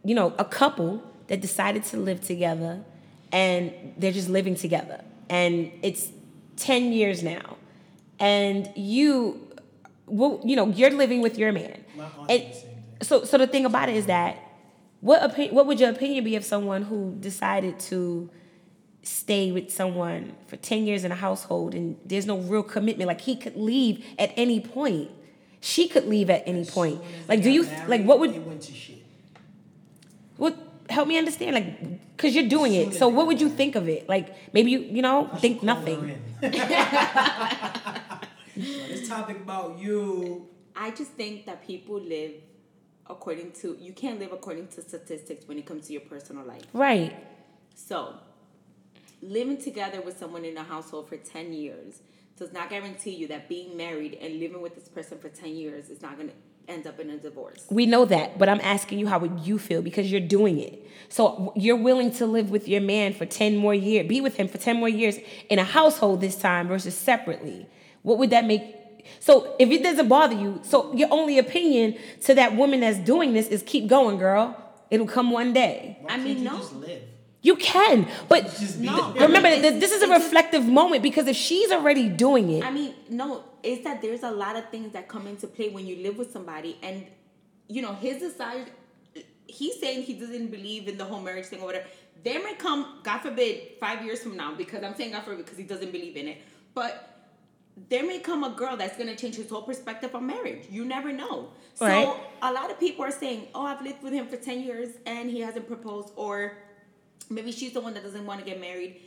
you 0.04 0.14
know, 0.14 0.34
a 0.38 0.44
couple 0.44 1.02
that 1.28 1.40
decided 1.40 1.84
to 1.84 1.96
live 1.96 2.20
together, 2.20 2.84
and 3.32 3.72
they're 3.96 4.12
just 4.12 4.28
living 4.28 4.54
together, 4.54 5.02
and 5.30 5.70
it's 5.82 6.10
ten 6.56 6.92
years 6.92 7.22
now, 7.22 7.56
and 8.18 8.70
you, 8.76 9.48
well, 10.06 10.40
you 10.44 10.56
know, 10.56 10.68
you're 10.68 10.90
living 10.90 11.22
with 11.22 11.38
your 11.38 11.52
man, 11.52 11.84
and 12.28 12.42
the 12.42 12.52
same 12.52 12.66
thing. 12.66 12.96
so 13.02 13.24
so 13.24 13.38
the 13.38 13.46
thing 13.46 13.64
about 13.64 13.88
it 13.88 13.96
is 13.96 14.06
that 14.06 14.38
what 15.04 15.22
opinion, 15.22 15.54
what 15.54 15.66
would 15.66 15.78
your 15.78 15.90
opinion 15.90 16.24
be 16.24 16.34
of 16.34 16.46
someone 16.46 16.80
who 16.80 17.14
decided 17.20 17.78
to 17.78 18.30
stay 19.02 19.52
with 19.52 19.70
someone 19.70 20.34
for 20.46 20.56
10 20.56 20.86
years 20.86 21.04
in 21.04 21.12
a 21.12 21.14
household 21.14 21.74
and 21.74 21.98
there's 22.06 22.24
no 22.24 22.38
real 22.38 22.62
commitment? 22.62 23.06
Like 23.06 23.20
he 23.20 23.36
could 23.36 23.54
leave 23.54 24.02
at 24.18 24.32
any 24.34 24.60
point. 24.60 25.10
She 25.60 25.88
could 25.88 26.06
leave 26.06 26.30
at 26.30 26.42
any 26.46 26.64
point. 26.64 27.02
like 27.28 27.42
do 27.42 27.50
you 27.50 27.64
married, 27.64 27.88
like 27.88 28.04
what 28.04 28.18
would 28.18 28.46
went 28.46 28.70
what 30.38 30.56
help 30.88 31.06
me 31.06 31.18
understand 31.18 31.54
like 31.54 32.16
because 32.16 32.34
you're 32.34 32.48
doing 32.48 32.72
it. 32.72 32.94
so 32.94 33.08
what 33.08 33.26
would 33.26 33.42
you 33.42 33.50
think 33.50 33.76
of 33.76 33.90
it? 33.90 34.08
Like 34.08 34.54
maybe 34.54 34.70
you 34.70 34.80
you 34.80 35.02
know 35.02 35.28
I 35.30 35.36
think 35.36 35.62
nothing. 35.62 36.18
this 38.56 39.06
topic 39.06 39.36
about 39.36 39.78
you. 39.78 40.48
I 40.74 40.92
just 40.92 41.10
think 41.10 41.44
that 41.44 41.66
people 41.66 42.00
live 42.00 42.32
according 43.08 43.52
to 43.52 43.76
you 43.80 43.92
can't 43.92 44.18
live 44.18 44.32
according 44.32 44.68
to 44.68 44.82
statistics 44.82 45.46
when 45.46 45.58
it 45.58 45.66
comes 45.66 45.86
to 45.86 45.92
your 45.92 46.02
personal 46.02 46.44
life. 46.44 46.62
right 46.72 47.14
So, 47.74 48.14
living 49.22 49.58
together 49.58 50.00
with 50.00 50.18
someone 50.18 50.44
in 50.44 50.56
a 50.56 50.64
household 50.64 51.08
for 51.08 51.16
10 51.16 51.52
years 51.52 52.00
does 52.36 52.52
not 52.52 52.68
guarantee 52.70 53.12
you 53.12 53.28
that 53.28 53.48
being 53.48 53.76
married 53.76 54.18
and 54.20 54.40
living 54.40 54.60
with 54.60 54.74
this 54.74 54.88
person 54.88 55.18
for 55.18 55.28
10 55.28 55.50
years 55.50 55.88
is 55.88 56.02
not 56.02 56.16
going 56.16 56.28
to 56.28 56.34
end 56.66 56.86
up 56.86 56.98
in 56.98 57.10
a 57.10 57.16
divorce. 57.16 57.66
We 57.70 57.86
know 57.86 58.04
that, 58.06 58.38
but 58.38 58.48
I'm 58.48 58.60
asking 58.60 58.98
you 58.98 59.06
how 59.06 59.18
would 59.18 59.40
you 59.40 59.58
feel 59.58 59.82
because 59.82 60.10
you're 60.10 60.20
doing 60.20 60.58
it. 60.58 60.82
So 61.08 61.52
you're 61.54 61.76
willing 61.76 62.10
to 62.12 62.26
live 62.26 62.50
with 62.50 62.66
your 62.68 62.80
man 62.80 63.12
for 63.12 63.26
10 63.26 63.56
more 63.56 63.74
years, 63.74 64.08
be 64.08 64.20
with 64.20 64.36
him 64.36 64.48
for 64.48 64.58
10 64.58 64.76
more 64.76 64.88
years 64.88 65.18
in 65.50 65.58
a 65.58 65.64
household 65.64 66.20
this 66.20 66.36
time 66.36 66.68
versus 66.68 66.96
separately. 66.96 67.66
What 68.02 68.18
would 68.18 68.30
that 68.30 68.46
make? 68.46 68.76
So 69.20 69.54
if 69.58 69.70
it 69.70 69.82
doesn't 69.82 70.08
bother 70.08 70.34
you, 70.34 70.60
so 70.62 70.92
your 70.94 71.08
only 71.10 71.38
opinion 71.38 71.96
to 72.22 72.34
that 72.34 72.56
woman 72.56 72.80
that's 72.80 72.98
doing 72.98 73.32
this 73.32 73.48
is 73.48 73.62
keep 73.62 73.86
going, 73.88 74.18
girl. 74.18 74.56
It'll 74.90 75.06
come 75.06 75.30
one 75.30 75.52
day. 75.52 75.98
Why 76.02 76.12
I 76.12 76.16
can't 76.16 76.24
mean, 76.24 76.38
you 76.38 76.44
no. 76.44 76.56
Just 76.58 76.74
live. 76.74 77.02
You 77.42 77.56
can, 77.56 78.08
but 78.28 78.44
Just 78.44 78.80
be 78.80 78.86
No. 78.86 79.12
there. 79.12 79.26
remember 79.26 79.48
It's- 79.48 79.62
that 79.72 79.80
this 79.80 79.92
is 79.92 80.00
a 80.02 80.04
it's 80.04 80.12
just- 80.12 80.24
reflective 80.24 80.64
moment 80.66 81.02
because 81.02 81.26
if 81.26 81.36
she's 81.36 81.70
already 81.70 82.08
doing 82.08 82.50
it, 82.50 82.64
I 82.64 82.70
mean, 82.70 82.94
no, 83.10 83.42
it's 83.62 83.84
that 83.84 84.00
there's 84.00 84.22
a 84.22 84.30
lot 84.30 84.56
of 84.56 84.70
things 84.70 84.92
that 84.94 85.08
come 85.08 85.26
into 85.26 85.46
play 85.46 85.68
when 85.68 85.86
you 85.86 85.96
live 85.96 86.16
with 86.16 86.32
somebody, 86.32 86.78
and 86.82 87.04
you 87.68 87.82
know, 87.82 87.92
his 87.94 88.20
desire. 88.20 88.64
He's 89.46 89.78
saying 89.78 90.02
he 90.04 90.14
doesn't 90.14 90.48
believe 90.48 90.88
in 90.88 90.96
the 90.96 91.04
whole 91.04 91.20
marriage 91.20 91.46
thing 91.46 91.60
or 91.60 91.66
whatever. 91.66 91.84
There 92.24 92.42
may 92.42 92.54
come, 92.54 93.00
God 93.02 93.18
forbid, 93.18 93.72
five 93.78 94.02
years 94.04 94.22
from 94.22 94.36
now, 94.36 94.54
because 94.54 94.82
I'm 94.82 94.94
saying 94.96 95.12
God 95.12 95.22
forbid 95.24 95.44
because 95.44 95.58
he 95.58 95.64
doesn't 95.64 95.92
believe 95.92 96.16
in 96.16 96.28
it. 96.28 96.38
But 96.72 97.13
there 97.88 98.06
may 98.06 98.18
come 98.20 98.44
a 98.44 98.50
girl 98.50 98.76
that's 98.76 98.96
gonna 98.96 99.16
change 99.16 99.36
his 99.36 99.50
whole 99.50 99.62
perspective 99.62 100.14
on 100.14 100.26
marriage. 100.26 100.66
You 100.70 100.84
never 100.84 101.12
know. 101.12 101.50
So 101.74 101.86
Right. 101.86 102.16
a 102.42 102.52
lot 102.52 102.70
of 102.70 102.78
people 102.78 103.04
are 103.04 103.10
saying, 103.10 103.48
"Oh, 103.54 103.62
I've 103.62 103.82
lived 103.82 104.02
with 104.02 104.12
him 104.12 104.28
for 104.28 104.36
ten 104.36 104.60
years 104.62 104.90
and 105.06 105.28
he 105.30 105.40
hasn't 105.40 105.66
proposed," 105.66 106.10
or 106.16 106.58
maybe 107.30 107.50
she's 107.50 107.72
the 107.72 107.80
one 107.80 107.94
that 107.94 108.02
doesn't 108.04 108.26
want 108.26 108.38
to 108.40 108.46
get 108.46 108.60
married. 108.60 109.00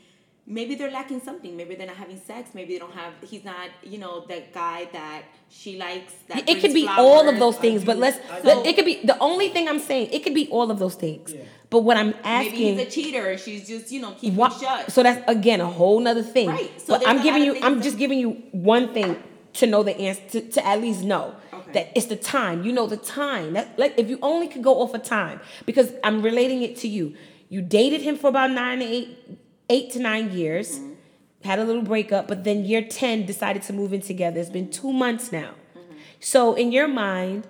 Maybe 0.49 0.75
they're 0.75 0.89
lacking 0.91 1.19
something. 1.19 1.57
Maybe 1.57 1.75
they're 1.75 1.87
not 1.87 1.97
having 1.97 2.19
sex. 2.21 2.51
Maybe 2.53 2.73
they 2.73 2.79
don't 2.79 2.93
have. 2.93 3.11
He's 3.21 3.43
not, 3.43 3.67
you 3.83 3.97
know, 3.97 4.25
that 4.27 4.53
guy 4.53 4.85
that 4.93 5.23
she 5.49 5.77
likes. 5.77 6.13
That 6.29 6.37
it 6.49 6.61
could 6.61 6.71
brings 6.71 6.73
be 6.73 6.87
all 6.87 7.27
of 7.27 7.37
those 7.37 7.57
things, 7.57 7.81
I 7.83 7.85
but 7.85 7.93
do- 7.95 7.99
let's. 7.99 8.17
I 8.31 8.39
let- 8.41 8.63
do- 8.63 8.69
it 8.69 8.75
could 8.77 8.85
be 8.85 9.01
the 9.03 9.19
only 9.19 9.49
thing 9.49 9.67
I'm 9.67 9.79
saying. 9.79 10.09
It 10.13 10.23
could 10.23 10.33
be 10.33 10.47
all 10.49 10.71
of 10.71 10.79
those 10.79 10.95
things. 10.95 11.33
Yeah. 11.33 11.41
But 11.69 11.79
what 11.81 11.97
I'm 11.97 12.13
asking, 12.23 12.77
Maybe 12.77 12.85
he's 12.85 12.87
a 12.87 12.89
cheater. 12.89 13.29
and 13.31 13.39
She's 13.39 13.67
just, 13.67 13.91
you 13.91 13.99
know, 13.99 14.11
keeping 14.13 14.37
Wha- 14.37 14.49
shut. 14.49 14.89
So 14.89 15.03
that's 15.03 15.21
again 15.29 15.59
a 15.59 15.65
whole 15.65 15.99
nother 15.99 16.23
thing. 16.23 16.47
Right. 16.47 16.71
So 16.79 16.93
but 16.93 16.99
there's 17.01 17.09
I'm 17.17 17.21
giving 17.23 17.43
you. 17.43 17.59
I'm 17.61 17.81
just 17.81 17.95
that- 17.97 17.99
giving 17.99 18.17
you 18.19 18.29
one 18.53 18.93
thing 18.93 19.21
to 19.55 19.67
know 19.67 19.83
the 19.83 19.99
answer 19.99 20.21
to, 20.31 20.41
to 20.51 20.65
at 20.65 20.79
least 20.79 21.03
know 21.03 21.35
Okay. 21.53 21.71
that 21.73 21.91
it's 21.97 22.05
the 22.05 22.15
time. 22.15 22.63
You 22.63 22.71
know 22.71 22.87
the 22.87 22.95
time. 22.95 23.51
That 23.53 23.77
like 23.77 23.95
if 23.97 24.09
you 24.09 24.17
only 24.21 24.47
could 24.47 24.63
go 24.63 24.79
off 24.81 24.93
of 24.93 25.03
time 25.03 25.41
because 25.65 25.91
I'm 26.05 26.21
relating 26.21 26.61
it 26.61 26.77
to 26.77 26.87
you. 26.87 27.15
You 27.49 27.61
dated 27.61 28.01
him 28.01 28.17
for 28.17 28.27
about 28.29 28.51
nine 28.51 28.79
to 28.79 28.85
eight, 28.85 29.17
eight 29.69 29.91
to 29.91 29.99
nine 29.99 30.31
years. 30.31 30.79
Mm-hmm. 30.79 30.93
Had 31.43 31.59
a 31.59 31.63
little 31.63 31.83
breakup, 31.83 32.27
but 32.27 32.43
then 32.43 32.65
year 32.65 32.81
ten 32.81 33.25
decided 33.25 33.61
to 33.63 33.73
move 33.73 33.93
in 33.93 34.01
together. 34.01 34.39
It's 34.39 34.49
been 34.49 34.65
mm-hmm. 34.65 34.81
two 34.81 34.91
months 34.91 35.31
now. 35.31 35.51
Mm-hmm. 35.77 35.93
So 36.19 36.55
in 36.55 36.71
your 36.71 36.87
mind, 36.87 37.47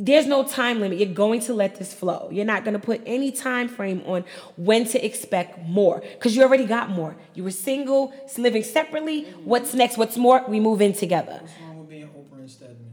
there's 0.00 0.26
no 0.26 0.44
time 0.44 0.80
limit. 0.80 0.98
You're 0.98 1.14
going 1.14 1.40
to 1.40 1.54
let 1.54 1.76
this 1.76 1.92
flow. 1.92 2.28
You're 2.32 2.46
not 2.46 2.64
going 2.64 2.72
to 2.72 2.80
put 2.80 3.02
any 3.04 3.30
time 3.30 3.68
frame 3.68 4.02
on 4.06 4.24
when 4.56 4.86
to 4.86 5.04
expect 5.04 5.58
more 5.68 6.00
because 6.00 6.34
you 6.34 6.42
already 6.42 6.64
got 6.64 6.88
more. 6.88 7.14
You 7.34 7.44
were 7.44 7.50
single, 7.50 8.12
living 8.38 8.62
separately. 8.62 9.24
Mm-hmm. 9.24 9.44
What's 9.44 9.74
next? 9.74 9.98
What's 9.98 10.16
more? 10.16 10.42
We 10.48 10.58
move 10.58 10.80
in 10.80 10.94
together. 10.94 11.40
What's 11.42 11.60
wrong 11.60 11.78
with 11.80 11.88
being 11.90 12.08
Oprah 12.08 12.38
and 12.38 12.50
Stedman? 12.50 12.90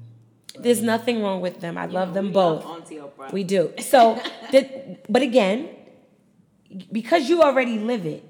There's 0.60 0.82
nothing 0.82 1.24
wrong 1.24 1.39
with 1.39 1.62
them. 1.62 1.78
I 1.78 1.86
love 1.86 2.14
them 2.14 2.28
We 2.28 2.32
both. 2.32 2.66
love 2.66 2.82
Auntie 2.82 2.95
Oprah. 2.95 3.32
We 3.32 3.43
do. 3.45 3.74
So, 3.80 4.22
the, 4.51 4.97
but 5.08 5.22
again, 5.22 5.70
because 6.91 7.30
you 7.30 7.41
already 7.41 7.80
live 7.80 8.05
it, 8.05 8.26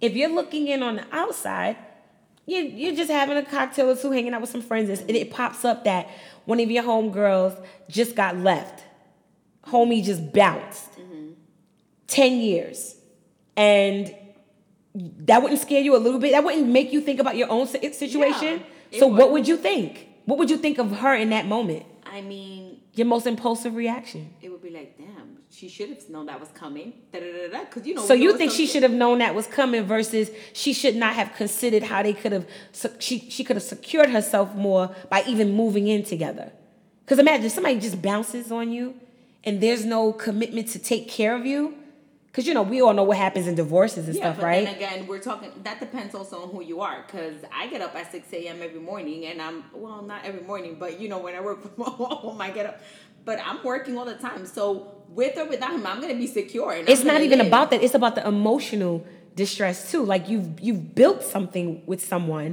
if 0.00 0.14
you're 0.14 0.30
looking 0.30 0.68
in 0.68 0.82
on 0.82 0.96
the 0.96 1.04
outside, 1.12 1.76
you 2.46 2.58
you're 2.58 2.94
just 2.94 3.10
having 3.10 3.36
a 3.36 3.44
cocktail 3.44 3.90
or 3.90 3.96
two, 3.96 4.10
hanging 4.12 4.34
out 4.34 4.40
with 4.40 4.50
some 4.50 4.62
friends, 4.62 5.00
and 5.00 5.10
it 5.10 5.30
pops 5.30 5.64
up 5.64 5.84
that 5.84 6.08
one 6.44 6.60
of 6.60 6.70
your 6.70 6.84
homegirls 6.84 7.60
just 7.88 8.14
got 8.14 8.36
left. 8.36 8.84
Homie 9.66 10.02
just 10.04 10.32
bounced. 10.32 10.90
Ten 12.06 12.38
years, 12.38 12.94
and 13.56 14.14
that 14.94 15.42
wouldn't 15.42 15.60
scare 15.60 15.80
you 15.80 15.96
a 15.96 15.98
little 15.98 16.20
bit. 16.20 16.30
That 16.32 16.44
wouldn't 16.44 16.68
make 16.68 16.92
you 16.92 17.00
think 17.00 17.18
about 17.18 17.36
your 17.36 17.50
own 17.50 17.66
situation. 17.66 18.62
it 18.92 19.00
so 19.00 19.08
what 19.08 19.18
would. 19.18 19.32
would 19.32 19.48
you 19.48 19.56
think? 19.56 20.06
What 20.24 20.38
would 20.38 20.48
you 20.48 20.56
think 20.56 20.78
of 20.78 20.98
her 20.98 21.14
in 21.14 21.30
that 21.30 21.46
moment? 21.46 21.84
I 22.04 22.20
mean, 22.20 22.80
Your 22.94 23.06
most 23.08 23.26
impulsive 23.26 23.74
reaction. 23.74 24.30
it 24.40 24.50
would 24.50 24.62
be 24.62 24.70
like, 24.70 24.96
damn, 24.96 25.35
she 25.50 25.68
should 25.68 25.88
have 25.90 26.08
known 26.10 26.26
that 26.26 26.38
was 26.40 26.50
coming. 26.50 26.92
Da 27.12 27.20
da 27.20 27.32
da 27.32 27.48
da. 27.52 27.64
Because 27.64 27.86
you 27.86 27.94
know. 27.94 28.04
So 28.06 28.14
you 28.14 28.36
think 28.36 28.52
she 28.52 28.66
should 28.66 28.82
have 28.82 28.92
known 28.92 29.18
that 29.18 29.34
was 29.34 29.46
coming 29.46 29.84
versus 29.84 30.30
she 30.52 30.72
should 30.72 30.96
not 30.96 31.14
have 31.14 31.34
considered 31.34 31.84
how 31.84 32.02
they 32.02 32.12
could 32.12 32.32
have 32.32 32.46
she 32.98 33.18
she 33.30 33.44
could 33.44 33.56
have 33.56 33.62
secured 33.62 34.10
herself 34.10 34.54
more 34.54 34.94
by 35.10 35.22
even 35.26 35.52
moving 35.54 35.88
in 35.88 36.02
together. 36.02 36.52
Because 37.04 37.18
imagine 37.18 37.48
somebody 37.50 37.78
just 37.78 38.02
bounces 38.02 38.50
on 38.50 38.72
you 38.72 38.94
and 39.44 39.60
there's 39.60 39.84
no 39.84 40.12
commitment 40.12 40.68
to 40.68 40.78
take 40.78 41.08
care 41.08 41.34
of 41.34 41.46
you. 41.46 41.74
Because 42.26 42.46
you 42.46 42.52
know 42.52 42.60
we 42.62 42.82
all 42.82 42.92
know 42.92 43.04
what 43.04 43.16
happens 43.16 43.46
in 43.46 43.54
divorces 43.54 44.08
and 44.08 44.14
Yeah, 44.14 44.24
stuff, 44.24 44.36
but 44.36 44.44
right? 44.44 44.66
then 44.66 44.74
again, 44.74 45.06
we're 45.06 45.20
talking. 45.20 45.50
That 45.62 45.80
depends 45.80 46.14
also 46.14 46.42
on 46.42 46.50
who 46.50 46.62
you 46.62 46.82
are. 46.82 47.02
Cause 47.04 47.32
I 47.50 47.66
get 47.68 47.80
up 47.80 47.94
at 47.94 48.12
six 48.12 48.30
a.m. 48.30 48.58
every 48.60 48.78
morning, 48.80 49.24
and 49.24 49.40
I'm 49.40 49.64
well, 49.72 50.02
not 50.02 50.22
every 50.22 50.42
morning, 50.42 50.76
but 50.78 51.00
you 51.00 51.08
know 51.08 51.18
when 51.18 51.34
I 51.34 51.40
work 51.40 51.62
from 51.62 51.84
home, 51.94 52.38
I 52.42 52.50
get 52.50 52.66
up. 52.66 52.80
But 53.26 53.36
I'm 53.44 53.58
working 53.72 53.98
all 53.98 54.06
the 54.06 54.14
time, 54.28 54.46
so 54.46 54.64
with 55.10 55.36
or 55.36 55.46
without 55.54 55.72
him, 55.76 55.84
I'm 55.86 56.00
gonna 56.00 56.14
be 56.26 56.28
secure. 56.40 56.70
And 56.72 56.88
it's 56.88 57.04
not 57.04 57.20
even 57.20 57.38
live. 57.40 57.48
about 57.48 57.70
that. 57.72 57.82
It's 57.82 57.94
about 57.94 58.14
the 58.14 58.26
emotional 58.26 59.04
distress 59.34 59.90
too. 59.90 60.02
Like 60.12 60.28
you've 60.30 60.48
you've 60.66 60.94
built 60.94 61.22
something 61.34 61.82
with 61.90 62.00
someone 62.12 62.50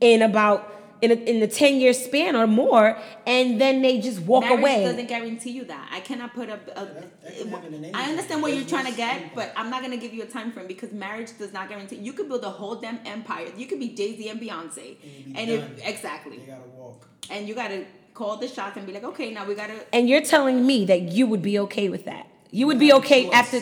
in 0.00 0.22
about 0.30 0.58
in 1.02 1.10
a, 1.10 1.14
in 1.14 1.40
the 1.40 1.46
ten 1.48 1.72
year 1.82 1.94
span 1.94 2.36
or 2.36 2.46
more, 2.46 2.86
and 3.26 3.58
then 3.62 3.80
they 3.80 3.98
just 4.08 4.20
walk 4.20 4.44
away. 4.44 4.56
Marriage 4.60 4.62
away. 4.76 4.84
doesn't 4.84 5.08
guarantee 5.08 5.52
you 5.58 5.64
that. 5.64 5.88
I 5.90 6.00
cannot 6.00 6.34
put 6.34 6.50
up. 6.50 6.60
A, 6.68 6.84
that- 6.84 7.22
that 7.22 7.38
can 7.38 7.48
happen 7.48 7.72
in 7.74 7.84
any 7.86 7.94
I 7.94 8.02
understand 8.10 8.42
what 8.42 8.52
you're 8.54 8.66
trying 8.74 8.88
to 8.92 8.96
get, 9.04 9.34
but 9.34 9.52
I'm 9.56 9.70
not 9.70 9.80
gonna 9.82 9.96
give 10.04 10.12
you 10.12 10.22
a 10.22 10.26
time 10.26 10.52
frame 10.52 10.66
because 10.66 10.92
marriage 10.92 11.30
does 11.38 11.52
not 11.54 11.70
guarantee. 11.70 11.96
You 11.96 12.12
could 12.12 12.28
build 12.28 12.44
a 12.44 12.50
whole 12.50 12.74
damn 12.84 12.98
empire. 13.06 13.46
You 13.56 13.64
could 13.66 13.80
be 13.80 13.88
Jay 14.00 14.10
Z 14.18 14.28
and 14.28 14.38
Beyonce, 14.38 14.96
And 15.02 15.34
be 15.34 15.34
and 15.40 15.46
done. 15.62 15.70
if 15.78 15.86
exactly, 15.92 16.36
They 16.40 16.44
gotta 16.54 16.68
walk. 16.76 17.08
and 17.30 17.48
you 17.48 17.54
gotta 17.54 17.86
call 18.20 18.36
the 18.36 18.48
shots 18.56 18.76
and 18.76 18.86
be 18.86 18.92
like, 18.92 19.04
okay, 19.12 19.28
now 19.36 19.46
we 19.48 19.54
gotta. 19.54 19.76
And 19.96 20.08
you're 20.10 20.26
telling 20.34 20.66
me 20.70 20.84
that 20.90 21.00
you 21.16 21.24
would 21.30 21.42
be 21.50 21.58
okay 21.66 21.88
with 21.88 22.04
that. 22.04 22.26
You 22.52 22.66
would 22.66 22.80
be 22.80 22.92
okay 23.00 23.22
choice. 23.24 23.32
after. 23.40 23.58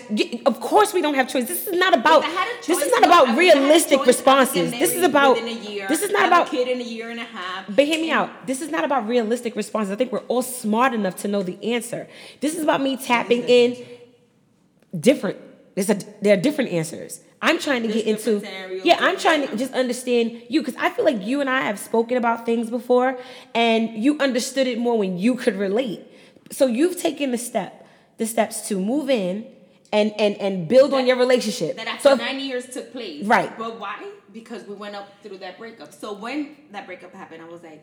Of 0.47 0.61
course, 0.61 0.95
we 0.97 1.03
don't 1.03 1.15
have 1.21 1.29
choice. 1.29 1.47
This 1.47 1.67
is 1.67 1.75
not 1.85 1.93
about. 2.01 2.21
If 2.25 2.31
I 2.31 2.31
had 2.41 2.49
a 2.49 2.67
This 2.67 2.81
is 2.87 2.91
not 2.95 3.03
no, 3.03 3.09
about 3.09 3.29
I 3.29 3.35
a 3.35 3.37
realistic 3.37 3.99
choice, 3.99 4.07
responses. 4.07 4.71
This 4.83 4.95
is 4.95 5.03
about. 5.03 5.37
a 5.39 5.53
year, 5.53 5.87
This 5.89 6.03
is 6.03 6.11
not 6.11 6.27
about. 6.27 6.49
a 6.49 6.51
kid 6.51 6.67
in 6.75 6.81
a 6.81 6.89
year 6.97 7.11
and 7.11 7.21
a 7.21 7.25
half. 7.25 7.67
But 7.77 7.85
hear 7.85 8.01
me 8.01 8.11
out. 8.11 8.31
This 8.47 8.61
is 8.63 8.71
not 8.71 8.85
about 8.85 9.07
realistic 9.07 9.55
responses. 9.63 9.93
I 9.93 9.97
think 9.97 10.11
we're 10.11 10.29
all 10.33 10.43
smart 10.43 10.95
enough 10.95 11.17
to 11.17 11.29
know 11.29 11.43
the 11.43 11.59
answer. 11.75 12.09
This 12.41 12.57
is 12.57 12.63
about 12.63 12.81
me 12.81 12.97
tapping 12.97 13.43
in 13.59 13.77
different. 14.99 15.39
There's 15.79 15.91
a 15.91 15.99
there 16.23 16.35
are 16.37 16.41
different 16.41 16.73
answers. 16.73 17.21
I'm 17.41 17.61
trying 17.61 17.83
to 17.83 17.89
There's 17.89 18.03
get 18.03 18.27
into 18.27 18.83
yeah. 18.85 18.97
I'm 18.99 19.17
trying 19.17 19.47
to 19.47 19.57
just 19.57 19.73
understand 19.75 20.43
you 20.49 20.61
because 20.61 20.75
I 20.75 20.91
feel 20.91 21.05
like 21.05 21.25
you 21.25 21.41
and 21.41 21.49
I 21.49 21.61
have 21.61 21.79
spoken 21.79 22.17
about 22.17 22.45
things 22.45 22.69
before, 22.69 23.17
and 23.55 23.91
you 23.91 24.19
understood 24.19 24.67
it 24.67 24.79
more 24.79 24.99
when 24.99 25.19
you 25.19 25.37
could 25.37 25.55
relate. 25.55 26.01
So 26.51 26.67
you've 26.67 27.01
taken 27.01 27.31
the 27.31 27.39
step, 27.39 27.87
the 28.17 28.27
steps 28.27 28.67
to 28.69 28.81
move 28.81 29.09
in 29.09 29.47
and 29.93 30.13
and 30.19 30.35
and 30.39 30.67
build 30.67 30.93
on 30.95 31.07
your 31.07 31.17
relationship. 31.17 31.77
That 31.77 31.87
after 31.87 32.03
So 32.03 32.13
if- 32.15 32.19
nine 32.19 32.41
years 32.41 32.67
took 32.75 32.91
place. 32.91 33.25
Right. 33.25 33.57
But 33.57 33.79
why? 33.79 34.05
Because 34.33 34.65
we 34.67 34.75
went 34.75 34.97
up 34.97 35.09
through 35.23 35.39
that 35.39 35.59
breakup. 35.59 35.95
So 35.95 36.13
when 36.13 36.57
that 36.73 36.87
breakup 36.87 37.15
happened, 37.15 37.41
I 37.41 37.49
was 37.49 37.63
like, 37.63 37.83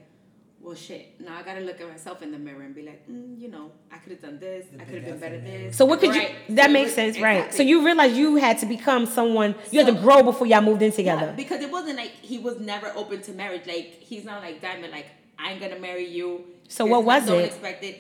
well, 0.66 0.76
shit. 0.76 1.22
Now 1.22 1.38
I 1.38 1.44
gotta 1.44 1.62
look 1.62 1.80
at 1.80 1.88
myself 1.88 2.22
in 2.24 2.32
the 2.32 2.40
mirror 2.40 2.64
and 2.64 2.74
be 2.74 2.82
like, 2.82 3.08
mm, 3.08 3.40
you 3.40 3.50
know, 3.50 3.72
I 3.92 3.98
could 3.98 4.14
have 4.14 4.22
done 4.22 4.40
this. 4.40 4.66
I 4.80 4.84
could 4.84 4.96
have 4.96 5.06
been 5.06 5.20
better 5.20 5.40
this. 5.40 5.78
So 5.78 5.86
what 5.86 6.00
could 6.00 6.10
Right. 6.10 6.32
you? 6.50 6.56
That 6.56 6.66
So 6.68 6.72
makes 6.74 6.92
it- 6.92 6.96
sense, 6.96 7.20
right? 7.20 7.54
So 7.54 7.62
you 7.62 7.86
realize 7.86 8.18
you 8.18 8.38
had 8.38 8.58
to 8.60 8.66
become 8.66 9.06
someone. 9.06 9.54
You 9.72 9.84
had 9.84 9.94
to 9.94 10.02
grow 10.02 10.24
before 10.24 10.48
y'all 10.48 10.62
moved 10.62 10.82
in 10.82 10.92
together. 10.92 11.06
Yeah, 11.22 11.32
together. 11.32 11.38
because 11.38 11.62
it 11.62 11.72
wasn't 11.72 11.98
like 11.98 12.12
he 12.22 12.40
was 12.40 12.60
never 12.60 12.92
open 12.96 13.22
to 13.22 13.32
marriage. 13.34 13.68
Like 13.68 14.02
he's 14.02 14.26
not 14.26 14.42
like 14.42 14.60
Diamond. 14.62 14.92
Like 14.92 15.06
I'm 15.38 15.60
gonna 15.60 15.78
marry 15.80 16.06
you. 16.08 16.46
So 16.68 16.86
It's 16.86 16.92
what 16.92 16.98
not 17.00 17.06
was 17.06 17.26
so 17.28 17.34
it? 17.36 17.42
unexpected. 17.44 17.96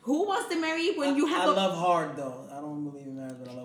Who 0.00 0.26
wants 0.26 0.52
to 0.52 0.60
marry 0.60 0.82
you 0.86 0.98
when 0.98 1.14
you 1.14 1.26
have 1.26 1.42
I 1.48 1.52
a 1.52 1.54
love 1.54 1.76
hard 1.78 2.16
though. 2.16 2.48
I 2.50 2.56
don't 2.60 2.82
believe 2.82 3.06
in 3.06 3.16
marriage, 3.16 3.36
but 3.38 3.48
I 3.48 3.54
love 3.54 3.56
hard. 3.56 3.61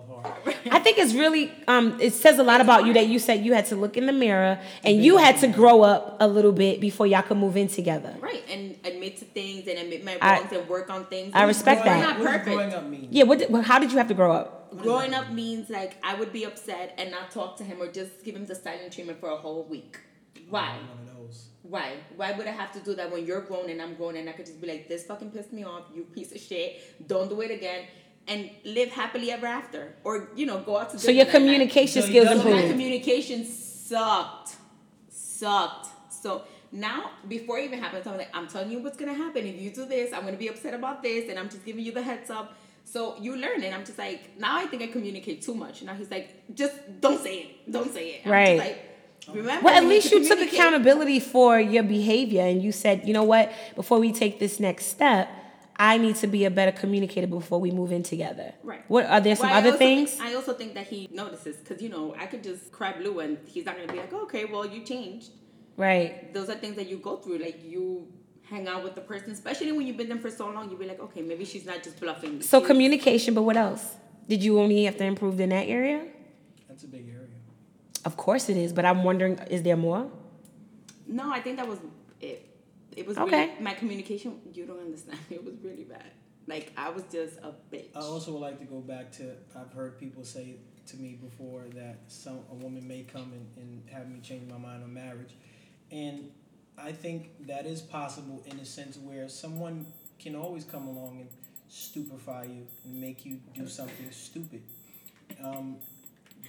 I 0.72 0.80
think 0.80 0.98
it's 0.98 1.14
really 1.14 1.52
um 1.68 2.00
it 2.00 2.14
says 2.14 2.40
a 2.40 2.44
lot 2.44 2.62
about 2.62 2.86
you 2.86 2.94
that 2.94 3.08
you 3.08 3.20
said 3.20 3.46
you 3.46 3.54
had 3.54 3.66
to 3.68 3.76
look 3.76 3.98
in 3.98 4.06
the 4.06 4.14
mirror 4.14 4.60
and 4.84 5.04
you 5.04 5.18
had 5.18 5.38
to 5.40 5.48
grow 5.48 5.82
up 5.84 6.18
a 6.20 6.28
little 6.28 6.52
bit 6.52 6.80
before 6.82 7.08
y'all 7.08 7.22
could 7.24 7.38
move 7.38 7.58
in 7.58 7.68
together. 7.68 8.16
right 8.20 8.44
and 8.50 8.76
admit 8.86 9.18
to 9.18 9.26
things 9.26 9.68
and 9.68 9.78
admit 9.80 10.04
my 10.04 10.18
I- 10.22 10.40
wrongs 10.40 10.52
and 10.52 10.68
work 10.70 10.90
on 10.90 11.06
things. 11.06 11.32
I 11.34 11.44
respect 11.44 11.82
We're 11.82 11.92
that. 11.92 12.00
not 12.02 12.20
What 12.20 12.28
perfect. 12.28 12.46
growing 12.46 12.74
up 12.74 12.86
mean? 12.86 13.08
Yeah, 13.12 13.24
what 13.24 13.40
did, 13.40 13.50
well, 13.52 13.62
how 13.62 13.80
did 13.80 13.92
you 13.92 13.98
have 13.98 14.08
to 14.08 14.14
grow 14.14 14.32
up? 14.32 14.78
Growing 14.78 15.14
up 15.14 15.32
means 15.32 15.70
like 15.70 15.98
I 16.04 16.16
would 16.16 16.32
be 16.34 16.44
upset 16.46 16.94
and 16.98 17.10
not 17.12 17.32
talk 17.32 17.58
to 17.58 17.64
him 17.64 17.82
or 17.82 17.92
just 17.92 18.24
give 18.24 18.36
him 18.36 18.46
the 18.46 18.56
silent 18.56 18.92
treatment 18.94 19.20
for 19.20 19.30
a 19.30 19.36
whole 19.38 19.64
week. 19.66 20.00
Why? 20.50 20.62
I'm 20.80 20.88
one 20.88 20.98
of. 21.00 21.14
Why? 21.64 21.92
Why 22.16 22.32
would 22.32 22.48
I 22.48 22.52
have 22.52 22.72
to 22.74 22.80
do 22.80 22.96
that 22.96 23.12
when 23.12 23.26
you're 23.26 23.42
grown 23.42 23.70
and 23.70 23.82
I'm 23.82 23.96
grown 23.96 24.16
and 24.16 24.30
I 24.30 24.32
could 24.32 24.46
just 24.46 24.62
be 24.62 24.68
like, 24.68 24.88
this 24.88 25.04
fucking 25.06 25.32
pissed 25.32 25.52
me 25.52 25.66
off, 25.66 25.84
you 25.94 26.04
piece 26.04 26.32
of 26.32 26.40
shit, 26.40 27.08
don't 27.08 27.28
do 27.28 27.42
it 27.42 27.52
again, 27.52 27.84
and 28.28 28.50
live 28.66 28.90
happily 28.90 29.32
ever 29.32 29.48
after, 29.48 29.96
or 30.04 30.30
you 30.36 30.46
know, 30.46 30.60
go 30.60 30.78
out 30.78 30.90
to 30.92 30.98
the 30.98 31.02
So 31.02 31.12
your 31.12 31.26
that 31.26 31.34
night. 31.34 31.40
communication 31.40 32.02
So 32.02 32.08
you 32.08 32.14
skills 32.22 32.28
don't 32.28 32.44
So 32.44 32.50
my 32.56 32.68
communication 32.68 33.46
sucked, 33.46 34.56
sucked. 35.10 35.88
So 36.14 36.44
now, 36.72 37.12
before 37.28 37.58
it 37.60 37.66
even 37.66 37.80
happens, 37.80 38.06
I'm 38.06 38.18
like, 38.18 38.30
I'm 38.34 38.48
telling 38.48 38.72
you 38.72 38.80
what's 38.80 38.98
gonna 38.98 39.14
happen. 39.14 39.46
If 39.46 39.62
you 39.62 39.70
do 39.72 39.86
this, 39.86 40.12
I'm 40.14 40.24
gonna 40.26 40.38
be 40.38 40.50
upset 40.50 40.74
about 40.74 41.02
this, 41.02 41.30
and 41.30 41.40
I'm 41.40 41.50
just 41.50 41.64
giving 41.66 41.86
you 41.86 41.92
the 41.94 42.02
heads 42.02 42.30
up. 42.30 42.56
So 42.84 43.18
you 43.20 43.36
learn, 43.36 43.64
and 43.64 43.74
I'm 43.76 43.86
just 43.86 43.98
like, 43.98 44.38
now 44.38 44.58
I 44.58 44.66
think 44.66 44.82
I 44.82 44.88
communicate 44.88 45.42
too 45.42 45.54
much. 45.54 45.84
Now 45.84 45.94
he's 45.94 46.10
like, 46.12 46.56
just 46.56 46.76
don't 47.02 47.22
say 47.22 47.40
it, 47.40 47.72
don't 47.72 47.94
say 47.94 48.10
it. 48.12 48.22
I'm 48.26 48.32
Right. 48.32 48.58
Just 48.58 48.68
like, 48.68 49.36
remember. 49.36 49.66
Well, 49.66 49.76
at 49.76 49.84
least 49.86 50.12
you 50.12 50.28
took 50.28 50.40
accountability 50.40 51.20
for 51.20 51.60
your 51.60 51.84
behavior 51.84 52.44
and 52.44 52.62
you 52.62 52.72
said, 52.72 53.06
you 53.08 53.14
know 53.14 53.24
what, 53.24 53.52
before 53.76 54.00
we 54.00 54.12
take 54.14 54.40
this 54.40 54.60
next 54.60 54.86
step, 54.88 55.30
I 55.80 55.98
need 55.98 56.16
to 56.18 56.28
be 56.28 56.46
a 56.46 56.50
better 56.52 56.72
communicator 56.72 57.28
before 57.28 57.60
we 57.60 57.72
move 57.72 57.92
in 57.92 58.04
together. 58.04 58.54
Right. 58.64 58.84
What 58.88 59.06
are 59.06 59.22
there 59.22 59.36
some 59.36 59.48
Well, 59.48 59.56
I 59.56 59.60
other 59.60 59.68
also 59.70 59.78
things? 59.80 60.12
Think, 60.12 60.24
I 60.24 60.34
also 60.36 60.54
think 60.54 60.74
that 60.74 60.88
he 60.88 61.08
notices 61.12 61.58
because 61.58 61.82
you 61.82 61.90
know 61.90 62.16
I 62.18 62.26
could 62.26 62.44
just 62.44 62.72
cry 62.72 62.94
blue 62.98 63.20
and 63.20 63.38
he's 63.46 63.66
not 63.66 63.76
gonna 63.78 63.92
be 63.92 64.00
like, 64.00 64.12
okay, 64.14 64.46
well 64.46 64.66
you 64.66 64.84
changed. 64.84 65.30
right. 65.78 66.34
Those 66.34 66.50
are 66.50 66.56
things 66.56 66.76
that 66.78 66.88
you 66.90 66.98
go 66.98 67.18
through. 67.18 67.38
Like 67.40 67.64
you 67.64 68.08
hang 68.50 68.68
out 68.68 68.84
with 68.84 68.96
the 68.96 69.02
person, 69.02 69.32
especially 69.32 69.72
when 69.72 69.86
you've 69.86 69.98
been 69.98 70.10
there 70.10 70.18
for 70.18 70.32
so 70.32 70.50
long. 70.50 70.70
You'll 70.70 70.80
be 70.80 70.88
like, 70.88 71.00
okay, 71.02 71.22
maybe 71.22 71.46
she's 71.46 71.66
not 71.66 71.84
just 71.84 72.00
bluffing. 72.00 72.42
So 72.42 72.60
She's- 72.60 72.68
communication, 72.68 73.34
but 73.34 73.44
what 73.44 73.58
else? 73.58 73.96
Did 74.28 74.44
you 74.44 74.60
only 74.60 74.84
have 74.86 74.98
to 74.98 75.04
improve 75.06 75.40
in 75.40 75.50
that 75.50 75.68
area? 75.68 76.06
That's 76.68 76.84
a 76.84 76.88
big 76.88 77.08
area. 77.08 77.28
Of 78.06 78.18
course 78.18 78.50
it 78.50 78.58
is, 78.58 78.72
but 78.74 78.86
I'm 78.86 79.04
wondering, 79.04 79.38
is 79.50 79.64
there 79.64 79.76
more? 79.78 80.10
No, 81.08 81.32
I 81.32 81.40
think 81.42 81.58
that 81.58 81.68
was 81.68 81.80
it. 82.22 82.47
It 82.98 83.06
was 83.08 83.18
Okay. 83.18 83.48
really, 83.50 83.62
my 83.62 83.74
communication. 83.74 84.42
You 84.54 84.66
don't 84.66 84.80
understand. 84.88 85.20
It 85.30 85.44
was 85.46 85.56
really 85.64 85.84
bad. 85.84 86.10
Like 86.48 86.72
I 86.78 86.90
was 86.90 87.04
just 87.12 87.38
a 87.50 87.52
bitch. 87.72 87.90
I 87.96 88.00
also 88.00 88.32
would 88.34 88.42
like 88.50 88.60
to 88.60 88.66
go 88.66 88.80
back 88.80 89.12
to 89.20 89.24
I've 89.60 89.72
heard 89.74 90.00
people 90.00 90.24
say 90.24 90.56
to 90.90 90.96
me 90.98 91.12
before 91.28 91.64
that 91.76 91.98
some 92.08 92.40
a 92.52 92.56
woman 92.56 92.88
may 92.88 93.04
come 93.04 93.30
and, 93.38 93.46
and 93.62 93.84
have 93.96 94.10
me 94.10 94.20
change 94.22 94.50
my 94.50 94.58
mind 94.58 94.84
on 94.84 94.94
marriage. 94.94 95.34
And 95.92 96.32
I 96.78 96.92
think 97.04 97.20
that 97.48 97.66
is 97.66 97.82
possible 97.82 98.42
in 98.50 98.58
a 98.60 98.66
sense 98.66 98.98
where 98.98 99.28
someone 99.30 99.86
can 100.20 100.36
always 100.36 100.64
come 100.64 100.88
along 100.88 101.20
and 101.22 101.30
stupefy 101.70 102.44
you 102.56 102.66
and 102.86 103.02
make 103.02 103.26
you 103.26 103.40
do 103.54 103.68
something 103.68 104.10
stupid. 104.12 104.62
Um, 105.44 105.78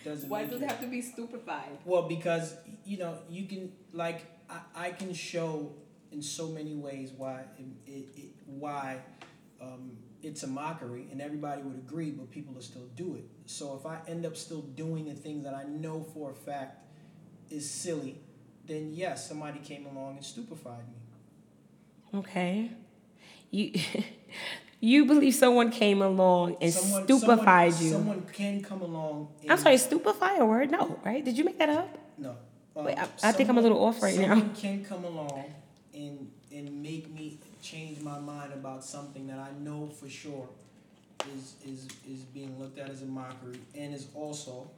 doesn't 0.05 0.28
Why 0.28 0.42
make 0.42 0.51
do 0.51 0.55
you- 0.55 0.61
they 0.61 0.66
have 0.66 0.80
to 0.80 0.86
be 0.86 1.03
stupefied? 1.03 1.76
well, 1.84 2.03
because 2.16 2.55
you 2.84 2.99
know 2.99 3.18
you 3.28 3.44
can 3.46 3.72
like 3.92 4.20
I, 4.49 4.61
I 4.86 4.90
can 4.92 5.12
show 5.12 5.72
in 6.12 6.22
so 6.22 6.48
many 6.48 6.74
ways 6.74 7.12
why 7.16 7.42
it, 7.59 7.90
it, 7.90 8.09
it 8.16 8.30
why 8.46 8.98
um, 9.61 9.92
it's 10.22 10.42
a 10.42 10.46
mockery 10.46 11.06
and 11.11 11.20
everybody 11.20 11.62
would 11.62 11.76
agree, 11.76 12.11
but 12.11 12.30
people 12.30 12.54
will 12.54 12.62
still 12.62 12.88
do 12.96 13.14
it. 13.14 13.24
So 13.46 13.76
if 13.78 13.86
I 13.86 13.98
end 14.09 14.26
up 14.26 14.36
still 14.36 14.62
doing 14.62 15.06
the 15.06 15.14
things 15.14 15.44
that 15.44 15.54
I 15.54 15.64
know 15.64 16.04
for 16.14 16.30
a 16.30 16.34
fact 16.34 16.84
is 17.50 17.68
silly, 17.68 18.18
then 18.66 18.92
yes, 18.92 19.28
somebody 19.28 19.59
came 19.61 19.86
along 19.86 20.16
and 20.16 20.24
stupefied 20.24 20.84
me. 20.88 22.18
Okay. 22.20 22.70
You 23.50 23.72
you 24.80 25.04
believe 25.06 25.34
someone 25.34 25.70
came 25.70 26.02
along 26.02 26.56
and 26.61 26.72
Someone, 26.72 27.04
stupefied 27.04 27.74
someone, 27.74 27.84
you. 27.84 27.92
Someone 27.92 28.26
can 28.32 28.62
come 28.62 28.82
along. 28.82 29.28
And, 29.42 29.52
I'm 29.52 29.59
sorry, 29.59 29.78
stupefy 29.78 30.38
a 30.38 30.44
word? 30.44 30.70
No, 30.70 30.98
right? 31.04 31.24
Did 31.24 31.36
you 31.38 31.44
make 31.44 31.59
that 31.59 31.70
up? 31.70 31.98
No. 32.16 32.36
Um, 32.76 32.84
Wait, 32.84 32.98
I- 32.98 33.09
I 33.22 33.32
think 33.32 33.48
I'm 33.48 33.59
a 33.59 33.61
little 33.61 33.82
off 33.82 34.02
right 34.02 34.16
now. 34.18 34.28
someone 34.34 34.54
can 34.54 34.84
come 34.84 35.04
along 35.04 35.44
and 35.99 36.30
and 36.53 36.82
make 36.82 37.12
me 37.12 37.38
change 37.61 38.01
my 38.01 38.18
mind 38.18 38.53
about 38.53 38.84
something 38.84 39.26
that 39.26 39.38
I 39.38 39.51
know 39.61 39.88
for 39.88 40.09
sure 40.09 40.49
is 41.34 41.55
is 41.66 41.88
is 42.09 42.20
being 42.32 42.59
looked 42.59 42.78
at 42.78 42.88
as 42.88 43.03
a 43.03 43.07
mockery 43.07 43.59
and 43.76 43.94
is 43.94 44.07
also 44.14 44.70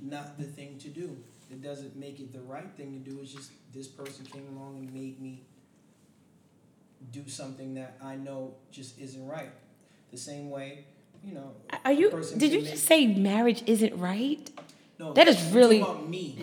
not 0.00 0.38
the 0.38 0.44
thing 0.44 0.78
to 0.78 0.88
do. 0.88 1.16
It 1.50 1.62
doesn't 1.62 1.96
make 1.96 2.18
it 2.18 2.32
the 2.32 2.40
right 2.40 2.68
thing 2.76 2.92
to 2.92 3.10
do. 3.10 3.20
It's 3.22 3.32
just 3.32 3.50
this 3.72 3.86
person 3.86 4.24
came 4.24 4.46
along 4.56 4.78
and 4.78 4.92
made 4.92 5.20
me 5.20 5.42
do 7.12 7.28
something 7.28 7.74
that 7.74 7.96
I 8.02 8.16
know 8.16 8.54
just 8.70 8.98
isn't 8.98 9.26
right. 9.26 9.50
The 10.10 10.18
same 10.18 10.50
way, 10.50 10.84
you 11.24 11.34
know. 11.34 11.52
Are 11.84 11.92
you 11.92 12.10
did 12.36 12.52
you 12.52 12.62
just 12.62 12.84
say 12.84 13.06
marriage 13.06 13.62
isn't 13.66 13.96
right? 13.98 14.50
No, 14.98 15.12
That 15.12 15.28
is 15.28 15.42
really-. 15.52 15.84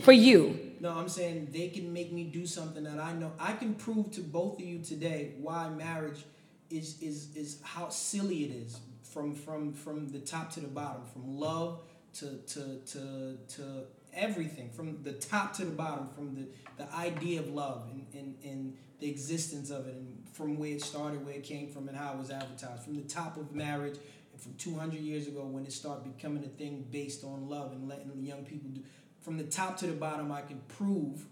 For 0.02 0.12
you. 0.12 0.69
No, 0.80 0.92
I'm 0.92 1.10
saying 1.10 1.50
they 1.52 1.68
can 1.70 1.92
make 1.92 2.12
me 2.12 2.24
do 2.26 2.46
something 2.46 2.84
that 2.84 3.00
I 3.00 3.14
know. 3.14 3.34
I 3.40 3.54
can 3.54 3.76
prove 3.76 4.12
to 4.12 4.22
both 4.22 4.60
of 4.60 4.66
you 4.66 4.80
today 4.80 5.34
why 5.38 5.70
marriage 5.70 6.24
is 6.70 7.02
is 7.02 7.36
is 7.36 7.60
how 7.64 7.90
silly 7.90 8.44
it 8.46 8.52
is 8.52 8.80
from 9.04 9.36
from 9.36 9.74
from 9.74 10.08
the 10.10 10.20
top 10.20 10.52
to 10.54 10.62
the 10.62 10.68
bottom, 10.68 11.04
from 11.12 11.38
love 11.38 11.82
to 12.14 12.38
to 12.48 12.80
to 12.86 13.38
to 13.50 13.84
everything, 14.14 14.70
from 14.70 15.04
the 15.04 15.14
top 15.14 15.54
to 15.54 15.66
the 15.66 15.72
bottom, 15.72 16.08
from 16.16 16.36
the 16.36 16.48
the 16.78 16.96
idea 16.96 17.40
of 17.40 17.50
love 17.50 17.90
and 17.92 18.06
and, 18.14 18.36
and 18.44 18.78
the 19.00 19.10
existence 19.10 19.70
of 19.70 19.88
it, 19.88 19.96
and 19.96 20.24
from 20.32 20.58
where 20.58 20.72
it 20.72 20.82
started, 20.82 21.26
where 21.26 21.36
it 21.36 21.44
came 21.44 21.70
from, 21.70 21.88
and 21.88 21.98
how 21.98 22.14
it 22.14 22.18
was 22.18 22.32
advertised, 22.32 22.84
from 22.84 22.96
the 22.96 23.04
top 23.08 23.38
of 23.38 23.54
marriage. 23.54 23.98
From 24.38 24.54
200 24.54 25.02
years 25.02 25.28
ago, 25.28 25.44
when 25.44 25.66
it 25.66 25.74
started 25.74 26.16
becoming 26.16 26.46
a 26.46 26.48
thing 26.48 26.88
based 26.90 27.26
on 27.26 27.50
love 27.50 27.74
and 27.74 27.90
letting 27.90 28.24
young 28.24 28.46
people 28.46 28.70
do, 28.70 28.82
from 29.30 29.38
the 29.38 29.44
top 29.44 29.78
to 29.78 29.86
the 29.86 29.94
bottom, 29.94 30.32
I 30.32 30.42
can 30.42 30.60
prove 30.68 31.24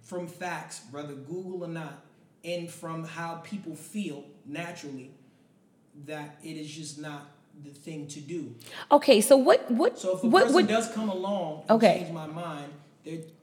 from 0.00 0.26
facts, 0.26 0.80
whether 0.90 1.12
Google 1.12 1.62
or 1.62 1.68
not, 1.68 2.02
and 2.42 2.70
from 2.70 3.04
how 3.04 3.34
people 3.44 3.74
feel 3.76 4.24
naturally, 4.46 5.10
that 6.06 6.38
it 6.42 6.56
is 6.56 6.70
just 6.70 6.98
not 6.98 7.26
the 7.62 7.68
thing 7.68 8.06
to 8.08 8.20
do. 8.20 8.54
Okay, 8.90 9.20
so 9.20 9.36
what 9.36 9.70
what 9.70 9.98
So 9.98 10.16
if 10.16 10.24
a 10.24 10.26
what 10.26 10.44
person 10.44 10.54
what 10.54 10.66
does 10.68 10.90
come 10.92 11.10
along 11.10 11.64
and 11.68 11.72
Okay. 11.72 11.98
change 11.98 12.12
my 12.14 12.26
mind, 12.26 12.72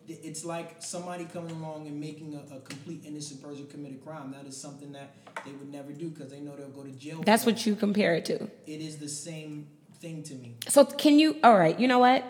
it's 0.08 0.44
like 0.44 0.78
somebody 0.82 1.26
coming 1.26 1.56
along 1.58 1.86
and 1.86 2.02
making 2.02 2.34
a, 2.34 2.56
a 2.56 2.60
complete 2.62 3.04
innocent 3.06 3.44
person 3.44 3.68
commit 3.68 3.92
a 3.92 4.04
crime. 4.04 4.32
That 4.32 4.48
is 4.48 4.58
something 4.58 4.92
that 4.94 5.14
they 5.46 5.52
would 5.52 5.72
never 5.72 5.92
do 5.92 6.10
because 6.10 6.32
they 6.32 6.40
know 6.40 6.56
they'll 6.56 6.70
go 6.70 6.82
to 6.82 6.90
jail. 6.94 7.22
that's 7.24 7.46
that. 7.46 7.52
what 7.54 7.68
you 7.68 7.76
compare 7.76 8.16
it 8.16 8.26
to. 8.26 8.46
It 8.66 8.82
is 8.82 8.98
the 8.98 9.08
same 9.08 9.68
thing 10.00 10.24
to 10.24 10.34
me. 10.34 10.56
So 10.70 10.86
can 10.86 11.20
you 11.20 11.36
all 11.44 11.56
right, 11.56 11.80
you 11.80 11.88
know 11.88 12.00
what? 12.00 12.26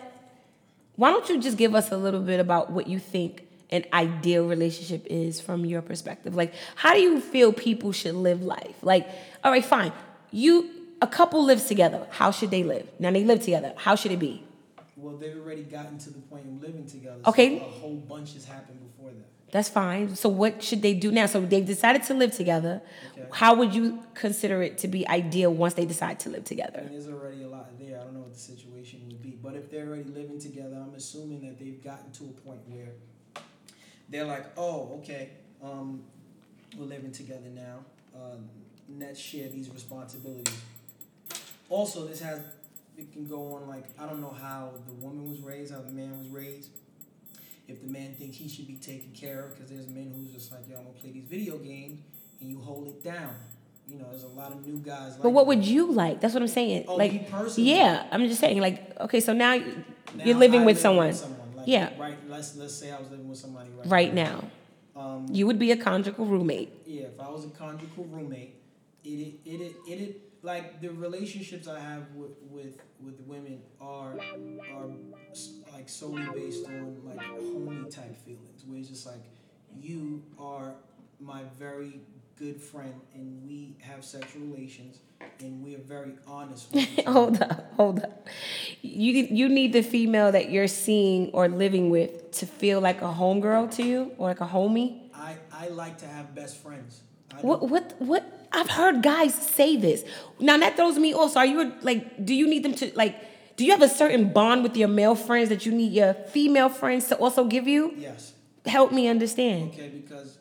Why 0.96 1.10
don't 1.10 1.28
you 1.28 1.40
just 1.40 1.56
give 1.56 1.74
us 1.74 1.90
a 1.90 1.96
little 1.96 2.20
bit 2.20 2.40
about 2.40 2.70
what 2.70 2.86
you 2.86 2.98
think 2.98 3.46
an 3.70 3.84
ideal 3.92 4.46
relationship 4.46 5.06
is 5.06 5.40
from 5.40 5.64
your 5.64 5.82
perspective? 5.82 6.34
Like 6.34 6.52
how 6.74 6.92
do 6.94 7.00
you 7.00 7.20
feel 7.20 7.52
people 7.52 7.92
should 7.92 8.14
live 8.14 8.42
life? 8.42 8.76
Like, 8.82 9.08
all 9.42 9.50
right, 9.50 9.64
fine. 9.64 9.92
You 10.30 10.68
a 11.00 11.06
couple 11.06 11.44
lives 11.44 11.64
together. 11.64 12.06
How 12.10 12.30
should 12.30 12.50
they 12.50 12.62
live? 12.62 12.88
Now 12.98 13.10
they 13.10 13.24
live 13.24 13.40
together. 13.40 13.72
How 13.76 13.94
should 13.94 14.12
it 14.12 14.20
be? 14.20 14.44
Well, 14.96 15.16
they've 15.16 15.36
already 15.36 15.62
gotten 15.62 15.98
to 15.98 16.10
the 16.10 16.20
point 16.20 16.46
of 16.46 16.62
living 16.62 16.86
together. 16.86 17.18
Okay. 17.26 17.58
So 17.58 17.64
a 17.64 17.68
whole 17.68 17.96
bunch 17.96 18.34
has 18.34 18.44
happened 18.44 18.78
before 18.80 19.10
that. 19.10 19.26
That's 19.52 19.68
fine. 19.68 20.16
So 20.16 20.30
what 20.30 20.62
should 20.62 20.80
they 20.80 20.94
do 20.94 21.12
now? 21.12 21.26
So 21.26 21.42
they've 21.42 21.64
decided 21.64 22.02
to 22.04 22.14
live 22.14 22.34
together. 22.34 22.80
Okay. 23.12 23.28
How 23.32 23.54
would 23.54 23.74
you 23.74 24.02
consider 24.14 24.62
it 24.62 24.78
to 24.78 24.88
be 24.88 25.06
ideal 25.06 25.52
once 25.52 25.74
they 25.74 25.84
decide 25.84 26.18
to 26.20 26.30
live 26.30 26.40
I 26.40 26.44
together? 26.44 26.80
mean, 26.80 26.92
there's 26.92 27.08
already 27.08 27.42
a 27.42 27.48
lot 27.48 27.68
there. 27.78 28.00
I 28.00 28.04
don't 28.04 28.14
know 28.14 28.20
what 28.20 28.32
the 28.32 28.40
situation 28.40 29.02
would 29.08 29.22
be. 29.22 29.38
But 29.42 29.54
if 29.54 29.70
they're 29.70 29.86
already 29.86 30.04
living 30.04 30.40
together, 30.40 30.82
I'm 30.82 30.94
assuming 30.94 31.42
that 31.42 31.58
they've 31.58 31.84
gotten 31.84 32.10
to 32.12 32.24
a 32.24 32.48
point 32.48 32.60
where 32.66 32.88
they're 34.08 34.24
like, 34.24 34.46
oh, 34.56 34.98
okay, 35.02 35.28
um, 35.62 36.02
we're 36.78 36.86
living 36.86 37.12
together 37.12 37.50
now. 37.54 37.80
Um, 38.14 38.48
let's 38.98 39.20
share 39.20 39.48
these 39.48 39.68
responsibilities. 39.68 40.58
Also, 41.68 42.06
this 42.06 42.22
has, 42.22 42.40
it 42.96 43.12
can 43.12 43.26
go 43.28 43.54
on 43.54 43.68
like, 43.68 43.84
I 43.98 44.06
don't 44.06 44.22
know 44.22 44.34
how 44.40 44.70
the 44.86 44.94
woman 44.94 45.30
was 45.30 45.40
raised, 45.40 45.74
how 45.74 45.82
the 45.82 45.92
man 45.92 46.18
was 46.18 46.28
raised. 46.28 46.70
If 47.72 47.82
the 47.82 47.88
man 47.88 48.14
thinks 48.14 48.36
he 48.36 48.48
should 48.48 48.66
be 48.66 48.76
taken 48.76 49.12
care 49.12 49.44
of, 49.46 49.54
because 49.54 49.70
there's 49.70 49.88
men 49.88 50.12
who's 50.14 50.30
just 50.32 50.52
like, 50.52 50.68
yo, 50.68 50.76
I'm 50.76 50.84
gonna 50.84 50.98
play 51.00 51.10
these 51.10 51.24
video 51.24 51.56
games, 51.58 52.00
and 52.40 52.50
you 52.50 52.60
hold 52.60 52.86
it 52.86 53.02
down. 53.02 53.34
You 53.88 53.98
know, 53.98 54.06
there's 54.10 54.24
a 54.24 54.28
lot 54.28 54.52
of 54.52 54.66
new 54.66 54.76
guys. 54.76 55.16
But 55.16 55.30
what 55.30 55.42
that. 55.42 55.48
would 55.48 55.64
you 55.66 55.90
like? 55.92 56.20
That's 56.20 56.34
what 56.34 56.42
I'm 56.42 56.48
saying. 56.48 56.84
Oh, 56.86 56.96
like, 56.96 57.30
personally? 57.30 57.70
yeah, 57.70 58.06
I'm 58.12 58.26
just 58.28 58.40
saying. 58.40 58.60
Like, 58.60 58.98
okay, 59.00 59.20
so 59.20 59.32
now 59.32 59.56
Now 59.56 59.64
you're 60.24 60.36
living 60.36 60.64
with 60.64 60.76
live 60.76 60.82
someone 60.82 61.08
Like, 61.56 61.66
Yeah. 61.66 61.90
Right. 61.98 62.16
Let's 62.28 62.56
let's 62.56 62.74
say 62.74 62.92
I 62.92 62.98
was 62.98 63.10
living 63.10 63.28
with 63.28 63.38
somebody 63.38 63.70
right. 63.70 63.86
right 63.86 64.14
now. 64.14 64.44
Um. 64.94 65.26
You 65.30 65.46
would 65.46 65.58
be 65.58 65.72
a 65.72 65.76
conjugal 65.76 66.26
roommate. 66.26 66.70
Yeah. 66.86 67.04
If 67.04 67.20
I 67.20 67.28
was 67.28 67.44
a 67.44 67.48
conjugal 67.48 68.04
roommate, 68.04 68.54
it 69.04 69.08
it 69.08 69.40
it 69.44 69.60
it, 69.88 70.00
it 70.00 70.31
like 70.42 70.80
the 70.80 70.88
relationships 70.88 71.68
I 71.68 71.78
have 71.78 72.04
with 72.14 72.32
with 72.50 72.80
with 73.02 73.20
women 73.26 73.60
are 73.80 74.14
are 74.74 74.88
like 75.72 75.88
solely 75.88 76.24
based 76.34 76.66
on 76.66 76.96
like 77.04 77.18
homie 77.18 77.90
type 77.94 78.16
feelings, 78.24 78.64
where 78.66 78.78
it's 78.78 78.88
just 78.88 79.06
like 79.06 79.22
you 79.80 80.22
are 80.38 80.74
my 81.20 81.42
very 81.58 82.00
good 82.36 82.60
friend 82.60 82.94
and 83.14 83.44
we 83.46 83.76
have 83.80 84.04
sexual 84.04 84.42
relations 84.46 84.98
and 85.40 85.62
we 85.62 85.74
are 85.76 85.78
very 85.78 86.12
honest 86.26 86.72
with 86.72 86.88
hold 87.06 87.40
up, 87.40 87.72
hold 87.76 88.00
up. 88.00 88.26
You 88.82 89.12
you 89.30 89.48
need 89.48 89.72
the 89.72 89.82
female 89.82 90.32
that 90.32 90.50
you're 90.50 90.66
seeing 90.68 91.30
or 91.32 91.48
living 91.48 91.90
with 91.90 92.32
to 92.32 92.46
feel 92.46 92.80
like 92.80 93.00
a 93.00 93.12
homegirl 93.12 93.70
to 93.76 93.82
you 93.84 94.12
or 94.18 94.28
like 94.28 94.40
a 94.40 94.46
homie. 94.46 94.98
I, 95.14 95.36
I 95.52 95.68
like 95.68 95.98
to 95.98 96.06
have 96.06 96.34
best 96.34 96.56
friends. 96.56 97.02
What 97.40 97.68
what 97.68 97.94
what? 97.98 98.41
I've 98.52 98.70
heard 98.70 99.02
guys 99.02 99.34
say 99.34 99.76
this. 99.76 100.04
Now 100.38 100.58
that 100.58 100.76
throws 100.76 100.98
me 100.98 101.14
off. 101.14 101.32
So 101.32 101.40
are 101.40 101.46
you 101.46 101.72
like? 101.82 102.24
Do 102.24 102.34
you 102.34 102.48
need 102.48 102.62
them 102.64 102.74
to 102.74 102.92
like? 102.94 103.56
Do 103.56 103.64
you 103.64 103.72
have 103.72 103.82
a 103.82 103.88
certain 103.88 104.32
bond 104.32 104.62
with 104.62 104.76
your 104.76 104.88
male 104.88 105.14
friends 105.14 105.48
that 105.50 105.66
you 105.66 105.72
need 105.72 105.92
your 105.92 106.14
female 106.14 106.68
friends 106.68 107.06
to 107.08 107.16
also 107.16 107.44
give 107.44 107.66
you? 107.68 107.94
Yes. 107.96 108.32
Help 108.64 108.92
me 108.92 109.08
understand. 109.08 109.72
Okay, 109.72 109.88
because 109.88 110.38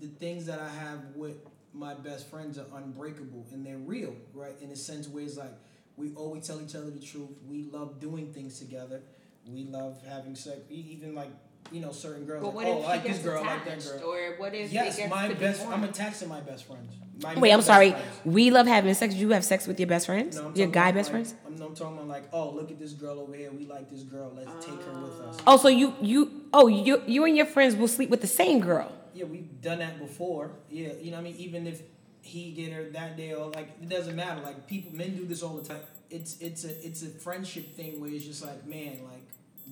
the 0.00 0.08
things 0.08 0.46
that 0.46 0.60
I 0.60 0.68
have 0.68 1.00
with 1.14 1.36
my 1.72 1.94
best 1.94 2.28
friends 2.28 2.58
are 2.58 2.66
unbreakable 2.74 3.46
and 3.52 3.64
they're 3.64 3.76
real, 3.76 4.14
right? 4.34 4.54
In 4.62 4.70
a 4.70 4.76
sense 4.76 5.08
where 5.08 5.22
it's 5.24 5.36
like 5.36 5.52
we 5.96 6.12
always 6.14 6.46
tell 6.46 6.60
each 6.60 6.74
other 6.74 6.90
the 6.90 7.00
truth. 7.00 7.30
We 7.48 7.64
love 7.64 8.00
doing 8.00 8.32
things 8.32 8.58
together. 8.58 9.02
We 9.46 9.64
love 9.64 10.00
having 10.08 10.34
sex. 10.34 10.58
Even 10.70 11.14
like 11.14 11.30
you 11.72 11.80
know 11.80 11.92
certain 11.92 12.24
girls. 12.24 12.42
But 12.42 12.54
like, 12.54 12.56
what 12.56 12.66
oh, 12.66 12.70
if 12.70 12.76
I 12.76 12.80
she 12.80 12.88
like 12.88 13.04
gets 13.04 13.18
this 13.18 13.26
girl, 13.26 13.42
I 13.42 13.46
like 13.46 13.64
that 13.64 14.00
girl. 14.00 14.10
or 14.10 14.34
what 14.38 14.54
if 14.54 14.72
Yes, 14.72 14.94
it 14.94 15.00
gets 15.02 15.10
my 15.10 15.28
to 15.28 15.34
be 15.34 15.40
best. 15.40 15.66
I'm 15.66 15.84
attached 15.84 16.20
to 16.20 16.26
my 16.26 16.40
best 16.40 16.66
friends. 16.66 16.92
My 17.22 17.34
Wait, 17.34 17.52
I'm 17.52 17.62
sorry. 17.62 17.92
friends. 17.92 18.06
We 18.24 18.50
love 18.50 18.66
having 18.66 18.92
sex. 18.94 19.14
You 19.14 19.30
have 19.30 19.44
sex 19.44 19.66
with 19.66 19.80
your 19.80 19.86
best 19.86 20.06
friends? 20.06 20.36
No, 20.36 20.52
your 20.54 20.68
guy 20.68 20.92
best 20.92 21.12
like, 21.12 21.26
friends? 21.26 21.34
I'm, 21.46 21.62
I'm 21.62 21.74
talking 21.74 21.96
about 21.96 22.08
like, 22.08 22.24
oh, 22.32 22.50
look 22.50 22.70
at 22.70 22.78
this 22.78 22.92
girl 22.92 23.20
over 23.20 23.34
here. 23.34 23.50
We 23.50 23.66
like 23.66 23.90
this 23.90 24.02
girl. 24.02 24.32
Let's 24.34 24.64
take 24.64 24.80
her 24.82 24.92
with 24.92 25.20
us. 25.20 25.38
Oh, 25.46 25.56
so 25.56 25.68
you 25.68 25.94
you 26.00 26.44
oh 26.52 26.66
you 26.66 27.02
you 27.06 27.24
and 27.24 27.36
your 27.36 27.46
friends 27.46 27.74
will 27.76 27.88
sleep 27.88 28.10
with 28.10 28.20
the 28.20 28.26
same 28.26 28.60
girl. 28.60 28.92
Yeah, 29.14 29.24
we've 29.24 29.60
done 29.62 29.78
that 29.78 29.98
before. 29.98 30.50
Yeah, 30.70 30.92
you 31.00 31.10
know 31.10 31.16
what 31.16 31.20
I 31.20 31.24
mean. 31.24 31.36
Even 31.36 31.66
if 31.66 31.80
he 32.26 32.50
get 32.52 32.72
her 32.72 32.90
that 32.90 33.16
day 33.16 33.32
or 33.32 33.50
like 33.50 33.68
it 33.80 33.88
doesn't 33.88 34.16
matter. 34.16 34.40
Like 34.42 34.66
people, 34.66 34.94
men 34.94 35.16
do 35.16 35.24
this 35.24 35.42
all 35.42 35.56
the 35.56 35.66
time. 35.66 35.80
It's 36.10 36.38
it's 36.40 36.64
a 36.64 36.86
it's 36.86 37.02
a 37.02 37.06
friendship 37.06 37.76
thing 37.76 38.00
where 38.00 38.10
it's 38.10 38.24
just 38.24 38.44
like 38.44 38.66
man, 38.66 38.98
like 39.04 39.25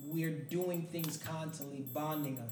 we're 0.07 0.31
doing 0.31 0.83
things 0.83 1.17
constantly, 1.17 1.81
bonding 1.93 2.39
us. 2.39 2.51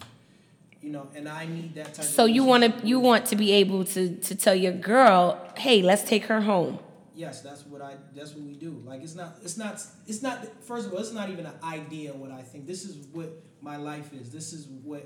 You 0.81 0.91
know, 0.91 1.07
and 1.15 1.29
I 1.29 1.45
need 1.45 1.75
that 1.75 1.93
type. 1.93 2.05
So 2.05 2.25
of 2.25 2.31
you 2.31 2.43
want 2.43 2.63
to 2.63 2.85
you 2.85 2.99
want 2.99 3.25
to 3.27 3.37
be 3.37 3.53
able 3.53 3.85
to 3.85 4.15
to 4.17 4.35
tell 4.35 4.55
your 4.55 4.73
girl, 4.73 5.39
hey, 5.57 5.81
let's 5.81 6.03
take 6.03 6.25
her 6.25 6.41
home. 6.41 6.79
Yes, 7.15 7.41
that's 7.41 7.65
what 7.65 7.81
I. 7.81 7.95
That's 8.15 8.33
what 8.33 8.43
we 8.43 8.53
do. 8.53 8.81
Like 8.85 9.01
it's 9.01 9.15
not. 9.15 9.37
It's 9.43 9.55
not. 9.57 9.81
It's 10.07 10.21
not. 10.21 10.45
First 10.63 10.87
of 10.87 10.93
all, 10.93 10.99
it's 10.99 11.13
not 11.13 11.29
even 11.29 11.45
an 11.45 11.53
idea 11.63 12.11
what 12.11 12.31
I 12.31 12.41
think. 12.41 12.67
This 12.67 12.83
is 12.83 13.07
what 13.13 13.29
my 13.61 13.77
life 13.77 14.11
is. 14.13 14.31
This 14.31 14.51
is 14.51 14.67
what. 14.83 15.05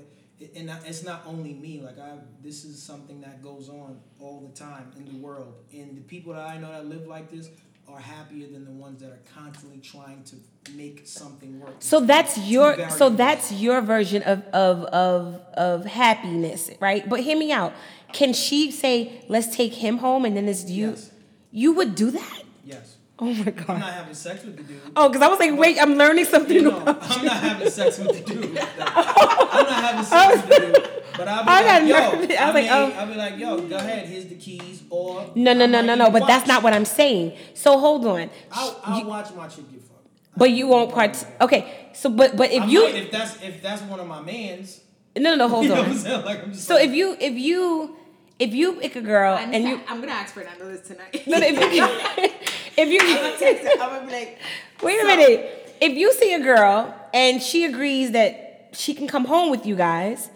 And 0.56 0.70
it's 0.86 1.04
not 1.04 1.22
only 1.26 1.52
me. 1.52 1.80
Like 1.80 1.98
I. 1.98 2.14
This 2.42 2.64
is 2.64 2.82
something 2.82 3.20
that 3.20 3.42
goes 3.42 3.68
on 3.68 4.00
all 4.18 4.40
the 4.40 4.58
time 4.58 4.90
in 4.96 5.04
the 5.04 5.18
world. 5.18 5.54
And 5.72 5.96
the 5.96 6.00
people 6.00 6.32
that 6.32 6.48
I 6.48 6.58
know 6.58 6.72
that 6.72 6.86
live 6.86 7.06
like 7.06 7.30
this 7.30 7.50
are 7.90 8.00
happier 8.00 8.46
than 8.48 8.64
the 8.64 8.70
ones 8.70 9.00
that 9.00 9.10
are 9.10 9.20
constantly 9.34 9.78
trying 9.78 10.22
to 10.24 10.36
make 10.72 11.06
something 11.06 11.58
work. 11.60 11.76
So 11.80 12.00
that's 12.00 12.38
your 12.38 12.90
so 12.90 13.08
that's 13.10 13.50
your 13.52 13.80
version 13.80 14.22
of 14.22 14.42
of 14.52 14.84
of 14.84 15.34
of 15.54 15.86
happiness, 15.86 16.70
right? 16.80 17.08
But 17.08 17.20
hear 17.20 17.36
me 17.36 17.50
out. 17.52 17.72
Can 18.12 18.32
she 18.32 18.70
say, 18.70 19.24
"Let's 19.28 19.54
take 19.56 19.74
him 19.74 19.98
home," 19.98 20.24
and 20.24 20.36
then 20.36 20.48
it's 20.48 20.68
you? 20.68 20.90
Yes. 20.90 21.10
You 21.50 21.72
would 21.72 21.94
do 21.94 22.10
that? 22.10 22.42
Yes. 22.64 22.97
Oh 23.20 23.32
my 23.34 23.50
god! 23.50 23.68
I'm 23.70 23.80
not 23.80 23.92
having 23.94 24.14
sex 24.14 24.44
with 24.44 24.56
the 24.56 24.62
dude. 24.62 24.80
Oh, 24.94 25.08
because 25.08 25.22
I 25.22 25.28
was 25.28 25.40
like, 25.40 25.56
wait, 25.58 25.76
I'm 25.82 25.94
learning 25.96 26.24
something 26.24 26.54
You 26.54 26.62
know, 26.62 26.80
about 26.82 26.98
I'm 27.10 27.18
you. 27.20 27.26
not 27.26 27.36
having 27.42 27.68
sex 27.70 27.98
with 27.98 28.24
the 28.24 28.32
dude. 28.32 28.58
I'm 28.78 29.64
not 29.66 29.84
having 29.84 30.04
sex 30.04 30.36
with 30.36 30.48
the 30.48 30.60
dude. 30.66 31.02
But 31.16 31.26
I'll 31.26 31.42
be 31.42 31.50
I 31.50 31.62
like, 31.80 31.88
yo, 31.88 32.20
nervous. 32.20 32.36
I 32.38 32.44
was 32.46 32.54
like, 32.54 32.64
may- 32.64 32.70
oh. 32.70 32.84
Um, 32.84 32.92
I'll 32.96 33.06
be 33.08 33.14
like, 33.14 33.38
yo, 33.38 33.60
go 33.68 33.76
ahead, 33.76 34.06
here's 34.06 34.26
the 34.26 34.36
keys, 34.36 34.84
or 34.88 35.28
No, 35.34 35.52
no, 35.52 35.66
no, 35.66 35.80
no, 35.82 35.96
no. 35.96 36.06
even 36.08 36.12
But 36.20 36.28
that's 36.28 36.46
not 36.46 36.62
what 36.62 36.72
I'm 36.72 36.84
saying. 36.84 37.36
So 37.54 37.78
hold 37.80 38.06
on. 38.06 38.30
I'll, 38.52 38.80
I'll 38.84 39.04
watch 39.04 39.34
my 39.34 39.48
chick 39.48 39.68
get 39.72 39.82
fucked. 39.82 40.06
But 40.36 40.50
you 40.52 40.68
won't 40.68 40.92
part. 40.92 41.16
Okay. 41.40 41.88
So, 41.94 42.10
but 42.10 42.36
but 42.36 42.52
if 42.52 42.62
I 42.62 42.66
you 42.66 42.84
might 42.84 42.94
if 42.94 43.10
that's 43.10 43.42
if 43.42 43.60
that's 43.60 43.82
one 43.82 43.98
of 43.98 44.06
my 44.06 44.20
mans. 44.22 44.80
no 45.16 45.30
no 45.30 45.34
no 45.34 45.48
hold 45.52 45.64
you 45.64 45.70
know 45.70 45.82
what 45.82 45.88
I'm 46.06 46.06
on. 46.20 46.24
Like 46.24 46.44
I'm 46.44 46.52
just 46.52 46.68
So 46.68 46.74
like, 46.76 46.88
if 46.90 46.94
you 46.94 47.16
if 47.18 47.34
you 47.34 47.96
if 48.38 48.54
you 48.54 48.74
pick 48.74 48.94
a 48.94 49.00
girl 49.00 49.36
I'm, 49.36 49.52
and 49.52 49.64
you 49.64 49.80
I'm 49.88 49.98
gonna 50.00 50.12
ask 50.12 50.32
Fernando 50.34 50.68
this 50.68 50.86
tonight. 50.86 51.26
no, 51.26 51.38
no, 51.38 51.46
if 51.50 51.74
you 51.74 52.30
if 52.78 52.88
you 52.88 52.98
I'm 53.02 53.16
gonna 53.16 53.38
text 53.38 53.64
her. 53.64 53.70
I'm 53.82 53.90
gonna 53.90 54.06
be 54.06 54.12
like, 54.12 54.38
Wait 54.82 54.96
a 54.98 55.00
So- 55.02 55.06
minute. 55.06 55.54
If 55.80 55.92
you 55.96 56.12
see 56.12 56.34
a 56.34 56.40
girl 56.40 56.92
and 57.14 57.40
she 57.42 57.64
agrees 57.64 58.10
that 58.12 58.70
she 58.72 58.94
can 58.94 59.06
come 59.06 59.24
home 59.24 59.50
with 59.50 59.64
you 59.64 59.76
guys, 59.76 60.28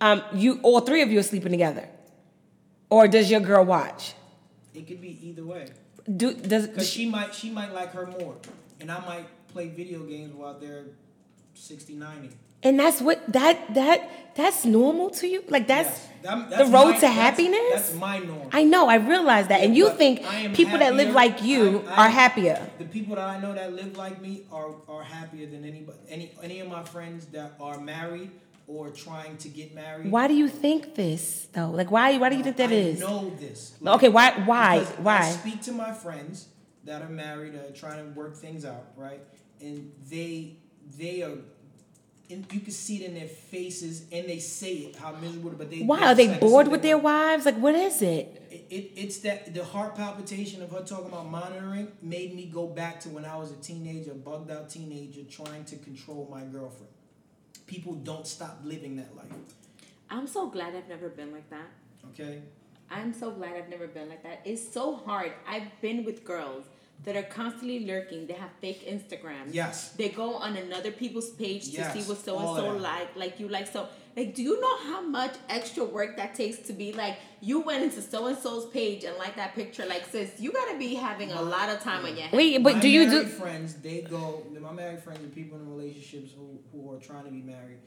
um, 0.00 0.22
you 0.34 0.60
all 0.62 0.80
three 0.80 1.02
of 1.02 1.10
you 1.12 1.18
are 1.18 1.22
sleeping 1.32 1.52
together, 1.52 1.86
or 2.88 3.06
does 3.08 3.30
your 3.30 3.40
girl 3.40 3.64
watch? 3.64 4.14
it 4.74 4.86
could 4.86 5.00
be 5.02 5.18
either 5.28 5.44
way. 5.44 5.66
Do 6.16 6.32
does 6.32 6.68
Cause 6.68 6.88
she 6.88 7.04
might 7.10 7.34
she 7.34 7.50
might 7.50 7.72
like 7.74 7.92
her 7.92 8.06
more, 8.06 8.36
and 8.80 8.90
I 8.90 8.98
might 9.04 9.26
play 9.48 9.68
video 9.68 10.00
games 10.04 10.32
while 10.34 10.54
they're 10.58 10.84
60, 11.54 11.94
90. 11.94 12.30
And 12.62 12.78
that's 12.78 13.00
what 13.00 13.20
that 13.32 13.74
that 13.74 14.10
that's 14.34 14.64
normal 14.64 15.10
to 15.10 15.26
you? 15.28 15.44
Like 15.48 15.66
that's 15.66 15.88
Yes. 15.88 16.04
That- 16.22 16.58
the 16.58 16.64
road 16.64 16.94
my- 16.94 16.98
to 16.98 17.08
happiness? 17.08 17.60
That's 17.74 17.94
my 17.94 18.18
norm. 18.18 18.48
I 18.52 18.64
know, 18.64 18.88
I 18.88 18.96
realize 18.96 19.46
that. 19.48 19.60
And 19.62 19.76
you 19.76 19.86
But 19.86 19.98
think 19.98 20.14
people 20.54 20.78
that 20.80 20.94
live 20.96 21.14
like 21.14 21.42
you 21.44 21.84
I- 21.86 21.92
I- 21.92 22.06
are 22.06 22.10
happier. 22.10 22.58
The 22.78 22.86
people 22.86 23.14
that 23.14 23.28
I 23.28 23.38
know 23.40 23.54
that 23.54 23.72
live 23.72 23.96
like 23.96 24.20
me 24.20 24.42
are 24.52 24.70
are 24.88 25.04
happier 25.04 25.46
than 25.46 25.64
anybody. 25.64 25.98
Any 26.10 26.32
any 26.42 26.58
of 26.60 26.68
my 26.68 26.82
friends 26.82 27.26
that 27.26 27.52
are 27.60 27.78
married 27.78 28.30
or 28.66 28.90
trying 28.90 29.36
to 29.38 29.48
get 29.48 29.74
married. 29.74 30.10
Why 30.10 30.26
do 30.26 30.34
you 30.34 30.48
think 30.48 30.96
this 30.96 31.46
though? 31.52 31.70
Like 31.70 31.90
why 31.92 32.18
why 32.18 32.28
do 32.30 32.36
you 32.36 32.42
think 32.42 32.56
that 32.56 32.70
I 32.70 32.74
is? 32.90 32.98
know 33.00 33.32
this. 33.38 33.74
Okay, 33.86 34.08
why 34.08 34.32
why 34.44 34.80
why 35.06 35.18
I 35.18 35.30
speak 35.30 35.62
to 35.62 35.72
my 35.72 35.92
friends 35.92 36.48
that 36.84 37.00
are 37.00 37.08
married, 37.26 37.54
uh, 37.54 37.70
trying 37.82 37.98
to 38.04 38.10
work 38.20 38.36
things 38.36 38.64
out, 38.64 38.86
right? 38.96 39.20
And 39.60 39.92
they 40.10 40.56
they 40.98 41.22
are. 41.22 41.38
And 42.30 42.46
you 42.52 42.60
can 42.60 42.72
see 42.72 43.02
it 43.02 43.08
in 43.08 43.14
their 43.14 43.26
faces, 43.26 44.04
and 44.12 44.28
they 44.28 44.38
say 44.38 44.72
it 44.74 44.96
how 44.96 45.12
miserable. 45.12 45.50
But 45.50 45.70
they 45.70 45.80
Why 45.80 46.04
are 46.04 46.14
they 46.14 46.28
like, 46.28 46.40
bored 46.40 46.68
with 46.68 46.82
their 46.82 46.98
wives? 46.98 47.46
Like 47.46 47.56
what 47.56 47.74
is 47.74 48.02
it? 48.02 48.38
it, 48.50 48.66
it, 48.70 48.90
it's 48.96 49.18
that 49.18 49.54
the 49.54 49.64
heart 49.64 49.94
palpitation 49.94 50.62
of 50.62 50.70
her 50.70 50.82
talking 50.82 51.08
about 51.08 51.30
monitoring 51.30 51.92
made 52.02 52.34
me 52.34 52.46
go 52.46 52.66
back 52.66 53.00
to 53.00 53.08
when 53.08 53.24
I 53.24 53.36
was 53.36 53.50
a 53.50 53.56
teenager, 53.56 54.14
bugged 54.14 54.50
out 54.50 54.68
teenager, 54.70 55.22
trying 55.24 55.64
to 55.66 55.76
control 55.76 56.28
my 56.30 56.42
girlfriend. 56.42 56.92
People 57.66 57.94
don't 57.94 58.26
stop 58.26 58.60
living 58.64 58.96
that 58.96 59.14
life. 59.16 59.26
I'm 60.10 60.26
so 60.26 60.48
glad 60.48 60.74
I've 60.74 60.88
never 60.88 61.08
been 61.08 61.32
like 61.32 61.48
that. 61.50 61.68
Okay. 62.10 62.40
I'm 62.90 63.12
so 63.12 63.30
glad 63.30 63.54
I've 63.56 63.68
never 63.68 63.86
been 63.86 64.08
like 64.08 64.22
that. 64.22 64.40
It's 64.44 64.66
so 64.72 64.96
hard. 64.96 65.32
I've 65.46 65.68
been 65.82 66.04
with 66.04 66.24
girls 66.24 66.64
that 67.04 67.16
are 67.16 67.22
constantly 67.22 67.86
lurking. 67.86 68.26
They 68.26 68.34
have 68.34 68.50
fake 68.60 68.86
Instagrams. 68.86 69.52
Yes. 69.52 69.90
They 69.92 70.08
go 70.08 70.34
on 70.34 70.56
another 70.56 70.90
people's 70.90 71.30
page 71.30 71.72
to 71.72 71.90
see 71.92 72.02
what 72.02 72.18
so 72.24 72.38
and 72.38 72.48
of 72.48 72.56
so 72.56 72.76
like, 72.76 73.16
like 73.16 73.40
you 73.40 73.48
like 73.48 73.66
so. 73.66 73.88
Like, 74.16 74.34
do 74.34 74.42
you 74.42 74.60
know 74.60 74.76
how 74.78 75.00
much 75.00 75.34
extra 75.48 75.84
work 75.84 76.16
that 76.16 76.34
takes 76.34 76.58
to 76.66 76.72
be 76.72 76.92
like 76.92 77.18
you 77.40 77.60
went 77.60 77.84
into 77.84 78.02
so 78.02 78.26
and 78.26 78.36
so's 78.36 78.66
page 78.66 79.04
and 79.04 79.16
like 79.16 79.36
that 79.36 79.54
picture? 79.54 79.86
Like, 79.86 80.06
sis, 80.06 80.40
you 80.40 80.52
gotta 80.52 80.76
be 80.76 80.94
having 80.94 81.30
a 81.30 81.40
lot 81.40 81.68
of 81.68 81.80
time 81.80 82.04
on 82.04 82.16
your 82.16 82.22
hands. 82.22 82.32
Wait, 82.32 82.60
but 82.62 82.74
my 82.74 82.80
do 82.80 82.88
you 82.88 83.06
married 83.06 83.26
do 83.26 83.32
friends? 83.32 83.74
They 83.74 84.00
go. 84.00 84.44
My 84.60 84.72
married 84.72 85.00
friends 85.04 85.20
and 85.20 85.32
people 85.32 85.56
in 85.58 85.70
relationships 85.70 86.32
who 86.36 86.58
who 86.72 86.92
are 86.92 86.98
trying 86.98 87.24
to 87.26 87.30
be 87.30 87.42
married. 87.42 87.78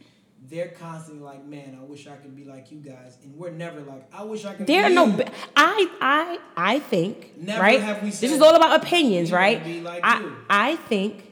They're 0.49 0.69
constantly 0.69 1.23
like, 1.23 1.45
man, 1.45 1.77
I 1.79 1.83
wish 1.83 2.07
I 2.07 2.15
could 2.15 2.35
be 2.35 2.45
like 2.45 2.71
you 2.71 2.79
guys, 2.79 3.17
and 3.23 3.37
we're 3.37 3.51
never 3.51 3.79
like, 3.81 4.07
I 4.11 4.23
wish 4.23 4.43
I 4.43 4.55
could. 4.55 4.65
there 4.67 4.83
are 4.85 4.89
no 4.89 5.05
you. 5.05 5.23
I 5.55 5.87
I 6.01 6.39
I 6.57 6.79
think 6.79 7.33
Never 7.37 7.61
right 7.61 7.79
have 7.79 8.01
we 8.01 8.09
this 8.09 8.23
is 8.23 8.41
all 8.41 8.55
about 8.55 8.81
opinions 8.83 9.31
right 9.31 9.65
like 9.83 10.03
I 10.03 10.19
you. 10.19 10.35
I 10.49 10.75
think 10.75 11.27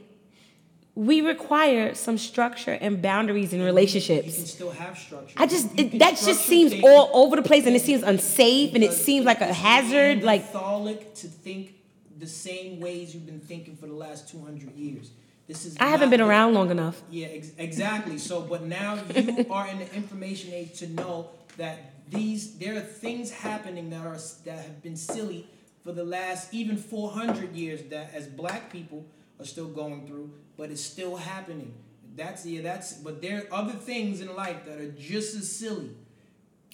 we 0.96 1.22
require 1.22 1.96
some 1.96 2.18
structure 2.18 2.78
and 2.80 3.02
boundaries 3.02 3.52
in 3.54 3.62
relationships. 3.64 4.28
You 4.28 4.34
can 4.34 4.46
still 4.46 4.72
have 4.72 4.98
structure. 4.98 5.34
I 5.38 5.48
just 5.48 5.68
it, 5.80 5.98
that 6.00 6.18
just 6.18 6.46
seems 6.46 6.72
things 6.74 6.84
all 6.86 7.10
over 7.14 7.36
the 7.36 7.42
place 7.42 7.66
and 7.66 7.76
it 7.76 7.82
seems 7.82 8.04
unsafe 8.04 8.76
and 8.76 8.84
it 8.84 8.94
seems 8.94 9.26
like 9.26 9.42
a 9.42 9.54
hazard 9.54 10.24
like 10.24 10.52
to 10.52 11.28
think 11.28 11.76
the 12.20 12.28
same 12.28 12.80
ways 12.80 13.14
you've 13.14 13.26
been 13.26 13.40
thinking 13.40 13.76
for 13.76 13.88
the 13.88 13.94
last 13.94 14.30
two 14.30 14.40
hundred 14.40 14.76
years. 14.76 15.12
This 15.50 15.66
is. 15.66 15.76
I 15.80 15.88
haven't 15.88 16.12
been 16.12 16.22
around 16.22 16.54
long 16.54 16.70
enough 16.72 17.02
Yeah, 17.10 17.28
ex- 17.40 17.52
exactly. 17.58 18.18
So, 18.20 18.36
but 18.42 18.62
now 18.64 18.92
you 19.16 19.46
are 19.58 19.68
in 19.68 19.80
the 19.84 19.90
information 20.02 20.54
age 20.54 20.74
to 20.80 20.88
know 21.00 21.16
that 21.58 21.78
these 22.10 22.42
there 22.62 22.76
are 22.78 22.86
things 23.06 23.32
happening 23.32 23.90
that 23.90 24.06
are 24.06 24.20
that 24.46 24.60
have 24.68 24.82
been 24.88 24.96
silly 24.96 25.42
for 25.84 25.92
the 25.92 26.04
last 26.18 26.54
even 26.54 26.78
400 26.78 27.56
years 27.56 27.82
that 27.90 28.12
as 28.14 28.28
black 28.28 28.72
people 28.72 29.06
are 29.40 29.46
still 29.46 29.68
going 29.82 30.06
through, 30.08 30.30
but 30.58 30.70
it's 30.70 30.86
still 30.96 31.16
happening. 31.18 31.74
That's 32.16 32.46
yeah, 32.46 32.62
that's 32.62 32.94
but 32.94 33.22
there 33.22 33.38
are 33.52 33.60
other 33.62 33.74
things 33.74 34.22
in 34.22 34.28
life 34.36 34.60
that 34.68 34.78
are 34.80 34.92
just 34.92 35.36
as 35.36 35.52
silly. 35.52 35.90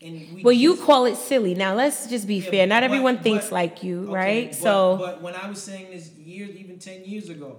And 0.02 0.16
we 0.36 0.44
well 0.44 0.52
you 0.66 0.76
call 0.76 1.06
it 1.06 1.16
silly 1.16 1.54
now 1.56 1.74
let's 1.76 2.08
just 2.08 2.28
be 2.28 2.40
Yeah, 2.40 2.50
fair 2.52 2.68
not 2.68 2.82
but- 2.82 2.86
everyone 2.92 3.18
thinks 3.20 3.46
but- 3.46 3.54
like 3.62 3.84
you 3.84 4.04
Okay, 4.04 4.12
right 4.24 4.50
but- 4.50 4.58
so 4.68 4.98
but 5.00 5.22
when 5.22 5.34
I 5.36 5.48
was 5.48 5.62
saying 5.62 5.92
this 5.92 6.10
years, 6.34 6.52
even 6.58 6.78
ten 6.80 7.06
years 7.06 7.30
ago, 7.30 7.50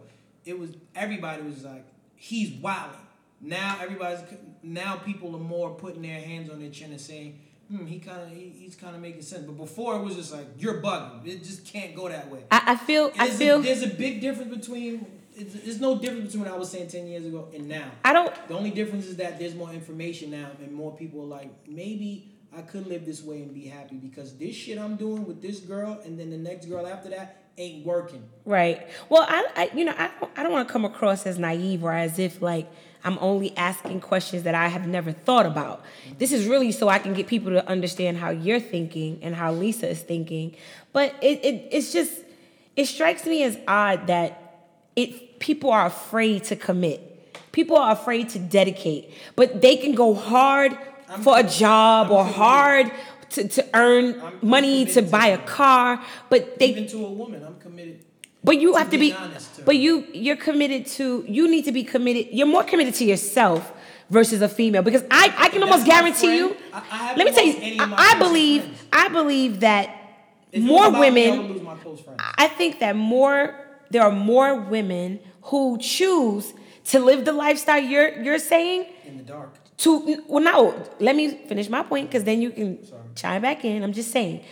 it 0.46 0.58
was 0.58 0.70
everybody 0.94 1.42
was 1.42 1.64
like, 1.64 1.84
"He's 2.14 2.50
wilding." 2.52 3.00
Now 3.40 3.78
everybody's 3.82 4.20
now 4.62 4.96
people 4.96 5.34
are 5.36 5.40
more 5.40 5.74
putting 5.74 6.02
their 6.02 6.20
hands 6.20 6.48
on 6.50 6.60
their 6.60 6.70
chin 6.70 6.90
and 6.92 7.00
saying, 7.00 7.38
"Hmm, 7.70 7.84
he 7.86 7.98
kind 7.98 8.22
of 8.22 8.28
he, 8.30 8.48
he's 8.56 8.74
kind 8.76 8.96
of 8.96 9.02
making 9.02 9.22
sense." 9.22 9.44
But 9.44 9.56
before 9.58 9.96
it 9.96 10.02
was 10.02 10.14
just 10.16 10.32
like, 10.32 10.46
"You're 10.58 10.80
bugging. 10.80 11.26
It 11.26 11.44
just 11.44 11.66
can't 11.66 11.94
go 11.94 12.08
that 12.08 12.30
way." 12.30 12.44
I, 12.50 12.62
I 12.72 12.76
feel 12.76 13.12
I 13.18 13.26
There's 13.26 13.34
a- 13.34 13.38
feel 13.38 13.62
there's 13.62 13.82
a 13.82 13.88
big 13.88 14.20
difference 14.20 14.54
between. 14.56 15.06
It's, 15.38 15.52
there's 15.52 15.80
no 15.82 15.98
difference 15.98 16.28
between 16.32 16.44
what 16.44 16.54
I 16.54 16.56
was 16.56 16.70
saying 16.70 16.88
ten 16.88 17.06
years 17.06 17.26
ago 17.26 17.48
and 17.54 17.68
now. 17.68 17.90
I 18.02 18.14
don't 18.14 18.32
The 18.48 18.54
only 18.54 18.70
difference 18.70 19.04
is 19.04 19.16
that 19.16 19.38
there's 19.38 19.54
more 19.54 19.70
information 19.70 20.30
now, 20.30 20.50
and 20.62 20.72
more 20.72 20.96
people 20.96 21.20
are 21.20 21.26
like, 21.26 21.50
maybe 21.68 22.32
I 22.56 22.62
could 22.62 22.86
live 22.86 23.04
this 23.04 23.22
way 23.22 23.42
and 23.42 23.52
be 23.52 23.66
happy 23.66 23.96
because 23.96 24.34
this 24.38 24.54
shit 24.56 24.78
I'm 24.78 24.96
doing 24.96 25.26
with 25.26 25.42
this 25.42 25.60
girl, 25.60 26.00
and 26.06 26.18
then 26.18 26.30
the 26.30 26.38
next 26.38 26.64
girl 26.66 26.86
after 26.86 27.10
that 27.10 27.42
ain't 27.58 27.86
working. 27.86 28.22
Right. 28.44 28.86
Well, 29.08 29.24
I, 29.28 29.46
I 29.56 29.70
you 29.76 29.84
know, 29.84 29.94
I 29.96 30.10
don't, 30.20 30.32
I 30.36 30.42
don't 30.42 30.52
want 30.52 30.68
to 30.68 30.72
come 30.72 30.84
across 30.84 31.26
as 31.26 31.38
naive 31.38 31.84
or 31.84 31.92
as 31.92 32.18
if 32.18 32.42
like 32.42 32.68
I'm 33.04 33.18
only 33.20 33.56
asking 33.56 34.00
questions 34.00 34.42
that 34.42 34.54
I 34.54 34.68
have 34.68 34.86
never 34.86 35.12
thought 35.12 35.46
about. 35.46 35.84
This 36.18 36.32
is 36.32 36.46
really 36.46 36.72
so 36.72 36.88
I 36.88 36.98
can 36.98 37.14
get 37.14 37.26
people 37.26 37.52
to 37.52 37.66
understand 37.68 38.18
how 38.18 38.30
you're 38.30 38.60
thinking 38.60 39.20
and 39.22 39.34
how 39.34 39.52
Lisa 39.52 39.88
is 39.88 40.00
thinking. 40.00 40.56
But 40.92 41.14
it, 41.22 41.44
it 41.44 41.68
it's 41.70 41.92
just 41.92 42.12
it 42.74 42.86
strikes 42.86 43.24
me 43.24 43.42
as 43.42 43.58
odd 43.66 44.08
that 44.08 44.58
it 44.96 45.38
people 45.38 45.70
are 45.70 45.86
afraid 45.86 46.44
to 46.44 46.56
commit. 46.56 47.02
People 47.52 47.76
are 47.76 47.92
afraid 47.92 48.28
to 48.30 48.38
dedicate, 48.38 49.10
but 49.34 49.62
they 49.62 49.76
can 49.76 49.94
go 49.94 50.14
hard 50.14 50.76
I'm 51.08 51.22
for 51.22 51.38
a 51.38 51.42
job 51.42 52.08
I'm 52.08 52.12
or 52.12 52.24
hard 52.24 52.92
to, 53.36 53.48
to 53.56 53.62
earn 53.74 54.04
I'm 54.20 54.38
money 54.42 54.84
to 54.84 54.92
committed 54.92 55.04
to 55.06 55.10
buy 55.10 55.26
a 55.28 55.38
car, 55.38 56.02
but 56.30 56.58
they 56.58 56.68
Even 56.70 56.86
to 56.88 57.06
a 57.06 57.12
woman, 57.22 57.44
I'm 57.44 57.58
committed. 57.66 57.96
but 58.44 58.56
you 58.62 58.72
to 58.72 58.78
have 58.78 58.90
to 58.90 58.98
be, 58.98 59.10
to 59.12 59.62
but 59.64 59.76
you 59.76 59.92
you're 60.12 60.36
committed 60.48 60.86
to. 60.98 61.24
You 61.28 61.44
need 61.54 61.64
to 61.70 61.72
be 61.72 61.84
committed. 61.84 62.24
You're 62.32 62.46
more 62.56 62.64
committed 62.64 62.94
to 63.00 63.04
yourself 63.12 63.72
versus 64.10 64.40
a 64.42 64.48
female 64.48 64.82
because 64.82 65.04
I 65.10 65.24
I 65.44 65.48
can 65.52 65.62
almost 65.62 65.84
guarantee 65.92 66.36
you. 66.40 66.46
I- 66.72 66.82
I 66.90 67.16
let 67.18 67.24
me 67.26 67.32
tell 67.32 67.44
you, 67.44 67.52
lost 67.54 67.62
any 67.70 67.80
of 67.80 67.88
my 67.90 67.96
I, 67.98 68.18
believe 68.18 68.62
friends. 68.62 68.82
I 68.92 69.08
believe 69.18 69.52
that 69.68 69.84
If 70.52 70.62
more 70.62 70.86
about 70.88 71.00
me, 71.00 71.06
I 71.06 71.30
would 71.30 71.38
women. 71.38 71.52
lose 71.52 71.62
my 71.62 71.76
close 71.82 72.00
friends. 72.04 72.20
I 72.44 72.46
think 72.58 72.72
that 72.84 72.94
more 73.14 73.40
there 73.92 74.02
are 74.08 74.16
more 74.32 74.50
women 74.76 75.08
who 75.50 75.60
choose 75.78 76.44
to 76.92 76.96
live 77.08 77.20
the 77.30 77.32
lifestyle 77.46 77.82
you're 77.92 78.10
you're 78.24 78.38
saying 78.54 78.80
in 79.10 79.14
the 79.20 79.26
dark. 79.36 79.50
to 79.82 79.90
well 80.32 80.44
no 80.52 80.58
let 81.08 81.14
me 81.20 81.24
finish 81.50 81.66
my 81.76 81.82
point 81.90 82.04
because 82.08 82.24
then 82.30 82.38
you 82.44 82.50
can 82.58 82.68
Sorry. 82.86 83.05
Chime 83.16 83.42
back 83.42 83.64
in. 83.64 83.82
I'm 83.82 83.92
just 83.92 84.10
saying 84.12 84.44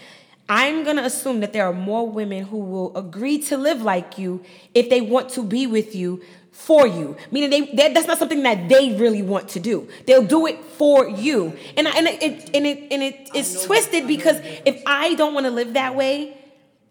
i'm 0.47 0.85
going 0.85 0.97
to 0.97 1.03
assume 1.05 1.41
that 1.41 1.55
there 1.55 1.65
are 1.65 1.73
more 1.73 2.07
women 2.07 2.45
who 2.45 2.59
will 2.59 2.95
agree 2.99 3.39
to 3.39 3.57
live 3.57 3.81
like 3.81 4.19
you 4.19 4.45
if 4.75 4.91
they 4.91 5.01
want 5.01 5.31
to 5.31 5.43
be 5.43 5.67
with 5.67 5.95
you 5.95 6.21
for 6.53 6.87
you. 6.87 7.17
Meaning 7.33 7.51
they 7.51 7.61
that, 7.77 7.95
that's 7.95 8.07
not 8.07 8.19
something 8.19 8.43
that 8.43 8.69
they 8.69 8.95
really 8.95 9.23
want 9.23 9.49
to 9.51 9.61
do. 9.61 9.89
They'll 10.07 10.23
do 10.25 10.47
it 10.47 10.63
for 10.63 11.09
you. 11.09 11.57
And 11.77 11.89
I, 11.89 11.97
and 11.99 12.07
it 12.07 12.51
and 12.55 12.67
it 12.67 12.93
and 12.93 13.03
it 13.03 13.31
I 13.35 13.39
is 13.39 13.65
I 13.65 13.67
twisted 13.67 14.07
because 14.07 14.37
if 14.65 14.83
i 14.87 15.15
don't 15.15 15.35
want 15.35 15.47
to 15.47 15.51
live 15.51 15.73
that 15.75 15.97
way 15.97 16.37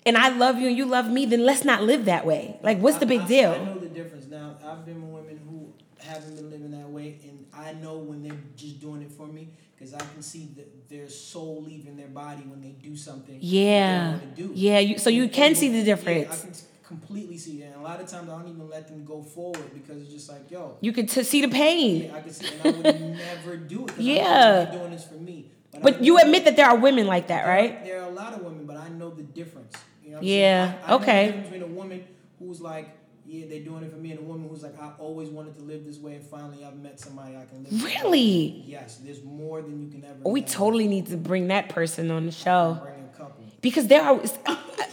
and 0.05 0.17
i 0.17 0.29
love 0.29 0.57
you 0.57 0.67
and 0.67 0.75
you 0.77 0.85
love 0.85 1.09
me 1.09 1.25
then 1.27 1.45
let's 1.45 1.63
not 1.63 1.83
live 1.83 2.05
that 2.05 2.25
way. 2.25 2.57
Like 2.63 2.79
what's 2.79 2.97
the 2.97 3.05
I- 3.05 3.09
big 3.09 3.21
I- 3.21 3.27
deal? 3.27 3.51
I 3.51 3.57
know 3.65 3.77
the 3.77 3.87
difference. 3.87 4.27
Now. 4.27 4.57
I've 4.65 4.83
been 4.85 4.99
with 5.13 5.23
women 5.23 5.39
who 5.47 5.71
haven't 5.99 6.35
been 6.35 6.49
living 6.49 6.71
that 6.71 6.89
way, 6.89 7.19
and 7.23 7.45
I 7.53 7.73
know 7.73 7.97
when 7.99 8.23
they're 8.23 8.41
just 8.57 8.81
doing 8.81 9.03
it 9.03 9.11
for 9.11 9.27
me 9.27 9.49
because 9.83 9.93
I 10.01 10.13
can 10.13 10.21
see 10.21 10.49
that 10.57 10.89
their 10.89 11.09
soul 11.09 11.63
leaving 11.63 11.95
their 11.97 12.07
body 12.07 12.43
when 12.43 12.61
they 12.61 12.69
do 12.71 12.95
something. 12.95 13.39
they 13.39 13.45
yeah 13.45 14.19
do. 14.35 14.51
yeah 14.53 14.79
you, 14.79 14.97
so 14.97 15.09
you 15.09 15.23
And- 15.23 15.33
can 15.33 15.47
and 15.47 15.57
see 15.57 15.69
the 15.69 15.79
yeah, 15.79 15.83
difference 15.83 16.43
I 16.43 16.45
can 16.45 16.53
completely 16.83 17.37
see 17.37 17.59
that. 17.59 17.67
And 17.73 17.75
a 17.75 17.81
lot 17.81 17.99
of 17.99 18.07
times 18.07 18.29
I 18.29 18.37
don't 18.39 18.47
even 18.49 18.69
let 18.69 18.87
them 18.87 19.03
go 19.05 19.21
forward 19.23 19.73
because 19.73 20.01
it's 20.03 20.11
just 20.13 20.29
like, 20.29 20.49
yo, 20.51 20.77
you 20.81 20.91
can 20.93 21.07
t- 21.07 21.23
see 21.23 21.41
the 21.41 21.47
pain 21.49 22.11
I 22.13 22.21
can 22.21 22.31
see, 22.31 22.47
and 22.63 22.75
I 22.75 22.79
would 22.91 23.11
never 23.29 23.57
do 23.57 23.85
it. 23.85 23.97
know 23.97 24.03
Yeah. 24.03 24.65
doing 24.71 24.91
this 24.91 25.05
for 25.05 25.15
me. 25.15 25.45
I 25.73 25.79
But 25.79 26.03
you 26.03 26.13
know- 26.15 26.19
admit 26.23 26.45
that 26.45 26.55
there 26.55 26.67
are 26.67 26.77
women 26.77 27.07
like 27.07 27.27
that, 27.27 27.45
there- 27.45 27.53
right? 27.55 27.83
There 27.83 28.01
are 28.01 28.09
a 28.09 28.13
lot 28.13 28.33
of 28.33 28.41
women, 28.43 28.65
but 28.65 28.77
I 28.77 28.89
know 28.89 29.09
the 29.09 29.23
difference. 29.23 29.73
You 30.03 30.11
know 30.11 30.17
what 30.17 30.23
I'm 30.23 30.27
Yeah? 30.27 30.73
I, 30.83 30.85
I 30.85 30.89
Know 30.89 30.95
okay. 30.97 31.25
the 31.25 31.31
difference 31.31 31.49
between 31.49 31.63
a 31.71 31.73
woman 31.75 32.03
who's 32.39 32.61
like, 32.61 32.89
yeah, 33.33 33.45
they're 33.49 33.59
doing 33.59 33.83
it 33.83 33.91
for 33.91 33.97
me, 33.97 34.11
and 34.11 34.19
a 34.19 34.23
woman 34.23 34.47
who's 34.47 34.63
like, 34.63 34.79
I 34.79 34.91
always 34.99 35.29
wanted 35.29 35.55
to 35.57 35.63
live 35.63 35.85
this 35.85 35.97
way, 35.97 36.15
and 36.15 36.25
finally 36.25 36.63
I've 36.63 36.77
met 36.77 36.99
somebody 36.99 37.35
I 37.35 37.45
can 37.45 37.63
live. 37.63 37.71
this 37.71 37.83
way. 37.83 37.95
Really? 38.03 38.63
Yes. 38.67 38.99
There's 39.03 39.23
more 39.23 39.61
than 39.61 39.81
you 39.81 39.89
can 39.89 40.03
ever. 40.05 40.19
We 40.23 40.41
imagine. 40.41 40.55
totally 40.55 40.87
need 40.87 41.07
to 41.07 41.17
bring 41.17 41.47
that 41.47 41.69
person 41.69 42.11
on 42.11 42.25
the 42.25 42.31
show 42.31 42.79
bring 42.81 43.09
a 43.13 43.17
couple. 43.17 43.43
because 43.61 43.87
there 43.87 44.03
are. 44.03 44.21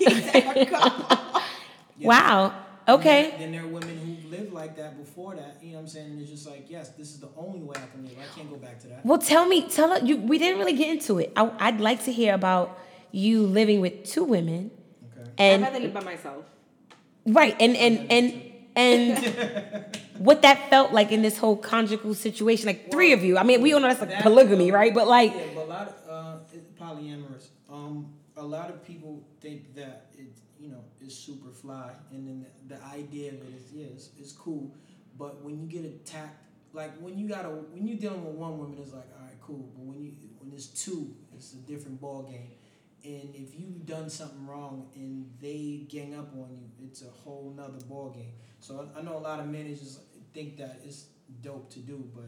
wow. 2.00 2.54
Okay. 2.88 3.34
Then 3.38 3.52
there 3.52 3.62
are 3.62 3.68
women 3.68 3.98
who 3.98 4.30
lived 4.30 4.52
like 4.52 4.76
that 4.76 4.98
before 4.98 5.36
that. 5.36 5.58
You 5.62 5.72
know 5.72 5.74
what 5.76 5.82
I'm 5.82 5.88
saying? 5.88 6.10
And 6.12 6.20
it's 6.20 6.30
just 6.30 6.48
like, 6.48 6.68
yes, 6.68 6.88
this 6.90 7.10
is 7.10 7.20
the 7.20 7.28
only 7.36 7.60
way 7.60 7.74
I 7.76 7.86
can 7.92 8.02
live. 8.04 8.16
I 8.18 8.38
can't 8.38 8.50
go 8.50 8.56
back 8.56 8.80
to 8.80 8.88
that. 8.88 9.04
Well, 9.04 9.18
tell 9.18 9.46
me, 9.46 9.68
tell 9.68 9.92
us. 9.92 10.02
You, 10.02 10.16
we 10.16 10.38
didn't 10.38 10.58
really 10.58 10.72
get 10.72 10.88
into 10.88 11.18
it. 11.18 11.32
I, 11.36 11.52
I'd 11.58 11.80
like 11.80 12.04
to 12.04 12.12
hear 12.12 12.34
about 12.34 12.78
you 13.12 13.46
living 13.46 13.80
with 13.80 14.04
two 14.04 14.24
women 14.24 14.70
Okay. 15.12 15.30
And 15.38 15.64
I'd 15.64 15.68
and 15.68 15.74
rather 15.74 15.80
live 15.80 15.94
by 15.94 16.04
myself. 16.04 16.44
Right 17.34 17.56
and 17.60 17.76
and 17.76 18.10
and 18.10 18.42
and 18.76 19.96
what 20.18 20.42
that 20.42 20.70
felt 20.70 20.92
like 20.92 21.12
in 21.12 21.22
this 21.22 21.38
whole 21.38 21.56
conjugal 21.56 22.14
situation. 22.14 22.66
Like 22.66 22.90
three 22.90 23.12
of 23.12 23.24
you. 23.24 23.38
I 23.38 23.42
mean, 23.42 23.62
we 23.62 23.72
all 23.72 23.80
know 23.80 23.88
that's 23.88 24.00
like 24.00 24.10
That- 24.10 24.22
polygamy, 24.22 24.70
right? 24.70 24.94
But 24.94 25.08
like, 25.08 25.34
yeah, 25.34 25.42
but 25.54 25.64
a 25.64 25.66
lot 25.66 25.88
of 25.88 25.94
uh, 26.08 26.84
polyamorous. 26.84 27.48
Um, 27.68 28.12
a 28.36 28.42
lot 28.44 28.70
of 28.70 28.84
people 28.84 29.22
think 29.40 29.74
that 29.74 30.06
it, 30.18 30.26
you 30.58 30.68
know, 30.68 30.84
is 31.00 31.16
super 31.16 31.50
fly, 31.50 31.90
and 32.12 32.26
then 32.26 32.46
the, 32.68 32.76
the 32.76 32.84
idea 32.86 33.28
of 33.28 33.34
it 33.34 33.54
is, 33.56 33.72
yeah, 33.72 33.86
it's, 33.86 34.10
it's 34.18 34.32
cool. 34.32 34.74
But 35.18 35.42
when 35.42 35.60
you 35.60 35.66
get 35.66 35.84
attacked, 35.84 36.42
like 36.72 36.96
when 36.98 37.18
you 37.18 37.28
got 37.28 37.42
to 37.42 37.48
when 37.48 37.86
you're 37.86 37.98
dealing 37.98 38.24
with 38.24 38.34
one 38.34 38.58
woman, 38.58 38.78
it's 38.80 38.92
like, 38.92 39.08
all 39.18 39.24
right, 39.24 39.34
cool. 39.40 39.68
But 39.74 39.84
when 39.84 40.02
you 40.02 40.12
when 40.38 40.50
there's 40.50 40.68
two, 40.68 41.14
it's 41.34 41.54
a 41.54 41.56
different 41.56 42.00
ball 42.00 42.22
game. 42.22 42.50
And 43.04 43.34
if 43.34 43.58
you've 43.58 43.86
done 43.86 44.10
something 44.10 44.46
wrong 44.46 44.88
and 44.94 45.30
they 45.40 45.86
gang 45.88 46.14
up 46.14 46.32
on 46.34 46.50
you, 46.50 46.86
it's 46.86 47.02
a 47.02 47.08
whole 47.10 47.52
nother 47.56 47.82
ball 47.88 48.10
game. 48.10 48.32
So 48.58 48.88
I, 48.94 48.98
I 48.98 49.02
know 49.02 49.16
a 49.16 49.24
lot 49.30 49.40
of 49.40 49.46
managers 49.48 50.00
think 50.34 50.58
that 50.58 50.80
it's 50.84 51.06
dope 51.42 51.70
to 51.70 51.78
do, 51.78 52.04
but 52.14 52.24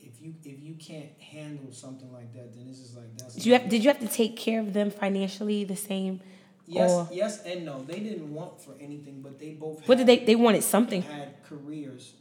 if 0.00 0.20
you 0.20 0.34
if 0.44 0.60
you 0.62 0.74
can't 0.74 1.10
handle 1.20 1.72
something 1.72 2.12
like 2.12 2.32
that, 2.32 2.54
then 2.54 2.66
it's 2.68 2.80
just 2.80 2.96
like 2.96 3.16
that's. 3.16 3.34
did 3.34 3.46
you 3.46 3.52
have 3.52 3.68
did 3.68 3.84
you 3.84 3.88
have 3.90 4.00
to 4.00 4.08
take 4.08 4.36
care 4.36 4.60
of 4.60 4.72
them 4.72 4.90
financially 4.90 5.64
the 5.64 5.76
same? 5.76 6.20
Yes, 6.66 6.90
or- 6.90 7.08
yes, 7.12 7.44
and 7.44 7.64
no. 7.64 7.84
They 7.84 8.00
didn't 8.00 8.32
want 8.34 8.60
for 8.60 8.74
anything, 8.80 9.22
but 9.22 9.38
they 9.38 9.50
both. 9.52 9.86
What 9.86 9.98
did 9.98 10.08
they? 10.08 10.18
They 10.18 10.34
wanted 10.34 10.62
something. 10.64 11.02
had 11.02 11.42
careers. 11.44 12.14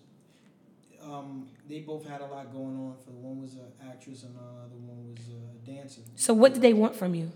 Um, 1.01 1.47
they 1.67 1.79
both 1.79 2.07
had 2.07 2.21
a 2.21 2.25
lot 2.25 2.51
going 2.51 2.75
on. 2.75 2.95
For 3.03 3.11
one 3.11 3.41
was 3.41 3.53
an 3.55 3.71
actress, 3.89 4.23
and 4.23 4.35
the 4.35 4.39
other 4.39 4.75
one 4.75 5.11
was 5.11 5.29
a 5.29 5.65
dancer. 5.65 6.01
So 6.15 6.33
what 6.33 6.53
did 6.53 6.61
they 6.61 6.73
want 6.73 6.95
from 6.95 7.15
you? 7.15 7.31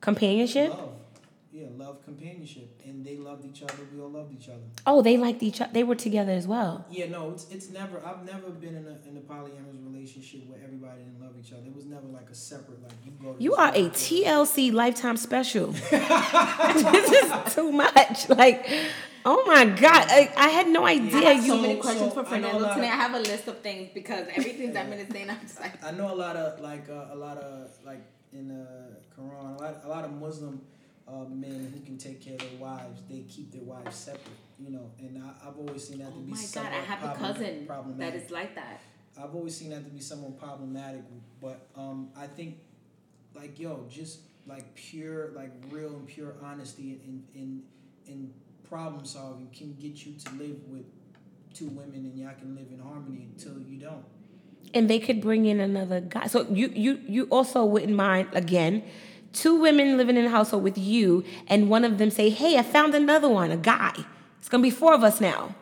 Companionship. 0.00 0.70
Love, 0.70 0.92
yeah, 1.52 1.66
love, 1.76 2.04
companionship, 2.04 2.80
and 2.84 3.04
they 3.04 3.16
loved 3.16 3.44
each 3.44 3.62
other. 3.62 3.74
We 3.92 4.00
all 4.00 4.10
loved 4.10 4.32
each 4.32 4.48
other. 4.48 4.62
Oh, 4.86 5.02
they 5.02 5.16
liked 5.16 5.42
each 5.42 5.60
other. 5.60 5.72
They 5.72 5.82
were 5.82 5.96
together 5.96 6.30
as 6.30 6.46
well. 6.46 6.86
Yeah, 6.90 7.08
no, 7.08 7.30
it's 7.32 7.48
it's 7.50 7.70
never. 7.70 8.00
I've 8.06 8.24
never 8.24 8.50
been 8.50 8.76
in 8.76 8.86
a 8.86 9.08
in 9.08 9.16
a 9.16 9.20
polyamorous 9.20 9.84
relationship 9.92 10.46
where 10.48 10.60
everybody 10.62 11.02
didn't 11.02 11.20
love 11.20 11.32
each 11.40 11.52
other. 11.52 11.62
It 11.66 11.74
was 11.74 11.86
never 11.86 12.06
like 12.06 12.30
a 12.30 12.34
separate 12.34 12.80
like 12.82 12.92
you 13.04 13.12
go. 13.20 13.32
To 13.32 13.42
You 13.42 13.54
are 13.56 13.70
a 13.74 13.88
person. 13.88 14.18
TLC 14.18 14.72
lifetime 14.72 15.16
special. 15.16 15.66
this 15.90 17.10
is 17.12 17.54
too 17.54 17.72
much. 17.72 18.28
Like, 18.28 18.64
oh 19.24 19.42
my 19.46 19.64
God. 19.64 20.06
I, 20.08 20.30
I 20.36 20.48
had 20.50 20.68
no 20.68 20.84
idea 20.86 21.16
I 21.16 21.32
have 21.32 21.44
so 21.44 21.56
you. 21.56 21.62
many 21.62 21.76
questions 21.80 22.12
so 22.14 22.22
for 22.22 22.34
I 22.34 22.38
know 22.38 22.48
a 22.48 22.50
Fernando 22.52 22.66
lot 22.68 22.74
today. 22.76 22.86
of- 22.88 22.92
I 22.92 22.96
have 22.96 23.14
a 23.14 23.18
list 23.20 23.48
of 23.48 23.58
things 23.62 23.90
because 23.92 24.26
everything 24.36 24.72
that 24.74 24.88
minute 24.90 25.10
saying, 25.10 25.28
I'm 25.28 25.40
just 25.40 25.58
like, 25.60 25.82
I 25.82 25.90
know 25.90 26.12
a 26.12 26.14
lot 26.14 26.36
of 26.36 26.60
like 26.60 26.88
uh, 26.88 27.06
a 27.12 27.16
lot 27.16 27.38
of 27.38 27.68
like 27.84 28.02
in 28.32 28.48
the 28.48 28.66
Quran, 29.16 29.58
a 29.58 29.62
lot 29.62 29.80
a 29.84 29.88
lot 29.88 30.04
of 30.04 30.12
Muslim 30.12 30.60
uh, 31.06 31.24
men 31.24 31.72
who 31.72 31.80
can 31.84 31.96
take 31.96 32.20
care 32.20 32.34
of 32.34 32.40
their 32.40 32.58
wives. 32.58 33.00
They 33.08 33.20
keep 33.28 33.52
their 33.52 33.62
wives 33.62 33.96
separate, 33.96 34.36
you 34.58 34.70
know. 34.70 34.90
And 34.98 35.22
I, 35.22 35.48
I've 35.48 35.56
always 35.56 35.88
seen 35.88 35.98
that 35.98 36.08
oh 36.08 36.18
to 36.18 36.20
be 36.20 36.30
my 36.32 36.44
God, 36.52 36.66
I 36.66 36.80
have 36.80 37.04
a 37.04 37.18
cousin 37.18 37.68
that 37.98 38.14
is 38.14 38.30
like 38.30 38.54
that. 38.54 38.80
I've 39.20 39.34
always 39.34 39.56
seen 39.56 39.70
that 39.70 39.84
to 39.84 39.90
be 39.90 40.00
somewhat 40.00 40.38
problematic, 40.38 41.02
but 41.40 41.66
um, 41.76 42.10
I 42.16 42.26
think 42.26 42.58
like 43.34 43.58
yo, 43.58 43.86
just 43.88 44.20
like 44.46 44.74
pure, 44.74 45.30
like 45.34 45.50
real 45.70 45.90
and 45.90 46.06
pure 46.06 46.34
honesty 46.42 47.00
in 47.04 47.24
in 47.34 47.62
in 48.06 48.32
problem 48.68 49.04
solving 49.04 49.48
can 49.56 49.74
get 49.74 50.04
you 50.04 50.12
to 50.12 50.30
live 50.34 50.56
with 50.68 50.84
two 51.54 51.68
women 51.68 52.04
and 52.04 52.18
y'all 52.18 52.34
can 52.38 52.54
live 52.54 52.66
in 52.70 52.78
harmony 52.78 53.28
until 53.32 53.58
you 53.60 53.78
don't. 53.78 54.04
And 54.74 54.88
they 54.88 54.98
could 54.98 55.20
bring 55.20 55.46
in 55.46 55.60
another 55.60 56.00
guy. 56.00 56.26
So 56.26 56.46
you 56.50 56.68
you 56.74 57.00
you 57.08 57.24
also 57.30 57.64
wouldn't 57.64 57.94
mind 57.94 58.28
again, 58.32 58.82
two 59.32 59.54
women 59.60 59.96
living 59.96 60.16
in 60.16 60.24
a 60.24 60.30
household 60.30 60.62
with 60.62 60.78
you, 60.78 61.24
and 61.48 61.68
one 61.68 61.84
of 61.84 61.98
them 61.98 62.10
say, 62.10 62.30
"Hey, 62.30 62.56
I 62.58 62.62
found 62.62 62.94
another 62.94 63.28
one, 63.28 63.50
a 63.50 63.56
guy. 63.56 63.94
It's 64.38 64.48
gonna 64.48 64.62
be 64.62 64.70
four 64.70 64.94
of 64.94 65.02
us 65.02 65.20
now." 65.20 65.54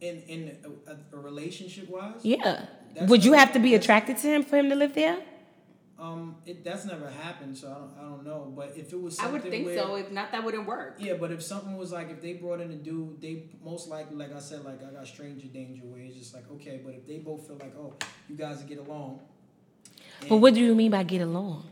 In 0.00 0.22
in 0.28 0.56
a, 0.64 0.92
a, 0.92 0.96
a 1.18 1.20
relationship 1.20 1.88
wise, 1.88 2.20
Yeah. 2.22 2.66
Would 3.06 3.24
you 3.24 3.34
have 3.34 3.52
to 3.52 3.60
be 3.60 3.74
attracted 3.74 4.16
to 4.18 4.26
him 4.26 4.42
for 4.42 4.56
him 4.56 4.68
to 4.70 4.74
live 4.74 4.94
there? 4.94 5.18
Um, 6.00 6.36
it 6.46 6.62
that's 6.62 6.84
never 6.84 7.10
happened, 7.10 7.58
so 7.58 7.66
I 7.68 7.74
don't, 7.74 7.92
I 7.98 8.02
don't 8.08 8.24
know. 8.24 8.52
But 8.54 8.74
if 8.76 8.92
it 8.92 9.00
was 9.02 9.18
I 9.18 9.24
something 9.24 9.42
would 9.42 9.50
think 9.50 9.66
where, 9.66 9.76
so. 9.78 9.96
If 9.96 10.12
not, 10.12 10.30
that 10.30 10.44
wouldn't 10.44 10.66
work. 10.66 10.96
Yeah, 11.00 11.14
but 11.14 11.32
if 11.32 11.42
something 11.42 11.76
was 11.76 11.90
like 11.90 12.08
if 12.10 12.20
they 12.22 12.34
brought 12.34 12.60
in 12.60 12.70
a 12.70 12.76
dude, 12.76 13.20
they 13.20 13.44
most 13.64 13.88
likely, 13.88 14.14
like 14.16 14.32
I 14.34 14.38
said, 14.38 14.64
like 14.64 14.80
I 14.86 14.92
got 14.92 15.06
stranger 15.08 15.48
danger, 15.48 15.82
where 15.84 16.00
it's 16.00 16.16
just 16.16 16.34
like 16.34 16.44
okay, 16.52 16.80
but 16.84 16.94
if 16.94 17.04
they 17.06 17.18
both 17.18 17.46
feel 17.48 17.56
like 17.56 17.74
oh, 17.76 17.94
you 18.28 18.36
guys 18.36 18.62
get 18.62 18.78
along. 18.78 19.18
But 20.28 20.36
what 20.36 20.54
do 20.54 20.60
you 20.60 20.74
mean 20.76 20.92
by 20.92 21.02
get 21.02 21.20
along? 21.22 21.64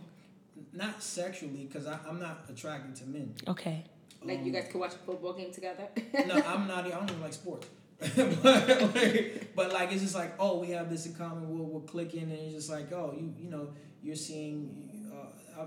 Not 0.72 1.02
sexually, 1.02 1.68
because 1.70 1.86
I'm 1.86 2.18
not 2.18 2.44
attracted 2.48 2.96
to 2.96 3.06
men. 3.06 3.32
Okay. 3.46 3.84
Like 4.24 4.40
you 4.40 4.46
Um, 4.46 4.52
guys 4.52 4.68
could 4.72 4.80
watch 4.80 4.94
a 4.94 4.98
football 4.98 5.34
game 5.34 5.52
together. 5.52 5.86
no, 6.26 6.34
I'm 6.46 6.66
not. 6.66 6.84
I 6.84 6.90
don't 6.90 7.10
even 7.10 7.22
like 7.22 7.32
sports. 7.32 7.68
but, 8.16 8.94
like, 8.94 9.54
but 9.56 9.72
like 9.72 9.90
it's 9.90 10.02
just 10.02 10.14
like 10.14 10.34
oh 10.38 10.58
we 10.58 10.68
have 10.68 10.90
this 10.90 11.06
in 11.06 11.14
common 11.14 11.48
we're, 11.48 11.64
we're 11.64 11.80
clicking 11.86 12.24
and 12.24 12.32
it's 12.32 12.52
just 12.54 12.70
like 12.70 12.92
oh 12.92 13.14
you 13.18 13.32
you 13.38 13.48
know 13.48 13.68
you're 14.06 14.16
seeing 14.16 15.10
uh, 15.58 15.66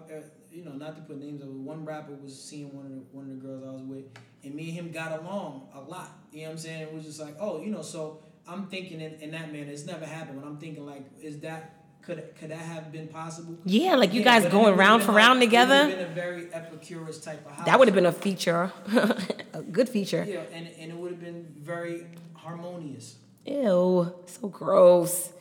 you 0.52 0.64
know 0.66 0.72
not 0.72 0.96
to 0.96 1.02
put 1.02 1.18
names 1.20 1.42
of 1.42 1.50
one 1.50 1.84
rapper 1.86 2.14
was 2.24 2.34
seeing 2.50 2.74
one 2.76 2.86
of 2.86 2.92
the 2.92 3.02
one 3.12 3.26
of 3.26 3.32
the 3.42 3.48
girls 3.48 3.64
I 3.68 3.72
was 3.72 3.82
with 3.84 4.06
and 4.44 4.56
me 4.56 4.64
and 4.70 4.74
him 4.80 4.92
got 4.92 5.12
along 5.20 5.68
a 5.74 5.82
lot. 5.82 6.10
You 6.32 6.42
know 6.42 6.46
what 6.48 6.52
I'm 6.54 6.58
saying? 6.60 6.82
It 6.82 6.94
was 6.94 7.04
just 7.04 7.20
like 7.20 7.36
oh 7.40 7.62
you 7.62 7.70
know 7.72 7.82
so 7.82 8.20
I'm 8.48 8.66
thinking 8.68 9.02
in, 9.02 9.14
in 9.16 9.32
that 9.32 9.52
manner. 9.54 9.72
It's 9.72 9.86
never 9.86 10.06
happened 10.06 10.42
but 10.42 10.48
I'm 10.48 10.58
thinking 10.58 10.86
like 10.86 11.04
is 11.22 11.40
that 11.42 11.76
could 12.02 12.24
could 12.40 12.50
that 12.52 12.60
have 12.74 12.92
been 12.92 13.08
possible? 13.10 13.58
Yeah, 13.66 13.96
like 13.96 14.14
you 14.14 14.22
Yeah, 14.22 14.40
guys 14.40 14.52
going 14.52 14.76
round 14.78 15.04
for 15.04 15.12
round 15.12 15.42
together. 15.42 15.88
been 15.88 16.00
a 16.00 16.08
very 16.08 16.52
Epicurus 16.54 17.20
type 17.20 17.46
of 17.46 17.52
house 17.56 17.66
That 17.66 17.78
would 17.78 17.88
have 17.90 17.96
been 17.96 18.06
a 18.06 18.12
feature, 18.28 18.72
a 19.54 19.62
good 19.78 19.90
feature. 19.90 20.26
yeah 20.28 20.42
and, 20.54 20.68
and 20.80 20.92
it 20.92 20.98
would 20.98 21.12
have 21.12 21.20
been 21.22 21.46
very 21.60 22.06
harmonious. 22.36 23.16
Ew, 23.46 24.14
so 24.26 24.48
gross. 24.48 25.34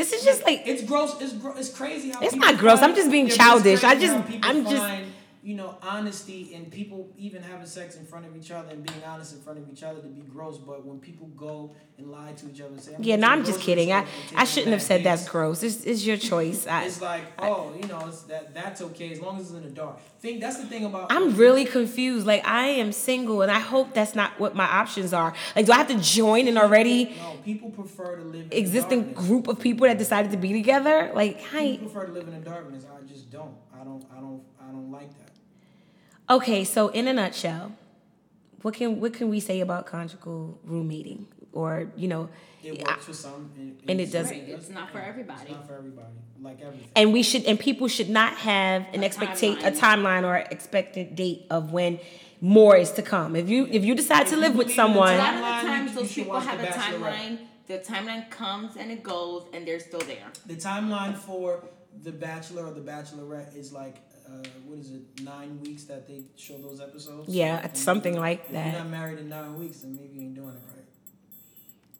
This 0.00 0.14
is 0.14 0.24
just 0.24 0.46
like 0.46 0.62
it's 0.64 0.82
gross. 0.82 1.20
It's 1.20 1.34
gro- 1.34 1.52
it's 1.58 1.68
crazy 1.68 2.08
how 2.08 2.20
It's 2.22 2.34
not 2.34 2.56
gross, 2.56 2.80
I'm 2.80 2.94
just 2.94 3.10
being 3.10 3.28
childish. 3.28 3.84
I 3.84 3.96
just- 3.96 4.16
I'm 4.42 4.64
just- 4.64 5.19
you 5.42 5.54
know 5.54 5.78
honesty 5.82 6.54
and 6.54 6.70
people 6.70 7.10
even 7.16 7.42
having 7.42 7.66
sex 7.66 7.96
in 7.96 8.04
front 8.04 8.26
of 8.26 8.36
each 8.36 8.50
other 8.50 8.68
and 8.70 8.84
being 8.84 9.02
honest 9.04 9.34
in 9.34 9.40
front 9.40 9.58
of 9.58 9.68
each 9.70 9.82
other 9.82 10.00
to 10.00 10.08
be 10.08 10.22
gross. 10.22 10.58
But 10.58 10.84
when 10.84 10.98
people 10.98 11.28
go 11.28 11.74
and 11.96 12.10
lie 12.10 12.32
to 12.32 12.50
each 12.50 12.60
other 12.60 12.74
and 12.74 12.80
say, 12.80 12.94
yeah. 13.00 13.16
No, 13.16 13.28
I'm 13.28 13.44
just 13.44 13.60
kidding. 13.60 13.90
I 13.92 14.06
I 14.36 14.44
shouldn't 14.44 14.72
have 14.72 14.82
said 14.82 15.02
that's 15.02 15.28
gross. 15.28 15.62
It's, 15.62 15.84
it's 15.84 16.04
your 16.04 16.16
choice. 16.30 16.66
I, 16.66 16.84
It's 16.84 17.00
like 17.00 17.24
oh 17.38 17.72
you 17.80 17.88
know 17.88 18.04
it's 18.06 18.22
that 18.24 18.54
that's 18.54 18.82
okay 18.82 19.12
as 19.12 19.20
long 19.20 19.38
as 19.38 19.46
it's 19.46 19.54
in 19.54 19.62
the 19.62 19.70
dark. 19.70 19.98
Think 20.20 20.40
that's 20.42 20.58
the 20.58 20.66
thing 20.66 20.84
about 20.84 21.10
I'm 21.10 21.34
really 21.36 21.64
confused. 21.64 22.26
Like 22.26 22.46
I 22.46 22.66
am 22.66 22.92
single, 22.92 23.40
and 23.40 23.50
I 23.50 23.60
hope 23.60 23.94
that's 23.94 24.14
not 24.14 24.38
what 24.38 24.54
my 24.54 24.66
options 24.66 25.14
are. 25.14 25.32
Like, 25.56 25.64
do 25.64 25.72
I 25.72 25.76
have 25.76 25.88
to 25.88 25.98
join 25.98 26.48
an 26.48 26.58
already 26.58 27.16
no 27.16 27.38
people 27.42 27.70
prefer 27.70 28.16
to 28.16 28.22
live 28.24 28.46
in 28.50 28.52
existing 28.52 29.14
group 29.14 29.48
of 29.48 29.58
people 29.58 29.86
that 29.86 29.96
decided 29.96 30.30
to 30.32 30.36
be 30.36 30.52
together? 30.52 31.10
Like, 31.14 31.42
I 31.54 31.78
People 31.78 31.88
prefer 31.88 32.06
to 32.06 32.12
live 32.12 32.28
in 32.28 32.34
the 32.34 32.40
darkness. 32.50 32.84
I 32.84 33.06
just 33.06 33.30
don't. 33.30 33.54
I 33.74 33.84
don't. 33.84 34.04
I 34.14 34.20
don't. 34.20 34.42
I 34.60 34.70
don't 34.72 34.90
like 34.92 35.10
that. 35.18 35.30
Okay. 36.30 36.64
So, 36.64 36.88
in 36.88 37.08
a 37.08 37.12
nutshell, 37.12 37.72
what 38.62 38.74
can 38.74 39.00
what 39.00 39.12
can 39.14 39.28
we 39.28 39.40
say 39.40 39.60
about 39.60 39.86
conjugal 39.86 40.58
roommating, 40.64 41.26
or 41.52 41.90
you 41.96 42.08
know, 42.08 42.28
It 42.62 42.82
I- 42.86 42.92
works 42.92 43.04
for 43.06 43.12
some, 43.14 43.50
and, 43.56 43.80
And 43.88 44.00
it 44.00 44.12
doesn't. 44.12 44.36
Right, 44.38 44.48
it's 44.48 44.68
not 44.68 44.90
for 44.90 44.98
everybody. 45.00 45.42
It's 45.42 45.50
not 45.52 45.66
for 45.66 45.74
everybody. 45.76 46.08
Like 46.42 46.60
everything. 46.62 46.88
and 46.96 47.12
we 47.12 47.22
should 47.22 47.44
and 47.44 47.60
people 47.60 47.86
should 47.86 48.08
not 48.08 48.32
have 48.50 48.86
an 48.94 49.02
A 49.02 49.06
expectate 49.06 49.58
a 49.62 49.70
timeline. 49.70 49.76
timeline 49.78 50.24
or 50.24 50.36
expected 50.36 51.14
date 51.14 51.44
of 51.50 51.70
when 51.70 51.98
more 52.40 52.76
is 52.78 52.92
to 52.92 53.02
come. 53.02 53.36
If 53.36 53.50
you 53.50 53.66
if 53.70 53.84
you 53.84 53.94
decide 53.94 54.26
to 54.28 54.36
If 54.36 54.40
live 54.40 54.54
with 54.56 54.68
believe 54.68 54.78
in 54.78 54.94
the 54.94 55.00
A 55.02 55.16
someone, 55.16 55.18
lot 55.18 55.34
of 55.34 55.62
the 55.62 55.68
times 55.68 55.94
those 55.94 56.12
people 56.14 56.40
have 56.40 56.58
The 56.58 56.68
a 56.68 56.72
timeline. 56.72 57.38
The 57.66 57.78
timeline 57.78 58.30
comes 58.30 58.76
and 58.76 58.90
it 58.90 59.02
goes, 59.02 59.42
and 59.52 59.66
they're 59.66 59.80
still 59.80 60.00
there. 60.00 60.28
The 60.46 60.56
timeline 60.56 61.14
for 61.16 61.62
The 62.02 62.10
Bachelor 62.12 62.64
or 62.68 62.72
The 62.72 62.80
Bachelorette 62.80 63.54
is 63.54 63.70
like, 63.72 63.96
uh, 64.32 64.42
what 64.66 64.78
is 64.78 64.90
it, 64.92 65.02
nine 65.22 65.60
weeks 65.60 65.84
that 65.84 66.06
they 66.06 66.22
show 66.36 66.56
those 66.58 66.80
episodes? 66.80 67.28
Yeah, 67.28 67.60
And 67.62 67.76
something 67.76 68.14
if- 68.14 68.20
like 68.20 68.44
if 68.46 68.52
that. 68.52 68.72
you're 68.72 68.82
not 68.82 68.90
married 68.90 69.18
in 69.18 69.28
nine 69.28 69.58
weeks, 69.58 69.78
then 69.80 69.96
maybe 69.96 70.14
you 70.16 70.22
ain't 70.22 70.34
doing 70.34 70.48
it 70.48 70.62
right. 70.74 70.76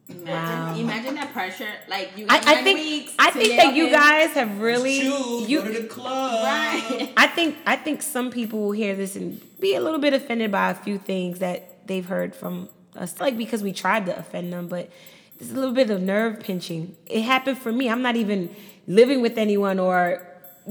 Imagine, 0.08 0.26
Wow. 0.58 0.76
imagine 0.76 1.14
that 1.14 1.32
pressure. 1.32 1.68
Like 1.88 2.10
you 2.16 2.26
I, 2.28 2.38
I 2.44 2.62
think 2.64 2.80
weeks 2.80 3.12
I 3.18 3.30
think 3.30 3.56
that 3.56 3.74
you 3.76 3.90
guys 3.90 4.30
have 4.32 4.60
really 4.60 5.00
Choose, 5.02 5.48
you 5.48 5.60
go 5.62 5.72
to 5.72 5.80
the 5.82 5.86
club. 5.86 6.44
right. 6.44 7.12
I 7.16 7.28
think 7.28 7.56
I 7.64 7.76
think 7.76 8.02
some 8.02 8.30
people 8.32 8.58
will 8.60 8.72
hear 8.72 8.96
this 8.96 9.14
and 9.14 9.40
be 9.60 9.76
a 9.76 9.80
little 9.80 10.00
bit 10.00 10.12
offended 10.12 10.50
by 10.50 10.70
a 10.70 10.74
few 10.74 10.98
things 10.98 11.38
that 11.38 11.86
they've 11.86 12.04
heard 12.06 12.34
from 12.34 12.68
us, 12.96 13.20
like 13.20 13.38
because 13.38 13.62
we 13.62 13.72
tried 13.72 14.04
to 14.06 14.18
offend 14.18 14.52
them, 14.52 14.66
but 14.66 14.90
it's 15.38 15.52
a 15.52 15.54
little 15.54 15.72
bit 15.74 15.90
of 15.90 16.02
nerve 16.02 16.40
pinching. 16.40 16.96
It 17.06 17.22
happened 17.22 17.58
for 17.58 17.70
me. 17.70 17.88
I'm 17.88 18.02
not 18.02 18.16
even 18.16 18.54
living 18.88 19.22
with 19.22 19.38
anyone, 19.38 19.78
or 19.78 20.26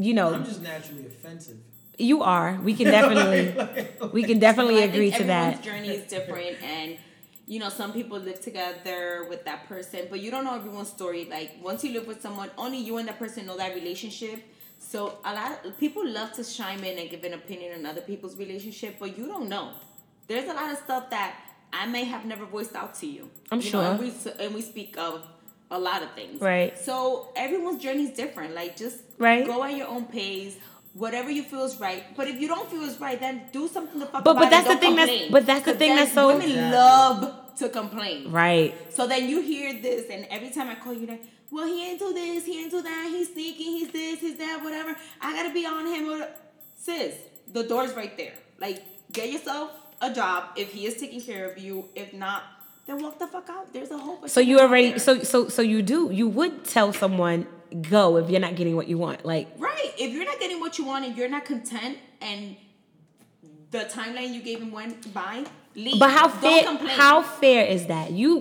you 0.05 0.13
know, 0.13 0.33
I'm 0.33 0.45
just 0.45 0.61
naturally 0.61 1.05
offensive. 1.05 1.57
you 1.97 2.23
are. 2.23 2.59
We 2.63 2.73
can 2.73 2.87
definitely 2.97 3.43
we 4.17 4.23
can 4.23 4.39
definitely 4.39 4.75
So 4.77 4.83
I 4.83 4.87
think 4.87 4.93
agree 4.95 5.11
to 5.11 5.15
everyone's 5.23 5.55
that. 5.57 5.63
journey 5.63 5.89
is 5.89 6.03
different, 6.09 6.55
and 6.63 6.97
you 7.45 7.59
know, 7.59 7.69
some 7.69 7.91
people 7.93 8.17
live 8.19 8.39
together 8.41 9.25
with 9.29 9.43
that 9.45 9.67
person, 9.67 10.01
but 10.09 10.19
you 10.23 10.29
don't 10.31 10.45
know 10.45 10.55
everyone's 10.55 10.89
story. 10.89 11.25
Like 11.29 11.49
once 11.69 11.83
you 11.83 11.91
live 11.93 12.07
with 12.07 12.21
someone, 12.21 12.49
only 12.57 12.79
you 12.79 12.97
and 12.97 13.07
that 13.07 13.17
person 13.19 13.45
know 13.47 13.57
that 13.57 13.73
relationship. 13.73 14.37
So 14.77 15.17
a 15.25 15.33
lot 15.33 15.65
of 15.65 15.77
people 15.79 16.07
love 16.07 16.31
to 16.33 16.43
chime 16.43 16.83
in 16.83 16.97
and 16.99 17.09
give 17.09 17.23
an 17.25 17.33
opinion 17.33 17.69
on 17.79 17.85
other 17.85 18.01
people's 18.01 18.37
relationship, 18.37 18.95
but 18.99 19.17
you 19.17 19.27
don't 19.27 19.49
know. 19.49 19.71
There's 20.27 20.47
a 20.49 20.53
lot 20.53 20.71
of 20.71 20.77
stuff 20.77 21.09
that 21.09 21.35
I 21.73 21.85
may 21.87 22.03
have 22.05 22.23
never 22.25 22.45
voiced 22.45 22.75
out 22.75 22.93
to 23.01 23.07
you. 23.07 23.29
I'm 23.51 23.59
you 23.61 23.69
sure. 23.71 23.81
Know, 23.81 23.91
and, 23.91 23.99
we, 23.99 24.13
and 24.39 24.53
we 24.55 24.61
speak 24.61 24.97
of 24.97 25.25
a 25.71 25.79
lot 25.79 26.01
of 26.03 26.11
things. 26.13 26.41
Right. 26.41 26.77
So 26.77 27.29
everyone's 27.35 27.81
journey 27.81 28.03
is 28.03 28.11
different. 28.11 28.55
Like 28.55 28.75
just 28.75 28.97
Right. 29.17 29.45
go 29.45 29.63
at 29.63 29.75
your 29.75 29.87
own 29.87 30.05
pace. 30.05 30.55
Whatever 30.93 31.29
you 31.29 31.43
feel 31.43 31.63
is 31.65 31.79
right. 31.79 32.03
But 32.17 32.27
if 32.27 32.41
you 32.41 32.47
don't 32.47 32.69
feel 32.69 32.81
is 32.81 32.99
right, 32.99 33.19
then 33.19 33.43
do 33.53 33.67
something 33.67 33.99
to 33.99 34.05
fuck 34.07 34.15
up. 34.15 34.23
But- 34.23 34.31
about 34.31 34.43
but 34.43 34.49
that's 34.49 34.67
the 34.67 34.73
Don't 34.73 34.81
thing 34.81 34.95
that's- 34.95 35.29
but 35.31 35.45
that's 35.45 35.65
the 35.65 35.73
thing 35.75 35.89
then 35.89 35.97
that's 35.97 36.13
so- 36.13 36.27
women 36.27 36.49
Exactly. 36.49 36.71
love 36.77 37.55
to 37.57 37.69
complain. 37.69 38.31
Right. 38.31 38.75
So 38.93 39.05
then 39.05 39.29
you 39.29 39.41
hear 39.41 39.73
this, 39.73 40.09
and 40.09 40.25
every 40.31 40.49
time 40.49 40.67
I 40.69 40.75
call 40.75 40.93
you, 40.93 41.05
like, 41.05 41.23
well, 41.51 41.65
he 41.67 41.85
ain't 41.91 41.99
do 41.99 42.13
this, 42.13 42.45
he 42.45 42.61
ain't 42.61 42.71
do 42.71 42.81
that, 42.81 43.07
he's 43.11 43.31
sneaking, 43.33 43.65
he's 43.77 43.89
this, 43.89 44.19
he's 44.19 44.37
that, 44.37 44.61
whatever. 44.63 44.95
I 45.21 45.33
gotta 45.35 45.53
be 45.53 45.65
on 45.65 45.85
him. 45.85 46.09
Or, 46.09 46.27
sis, 46.75 47.13
the 47.51 47.63
door's 47.63 47.93
right 47.93 48.15
there. 48.17 48.33
Like, 48.59 48.83
get 49.11 49.29
yourself 49.31 49.71
a 50.01 50.11
job 50.11 50.45
if 50.55 50.71
he 50.73 50.85
is 50.87 50.95
taking 50.97 51.21
care 51.21 51.45
of 51.49 51.57
you. 51.57 51.87
If 51.95 52.13
not, 52.13 52.43
then 52.89 53.01
walk 53.03 53.19
the 53.19 53.27
fuck 53.27 53.49
out. 53.49 53.71
There's 53.73 53.91
a 53.91 53.97
whole 53.97 54.17
bunch 54.17 54.31
So 54.31 54.41
of 54.41 54.47
you 54.47 54.59
already 54.59 54.89
there. 54.89 54.99
so 54.99 55.23
so 55.23 55.47
so 55.49 55.61
you 55.61 55.81
do 55.81 56.09
you 56.11 56.27
would 56.27 56.63
tell 56.65 56.91
someone 56.93 57.47
go 57.89 58.17
if 58.17 58.29
you're 58.29 58.39
not 58.47 58.55
getting 58.55 58.75
what 58.75 58.87
you 58.87 58.97
want. 58.97 59.25
Like 59.25 59.47
Right. 59.57 59.93
If 59.97 60.11
you're 60.13 60.25
not 60.25 60.39
getting 60.39 60.59
what 60.59 60.77
you 60.77 60.85
want 60.85 61.05
and 61.05 61.15
you're 61.17 61.29
not 61.29 61.45
content 61.45 61.97
and 62.21 62.55
the 63.71 63.79
timeline 63.97 64.33
you 64.33 64.41
gave 64.41 64.59
him 64.61 64.71
went 64.71 65.13
by, 65.13 65.45
leave. 65.75 65.99
But 65.99 66.09
how 66.11 66.27
Don't 66.27 66.41
fair 66.41 66.63
complain. 66.63 66.89
how 66.97 67.21
fair 67.21 67.65
is 67.65 67.85
that? 67.87 68.11
You 68.11 68.31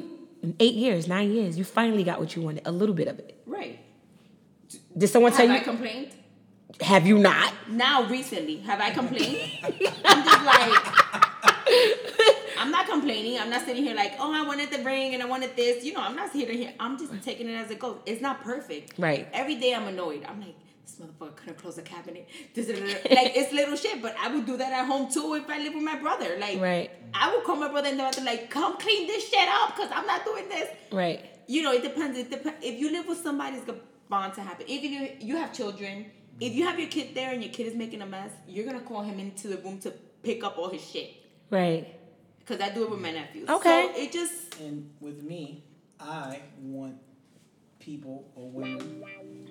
eight 0.60 0.74
years, 0.74 1.06
nine 1.08 1.30
years, 1.32 1.58
you 1.58 1.64
finally 1.64 2.04
got 2.04 2.18
what 2.20 2.34
you 2.36 2.42
wanted, 2.42 2.62
a 2.66 2.72
little 2.72 2.94
bit 2.94 3.08
of 3.08 3.18
it. 3.18 3.38
Right. 3.44 3.78
Did 4.96 5.08
someone 5.08 5.32
Have 5.32 5.40
tell 5.40 5.50
I 5.50 5.58
you 5.58 5.64
complained? 5.64 6.08
have 6.80 7.06
you 7.06 7.18
not? 7.18 7.52
Now, 7.68 8.04
recently, 8.08 8.56
have 8.68 8.80
I 8.80 8.90
complained? 8.90 9.38
I'm 10.04 10.24
just 10.24 10.44
like, 10.44 10.74
I'm 12.58 12.70
not 12.70 12.86
complaining. 12.88 13.38
I'm 13.38 13.50
not 13.50 13.64
sitting 13.64 13.82
here 13.84 13.94
like, 13.94 14.14
oh, 14.18 14.32
I 14.32 14.46
wanted 14.46 14.70
the 14.70 14.82
ring 14.84 15.14
and 15.14 15.22
I 15.22 15.26
wanted 15.26 15.54
this. 15.56 15.84
You 15.84 15.92
know, 15.94 16.00
I'm 16.02 16.16
not 16.16 16.32
sitting 16.32 16.56
here. 16.58 16.72
I'm 16.80 16.98
just 16.98 17.12
taking 17.22 17.48
it 17.48 17.54
as 17.54 17.70
it 17.70 17.78
goes. 17.78 17.98
It's 18.06 18.20
not 18.20 18.42
perfect. 18.42 18.98
Right. 18.98 19.28
Every 19.32 19.56
day 19.56 19.74
I'm 19.74 19.86
annoyed. 19.86 20.24
I'm 20.28 20.40
like, 20.40 20.54
this 20.84 20.96
motherfucker 21.00 21.36
couldn't 21.36 21.58
close 21.58 21.76
the 21.76 21.82
cabinet. 21.82 22.28
Like 22.56 23.32
it's 23.36 23.52
little 23.52 23.76
shit, 23.76 24.00
but 24.02 24.16
I 24.18 24.32
would 24.34 24.46
do 24.46 24.56
that 24.56 24.72
at 24.72 24.86
home 24.86 25.10
too 25.10 25.34
if 25.34 25.48
I 25.48 25.58
live 25.58 25.74
with 25.74 25.84
my 25.84 25.98
brother. 25.98 26.36
Like, 26.38 26.60
Right. 26.60 26.90
I 27.14 27.34
would 27.34 27.44
call 27.44 27.56
my 27.56 27.68
brother 27.68 27.88
and 27.88 27.98
they're 28.00 28.24
like, 28.24 28.50
come 28.50 28.76
clean 28.78 29.06
this 29.06 29.28
shit 29.28 29.48
up 29.48 29.76
because 29.76 29.90
I'm 29.94 30.06
not 30.06 30.24
doing 30.24 30.48
this 30.48 30.68
Right. 30.92 31.20
you 31.46 31.62
know, 31.62 31.72
it 31.72 31.82
depends. 31.82 32.18
It 32.18 32.30
depends. 32.30 32.64
If 32.64 32.78
you 32.80 32.90
live 32.90 33.06
with 33.06 33.18
somebody, 33.18 33.56
it's 33.56 33.66
gonna 33.66 33.78
bond 34.08 34.34
to 34.34 34.40
happen. 34.42 34.64
If 34.68 34.82
you 34.82 35.10
you 35.20 35.36
have 35.36 35.52
children, 35.52 36.06
if 36.40 36.54
you 36.54 36.64
have 36.64 36.78
your 36.78 36.88
kid 36.88 37.14
there 37.14 37.32
and 37.32 37.42
your 37.42 37.52
kid 37.52 37.66
is 37.66 37.74
making 37.74 38.00
a 38.02 38.06
mess, 38.06 38.30
you're 38.48 38.64
gonna 38.66 38.80
call 38.80 39.02
him 39.02 39.18
into 39.18 39.48
the 39.48 39.58
room 39.58 39.78
to 39.80 39.90
pick 40.22 40.42
up 40.42 40.56
all 40.58 40.70
his 40.70 40.82
shit. 40.82 41.10
Right. 41.50 41.97
Cause 42.48 42.62
I 42.62 42.70
do 42.70 42.84
it 42.84 42.90
with 42.90 43.00
my 43.00 43.10
nephews. 43.10 43.46
Okay. 43.46 43.90
So 43.94 44.00
it 44.00 44.10
just 44.10 44.58
And 44.58 44.90
with 45.00 45.22
me, 45.22 45.64
I 46.00 46.40
want 46.62 46.96
people 47.78 48.32
or 48.34 48.48
women 48.50 49.04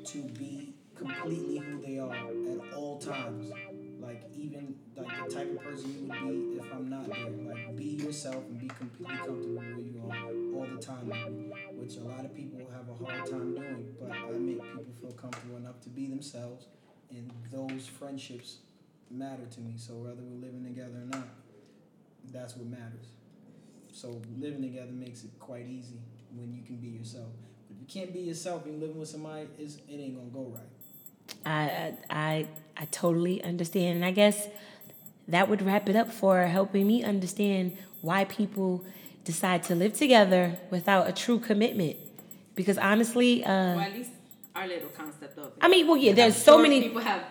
to 0.03 0.17
be 0.23 0.73
completely 0.95 1.59
who 1.59 1.79
they 1.79 1.99
are 1.99 2.11
at 2.11 2.75
all 2.75 2.97
times. 2.97 3.51
Like 4.01 4.23
even 4.35 4.73
like 4.95 5.29
the 5.29 5.35
type 5.35 5.51
of 5.51 5.63
person 5.63 5.93
you 5.93 6.09
would 6.09 6.55
be 6.55 6.57
if 6.57 6.73
I'm 6.73 6.89
not 6.89 7.05
there. 7.07 7.53
Like 7.53 7.77
be 7.77 7.83
yourself 8.03 8.43
and 8.49 8.59
be 8.59 8.67
completely 8.67 9.15
comfortable 9.15 9.61
where 9.61 9.77
you 9.77 10.01
are 10.09 10.59
all 10.59 10.67
the 10.75 10.81
time. 10.81 11.53
Which 11.75 11.97
a 11.97 11.99
lot 11.99 12.25
of 12.25 12.33
people 12.33 12.61
have 12.73 12.89
a 12.89 13.05
hard 13.05 13.29
time 13.29 13.53
doing. 13.53 13.95
But 14.01 14.11
I 14.11 14.31
make 14.31 14.59
people 14.59 14.93
feel 14.99 15.11
comfortable 15.11 15.57
enough 15.57 15.79
to 15.81 15.89
be 15.89 16.07
themselves 16.07 16.65
and 17.11 17.29
those 17.51 17.85
friendships 17.85 18.57
matter 19.11 19.45
to 19.51 19.61
me. 19.61 19.75
So 19.77 19.93
whether 19.93 20.23
we're 20.23 20.47
living 20.47 20.63
together 20.63 20.97
or 20.97 21.05
not, 21.05 21.27
that's 22.33 22.55
what 22.55 22.67
matters. 22.67 23.07
So 23.91 24.21
living 24.37 24.61
together 24.61 24.91
makes 24.91 25.23
it 25.23 25.31
quite 25.39 25.65
easy 25.67 25.99
when 26.35 26.53
you 26.53 26.61
can 26.63 26.77
be 26.77 26.87
yourself. 26.89 27.29
If 27.69 27.77
you 27.79 27.87
can't 27.87 28.13
be 28.13 28.19
yourself 28.19 28.65
and 28.65 28.79
living 28.79 28.99
with 28.99 29.09
somebody, 29.09 29.47
it's, 29.57 29.75
it 29.75 29.83
ain't 29.93 30.15
gonna 30.15 30.29
go 30.29 30.53
right. 30.53 30.63
I, 31.45 31.61
I 31.61 31.93
I 32.09 32.47
I 32.77 32.85
totally 32.85 33.43
understand, 33.43 33.95
and 33.95 34.05
I 34.05 34.11
guess 34.11 34.47
that 35.27 35.49
would 35.49 35.61
wrap 35.61 35.89
it 35.89 35.95
up 35.95 36.11
for 36.11 36.45
helping 36.45 36.87
me 36.87 37.03
understand 37.03 37.77
why 38.01 38.25
people 38.25 38.85
decide 39.25 39.63
to 39.63 39.75
live 39.75 39.93
together 39.93 40.57
without 40.69 41.07
a 41.09 41.11
true 41.11 41.39
commitment. 41.39 41.97
Because 42.55 42.77
honestly, 42.77 43.43
uh, 43.43 43.49
well, 43.49 43.79
at 43.79 43.93
least 43.93 44.11
our 44.55 44.67
little 44.67 44.89
concept 44.89 45.37
of 45.37 45.47
it. 45.47 45.53
I 45.61 45.67
mean, 45.67 45.87
well, 45.87 45.97
yeah, 45.97 46.13
there's 46.13 46.35
so 46.35 46.57
many. 46.57 46.81
people 46.81 47.01
have 47.01 47.23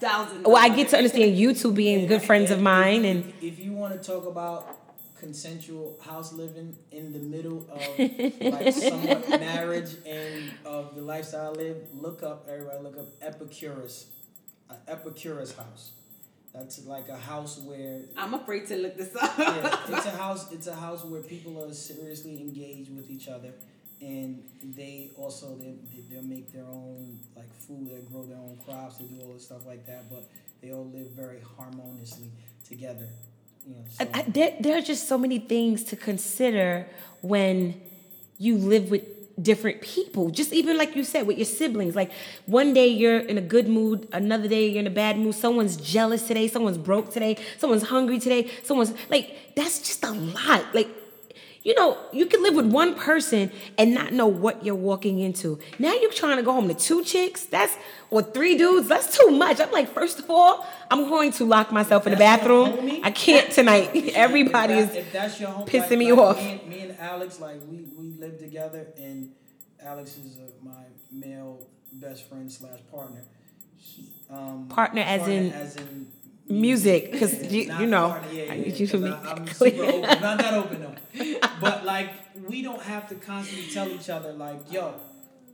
thousands. 0.00 0.46
Well, 0.46 0.56
I 0.56 0.68
get 0.68 0.88
to 0.90 0.96
understand 0.96 1.36
you 1.36 1.54
two 1.54 1.72
being 1.72 2.06
good 2.06 2.22
friends 2.22 2.50
of 2.50 2.60
mine, 2.60 3.04
and 3.04 3.32
if, 3.40 3.42
if 3.42 3.58
you 3.58 3.72
want 3.72 4.00
to 4.00 4.06
talk 4.06 4.26
about 4.26 4.78
consensual 5.24 5.98
house 6.04 6.32
living 6.32 6.76
in 6.92 7.12
the 7.12 7.18
middle 7.18 7.66
of 7.70 7.98
like 7.98 8.72
somewhat 8.74 9.28
marriage 9.28 9.96
and 10.06 10.52
of 10.66 10.94
the 10.94 11.00
lifestyle 11.00 11.48
I 11.48 11.56
live, 11.56 11.76
look 11.94 12.22
up 12.22 12.46
everybody 12.48 12.82
look 12.82 12.98
up 12.98 13.06
Epicurus, 13.22 14.06
uh, 14.70 14.74
Epicurus 14.86 15.56
house. 15.56 15.92
That's 16.54 16.84
like 16.86 17.08
a 17.08 17.16
house 17.16 17.58
where 17.58 18.02
I'm 18.16 18.34
afraid 18.34 18.66
to 18.66 18.76
look 18.76 18.96
this 18.96 19.16
up. 19.16 19.36
yeah, 19.38 19.76
it's 19.88 20.06
a 20.06 20.10
house. 20.10 20.52
It's 20.52 20.68
a 20.68 20.76
house 20.76 21.04
where 21.04 21.20
people 21.20 21.62
are 21.64 21.72
seriously 21.72 22.40
engaged 22.40 22.94
with 22.94 23.10
each 23.10 23.26
other, 23.26 23.52
and 24.04 24.42
they 24.76 25.10
also 25.16 25.56
they 25.56 25.74
they'll 26.10 26.22
make 26.22 26.52
their 26.52 26.66
own 26.66 27.18
like 27.34 27.52
food. 27.58 27.88
They 27.90 28.00
grow 28.12 28.24
their 28.24 28.36
own 28.36 28.58
crops. 28.64 28.98
They 28.98 29.04
do 29.06 29.20
all 29.22 29.32
this 29.32 29.46
stuff 29.46 29.66
like 29.66 29.86
that, 29.86 30.10
but 30.10 30.28
they 30.60 30.72
all 30.72 30.90
live 30.92 31.10
very 31.12 31.40
harmoniously 31.56 32.30
together. 32.68 33.08
You 33.66 33.76
know, 33.76 33.82
so, 33.88 34.04
I, 34.04 34.18
I, 34.18 34.22
there, 34.28 34.54
there 34.60 34.78
are 34.78 34.82
just 34.82 35.08
so 35.08 35.16
many 35.16 35.38
things 35.38 35.84
to 35.84 35.96
consider 35.96 36.86
when 37.22 37.80
you 38.36 38.58
live 38.58 38.90
with 38.90 39.02
different 39.42 39.80
people. 39.80 40.28
Just 40.30 40.52
even 40.52 40.76
like 40.76 40.94
you 40.94 41.02
said 41.02 41.26
with 41.26 41.38
your 41.38 41.46
siblings. 41.46 41.96
Like 41.96 42.12
one 42.44 42.74
day 42.74 42.88
you're 42.88 43.20
in 43.20 43.38
a 43.38 43.42
good 43.42 43.68
mood, 43.68 44.06
another 44.12 44.48
day 44.48 44.68
you're 44.68 44.80
in 44.80 44.86
a 44.86 44.90
bad 44.90 45.18
mood. 45.18 45.34
Someone's 45.34 45.76
jealous 45.78 46.26
today, 46.28 46.46
someone's 46.46 46.78
broke 46.78 47.10
today, 47.10 47.38
someone's 47.56 47.84
hungry 47.84 48.18
today, 48.18 48.50
someone's 48.64 48.92
like 49.08 49.54
that's 49.56 49.78
just 49.78 50.04
a 50.04 50.12
lot. 50.12 50.74
Like 50.74 50.88
you 51.64 51.74
know, 51.74 51.96
you 52.12 52.26
can 52.26 52.42
live 52.42 52.54
with 52.54 52.66
one 52.66 52.94
person 52.94 53.50
and 53.78 53.94
not 53.94 54.12
know 54.12 54.26
what 54.26 54.64
you're 54.64 54.74
walking 54.74 55.18
into. 55.18 55.58
Now 55.78 55.94
you're 55.94 56.12
trying 56.12 56.36
to 56.36 56.42
go 56.42 56.52
home 56.52 56.68
to 56.68 56.74
two 56.74 57.02
chicks. 57.02 57.46
That's 57.46 57.74
or 58.10 58.22
three 58.22 58.56
dudes. 58.58 58.86
That's 58.86 59.16
too 59.16 59.30
much. 59.30 59.60
I'm 59.60 59.72
like, 59.72 59.88
first 59.88 60.18
of 60.18 60.30
all, 60.30 60.66
I'm 60.90 61.08
going 61.08 61.32
to 61.32 61.46
lock 61.46 61.72
myself 61.72 62.06
in 62.06 62.12
the 62.12 62.18
bathroom. 62.18 63.00
I 63.02 63.10
can't 63.10 63.50
tonight. 63.50 63.90
Everybody 64.14 64.74
is 64.74 64.94
if 64.94 65.10
that's 65.10 65.40
your 65.40 65.48
home, 65.48 65.66
pissing 65.66 65.90
like, 65.90 65.98
me 65.98 66.12
like 66.12 66.20
off. 66.20 66.36
Me 66.36 66.50
and, 66.50 66.68
me 66.68 66.80
and 66.80 66.98
Alex, 67.00 67.40
like 67.40 67.60
we 67.66 67.86
we 67.96 68.10
live 68.18 68.38
together, 68.38 68.86
and 68.98 69.32
Alex 69.80 70.18
is 70.18 70.38
uh, 70.38 70.50
my 70.62 70.84
male 71.10 71.66
best 71.94 72.28
friend 72.28 72.52
slash 72.52 72.80
partner. 72.90 73.22
He, 73.78 74.10
um, 74.28 74.68
Partner 74.68 75.02
as 75.02 75.26
in 75.26 75.50
as 75.52 75.76
in 75.76 76.08
music, 76.48 77.12
'cause 77.18 77.50
you- 77.52 77.62
you 77.80 77.86
know, 77.86 78.10
partner, 78.10 78.32
yeah, 78.32 78.52
I 78.52 78.56
need 78.58 78.78
you 78.78 78.86
to 78.86 78.98
make 78.98 79.12
I, 79.12 79.30
I'm 79.32 79.46
super 79.62 79.82
open, 79.84 80.00
not 80.20 80.38
that 80.38 80.54
open 80.54 80.80
though. 80.82 81.38
But 81.60 81.84
like 81.84 82.10
we 82.48 82.62
don't 82.62 82.82
have 82.82 83.08
to 83.08 83.14
constantly 83.14 83.68
tell 83.72 83.88
each 83.88 84.10
other 84.10 84.32
like, 84.32 84.70
yo, 84.72 84.94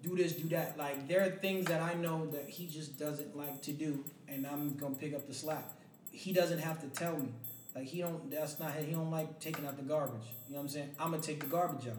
do 0.03 0.17
this, 0.17 0.33
do 0.33 0.49
that. 0.49 0.77
Like 0.79 1.07
there 1.09 1.23
are 1.27 1.31
things 1.31 1.67
that 1.67 1.81
I 1.83 1.95
know 1.95 2.27
that 2.27 2.49
he 2.49 2.67
just 2.67 2.99
doesn't 2.99 3.37
like 3.37 3.63
to 3.63 3.73
do, 3.73 4.05
and 4.29 4.47
I'm 4.47 4.75
gonna 4.77 4.95
pick 4.95 5.15
up 5.15 5.27
the 5.27 5.35
slack. 5.35 5.65
He 6.11 6.33
doesn't 6.33 6.59
have 6.59 6.81
to 6.81 6.89
tell 6.89 7.17
me. 7.17 7.29
Like 7.75 7.85
he 7.85 8.01
don't. 8.01 8.31
That's 8.31 8.59
not. 8.59 8.75
He 8.75 8.93
don't 8.93 9.11
like 9.11 9.39
taking 9.41 9.67
out 9.67 9.77
the 9.77 9.85
garbage. 9.85 10.27
You 10.49 10.55
know 10.55 10.59
what 10.61 10.63
I'm 10.65 10.69
saying? 10.69 10.91
I'm 10.99 11.11
gonna 11.13 11.23
take 11.23 11.41
the 11.41 11.47
garbage 11.47 11.87
out. 11.87 11.99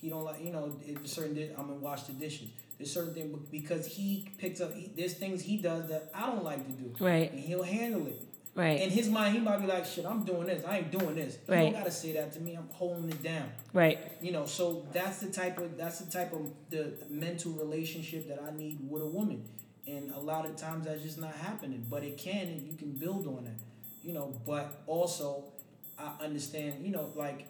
He 0.00 0.08
don't 0.10 0.24
like. 0.24 0.42
You 0.44 0.50
know, 0.52 0.76
if 0.84 1.06
certain. 1.06 1.34
Di- 1.34 1.50
I'm 1.56 1.68
gonna 1.68 1.74
wash 1.74 2.02
the 2.04 2.12
dishes. 2.14 2.48
There's 2.78 2.90
certain 2.92 3.14
things 3.14 3.38
because 3.52 3.86
he 3.86 4.28
picks 4.38 4.60
up. 4.60 4.74
He, 4.74 4.90
there's 4.96 5.14
things 5.14 5.42
he 5.42 5.58
does 5.58 5.88
that 5.90 6.10
I 6.12 6.26
don't 6.26 6.42
like 6.42 6.66
to 6.66 6.72
do. 6.72 6.92
Right. 7.04 7.30
And 7.30 7.38
he'll 7.38 7.62
handle 7.62 8.06
it. 8.08 8.20
Right, 8.54 8.80
In 8.80 8.90
his 8.90 9.08
mind, 9.08 9.34
he 9.34 9.40
might 9.40 9.58
be 9.58 9.66
like, 9.66 9.84
"Shit, 9.86 10.04
I'm 10.04 10.24
doing 10.24 10.46
this. 10.46 10.64
I 10.64 10.78
ain't 10.78 10.90
doing 10.90 11.14
this." 11.14 11.38
You 11.48 11.54
Right. 11.54 11.62
don't 11.64 11.72
gotta 11.72 11.90
say 11.90 12.12
that 12.12 12.32
to 12.34 12.40
me. 12.40 12.54
I'm 12.54 12.68
holding 12.70 13.08
it 13.10 13.22
down. 13.22 13.50
right, 13.72 13.98
You 14.20 14.32
know, 14.32 14.44
so 14.46 14.86
that's 14.92 15.18
the 15.20 15.30
type 15.30 15.58
of 15.58 15.76
that's 15.76 15.98
the 16.00 16.10
type 16.10 16.32
of 16.32 16.50
the 16.70 16.94
mental 17.08 17.52
relationship 17.52 18.28
that 18.28 18.42
I 18.42 18.50
need 18.56 18.78
with 18.88 19.02
a 19.02 19.06
woman, 19.06 19.44
and 19.86 20.12
a 20.12 20.20
lot 20.20 20.44
of 20.46 20.56
times 20.56 20.86
that's 20.86 21.02
just 21.02 21.18
not 21.18 21.34
happening. 21.34 21.86
But 21.88 22.04
it 22.04 22.18
can, 22.18 22.46
and 22.48 22.62
you 22.70 22.74
can 22.76 22.92
build 22.92 23.26
on 23.26 23.44
that. 23.44 23.60
You 24.02 24.12
know, 24.14 24.34
but 24.46 24.82
also 24.86 25.44
I 25.98 26.12
understand. 26.22 26.84
You 26.84 26.90
know, 26.92 27.10
like 27.14 27.46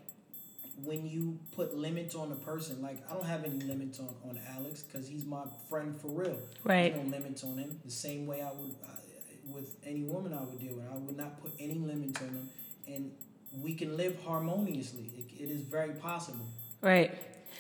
when 0.85 1.07
you 1.07 1.39
put 1.53 1.77
limits 1.77 2.15
on 2.15 2.33
a 2.33 2.35
person, 2.37 2.81
like 2.83 2.99
I 3.11 3.15
don't 3.15 3.27
have 3.27 3.45
any 3.45 3.61
limits 3.61 4.01
on 4.01 4.15
on 4.29 4.39
Alex 4.57 4.83
because 4.83 5.07
he's 5.09 5.25
my 5.25 5.43
friend 5.69 5.95
for 6.01 6.09
real. 6.09 6.39
right, 6.65 6.95
There's 6.95 7.05
no 7.07 7.11
limits 7.17 7.45
on 7.45 7.59
him. 7.59 7.81
The 7.85 7.91
same 7.91 8.27
way 8.27 8.43
I 8.43 8.53
would 8.53 8.75
uh, 8.83 8.89
with 9.47 9.77
any 9.85 10.03
woman 10.05 10.33
I 10.33 10.41
would 10.43 10.59
deal 10.59 10.75
with. 10.75 10.85
I 10.93 10.97
would 10.97 11.17
not 11.17 11.43
put 11.43 11.53
any 11.59 11.75
limits 11.75 12.21
on 12.21 12.29
them, 12.29 12.51
and 12.87 13.11
we 13.61 13.75
can 13.75 13.97
live 13.97 14.17
harmoniously. 14.25 15.11
It, 15.17 15.43
it 15.43 15.51
is 15.51 15.63
very 15.63 15.95
possible. 15.95 16.47
right. 16.81 17.13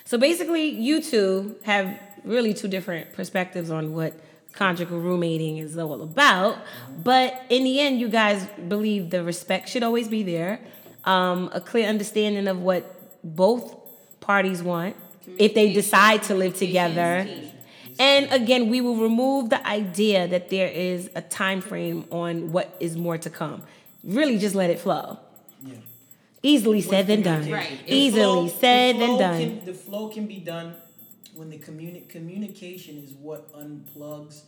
So 0.05 0.17
basically, 0.19 0.69
you 0.69 1.03
two 1.03 1.57
have 1.65 1.99
really 2.25 2.55
two 2.55 2.67
different 2.69 3.13
perspectives 3.13 3.71
on 3.71 3.93
what 3.93 4.19
conjugal 4.53 4.99
roommating 5.01 5.59
is 5.59 5.77
all 5.79 6.03
about. 6.03 6.59
But 7.03 7.41
in 7.51 7.65
the 7.65 7.79
end, 7.81 8.01
you 8.01 8.09
guys 8.09 8.47
believe 8.69 9.11
the 9.11 9.23
respect 9.23 9.69
should 9.69 9.83
always 9.83 10.09
be 10.09 10.23
there. 10.23 10.61
um, 11.05 11.51
a 11.53 11.61
clear 11.61 11.89
understanding 11.89 12.47
of 12.49 12.61
what 12.61 12.83
both 13.25 13.75
parties 14.21 14.63
want 14.63 14.97
if 15.39 15.55
they 15.55 15.73
decide 15.73 16.23
to 16.25 16.35
live 16.35 16.55
together. 16.57 17.27
And 17.99 18.31
again, 18.33 18.69
we 18.69 18.81
will 18.81 18.97
remove 18.97 19.51
the 19.51 19.67
idea 19.67 20.27
that 20.29 20.51
there 20.51 20.69
is 20.69 21.11
a 21.15 21.23
time 21.23 21.61
frame 21.61 22.05
on 22.11 22.53
what 22.53 22.77
is 22.81 22.97
more 22.97 23.19
to 23.19 23.31
come. 23.31 23.63
Really, 24.05 24.39
just 24.39 24.55
let 24.55 24.71
it 24.71 24.79
flow. 24.81 25.19
Yeah. 25.65 25.75
Easily 26.43 26.81
said 26.81 27.07
than 27.07 27.23
done. 27.23 27.51
Right. 27.51 27.79
Easily 27.87 28.49
flow- 28.49 28.49
said 28.49 28.99
than 28.99 29.19
done. 29.19 29.41
Can, 29.41 29.65
the 29.65 29.75
flow 29.75 30.09
can 30.09 30.27
be 30.27 30.39
done 30.39 30.75
when 31.35 31.51
the 31.51 31.59
communi- 31.59 32.09
communication 32.09 32.99
is 32.99 33.13
what 33.15 33.53
unplugs 33.53 34.43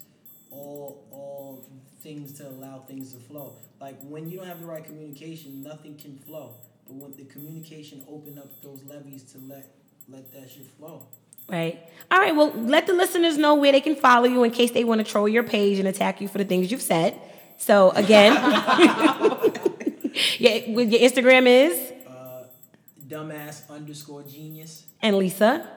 all 0.50 1.04
all 1.10 1.64
things 2.00 2.32
to 2.34 2.48
allow 2.48 2.80
things 2.80 3.12
to 3.12 3.18
flow. 3.20 3.56
Like 3.80 4.00
when 4.02 4.28
you 4.28 4.38
don't 4.38 4.46
have 4.46 4.60
the 4.60 4.66
right 4.66 4.84
communication, 4.84 5.62
nothing 5.62 5.96
can 5.96 6.18
flow. 6.18 6.54
But 6.86 6.96
when 6.96 7.16
the 7.16 7.24
communication 7.24 8.04
open 8.08 8.38
up 8.38 8.50
those 8.62 8.82
levees 8.84 9.22
to 9.32 9.38
let 9.38 9.74
let 10.08 10.32
that 10.32 10.50
shit 10.50 10.66
flow. 10.78 11.06
Right. 11.48 11.80
All 12.10 12.18
right. 12.18 12.34
Well, 12.34 12.52
let 12.54 12.86
the 12.86 12.92
listeners 12.94 13.36
know 13.38 13.54
where 13.54 13.72
they 13.72 13.80
can 13.80 13.96
follow 13.96 14.26
you 14.26 14.44
in 14.44 14.50
case 14.50 14.70
they 14.72 14.84
want 14.84 15.04
to 15.04 15.10
troll 15.10 15.28
your 15.28 15.42
page 15.42 15.78
and 15.78 15.88
attack 15.88 16.20
you 16.20 16.28
for 16.28 16.38
the 16.38 16.44
things 16.44 16.70
you've 16.70 16.82
said. 16.82 17.18
So 17.58 17.90
again, 17.90 18.32
yeah, 20.38 20.70
with 20.70 20.92
your 20.92 21.00
Instagram 21.00 21.46
is 21.46 21.92
Uh, 22.06 22.44
dumbass 23.08 23.68
underscore 23.70 24.22
genius. 24.22 24.84
and 25.02 25.16
Lisa. 25.18 25.68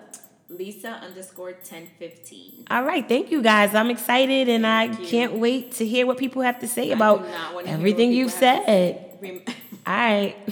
Lisa 0.49 0.89
underscore 1.03 1.53
ten 1.53 1.87
fifteen. 1.99 2.65
All 2.71 2.83
right. 2.83 3.07
Thank 3.07 3.31
you 3.31 3.41
guys. 3.41 3.75
I'm 3.75 3.89
excited 3.91 4.47
and 4.47 4.65
I 4.65 4.85
you. 4.85 5.07
can't 5.07 5.33
wait 5.33 5.73
to 5.73 5.85
hear 5.85 6.05
what 6.07 6.17
people 6.17 6.41
have 6.41 6.59
to 6.59 6.67
say 6.67 6.91
I 6.91 6.95
about 6.95 7.23
do 7.23 7.29
not 7.31 7.53
wanna 7.53 7.67
hear 7.67 7.75
everything 7.77 8.11
you've 8.13 8.31
people 8.33 8.47
have 8.47 8.65
to 8.65 8.71
said. 8.71 9.17
Rem- 9.21 9.41
All 9.85 9.93
right. 9.93 10.35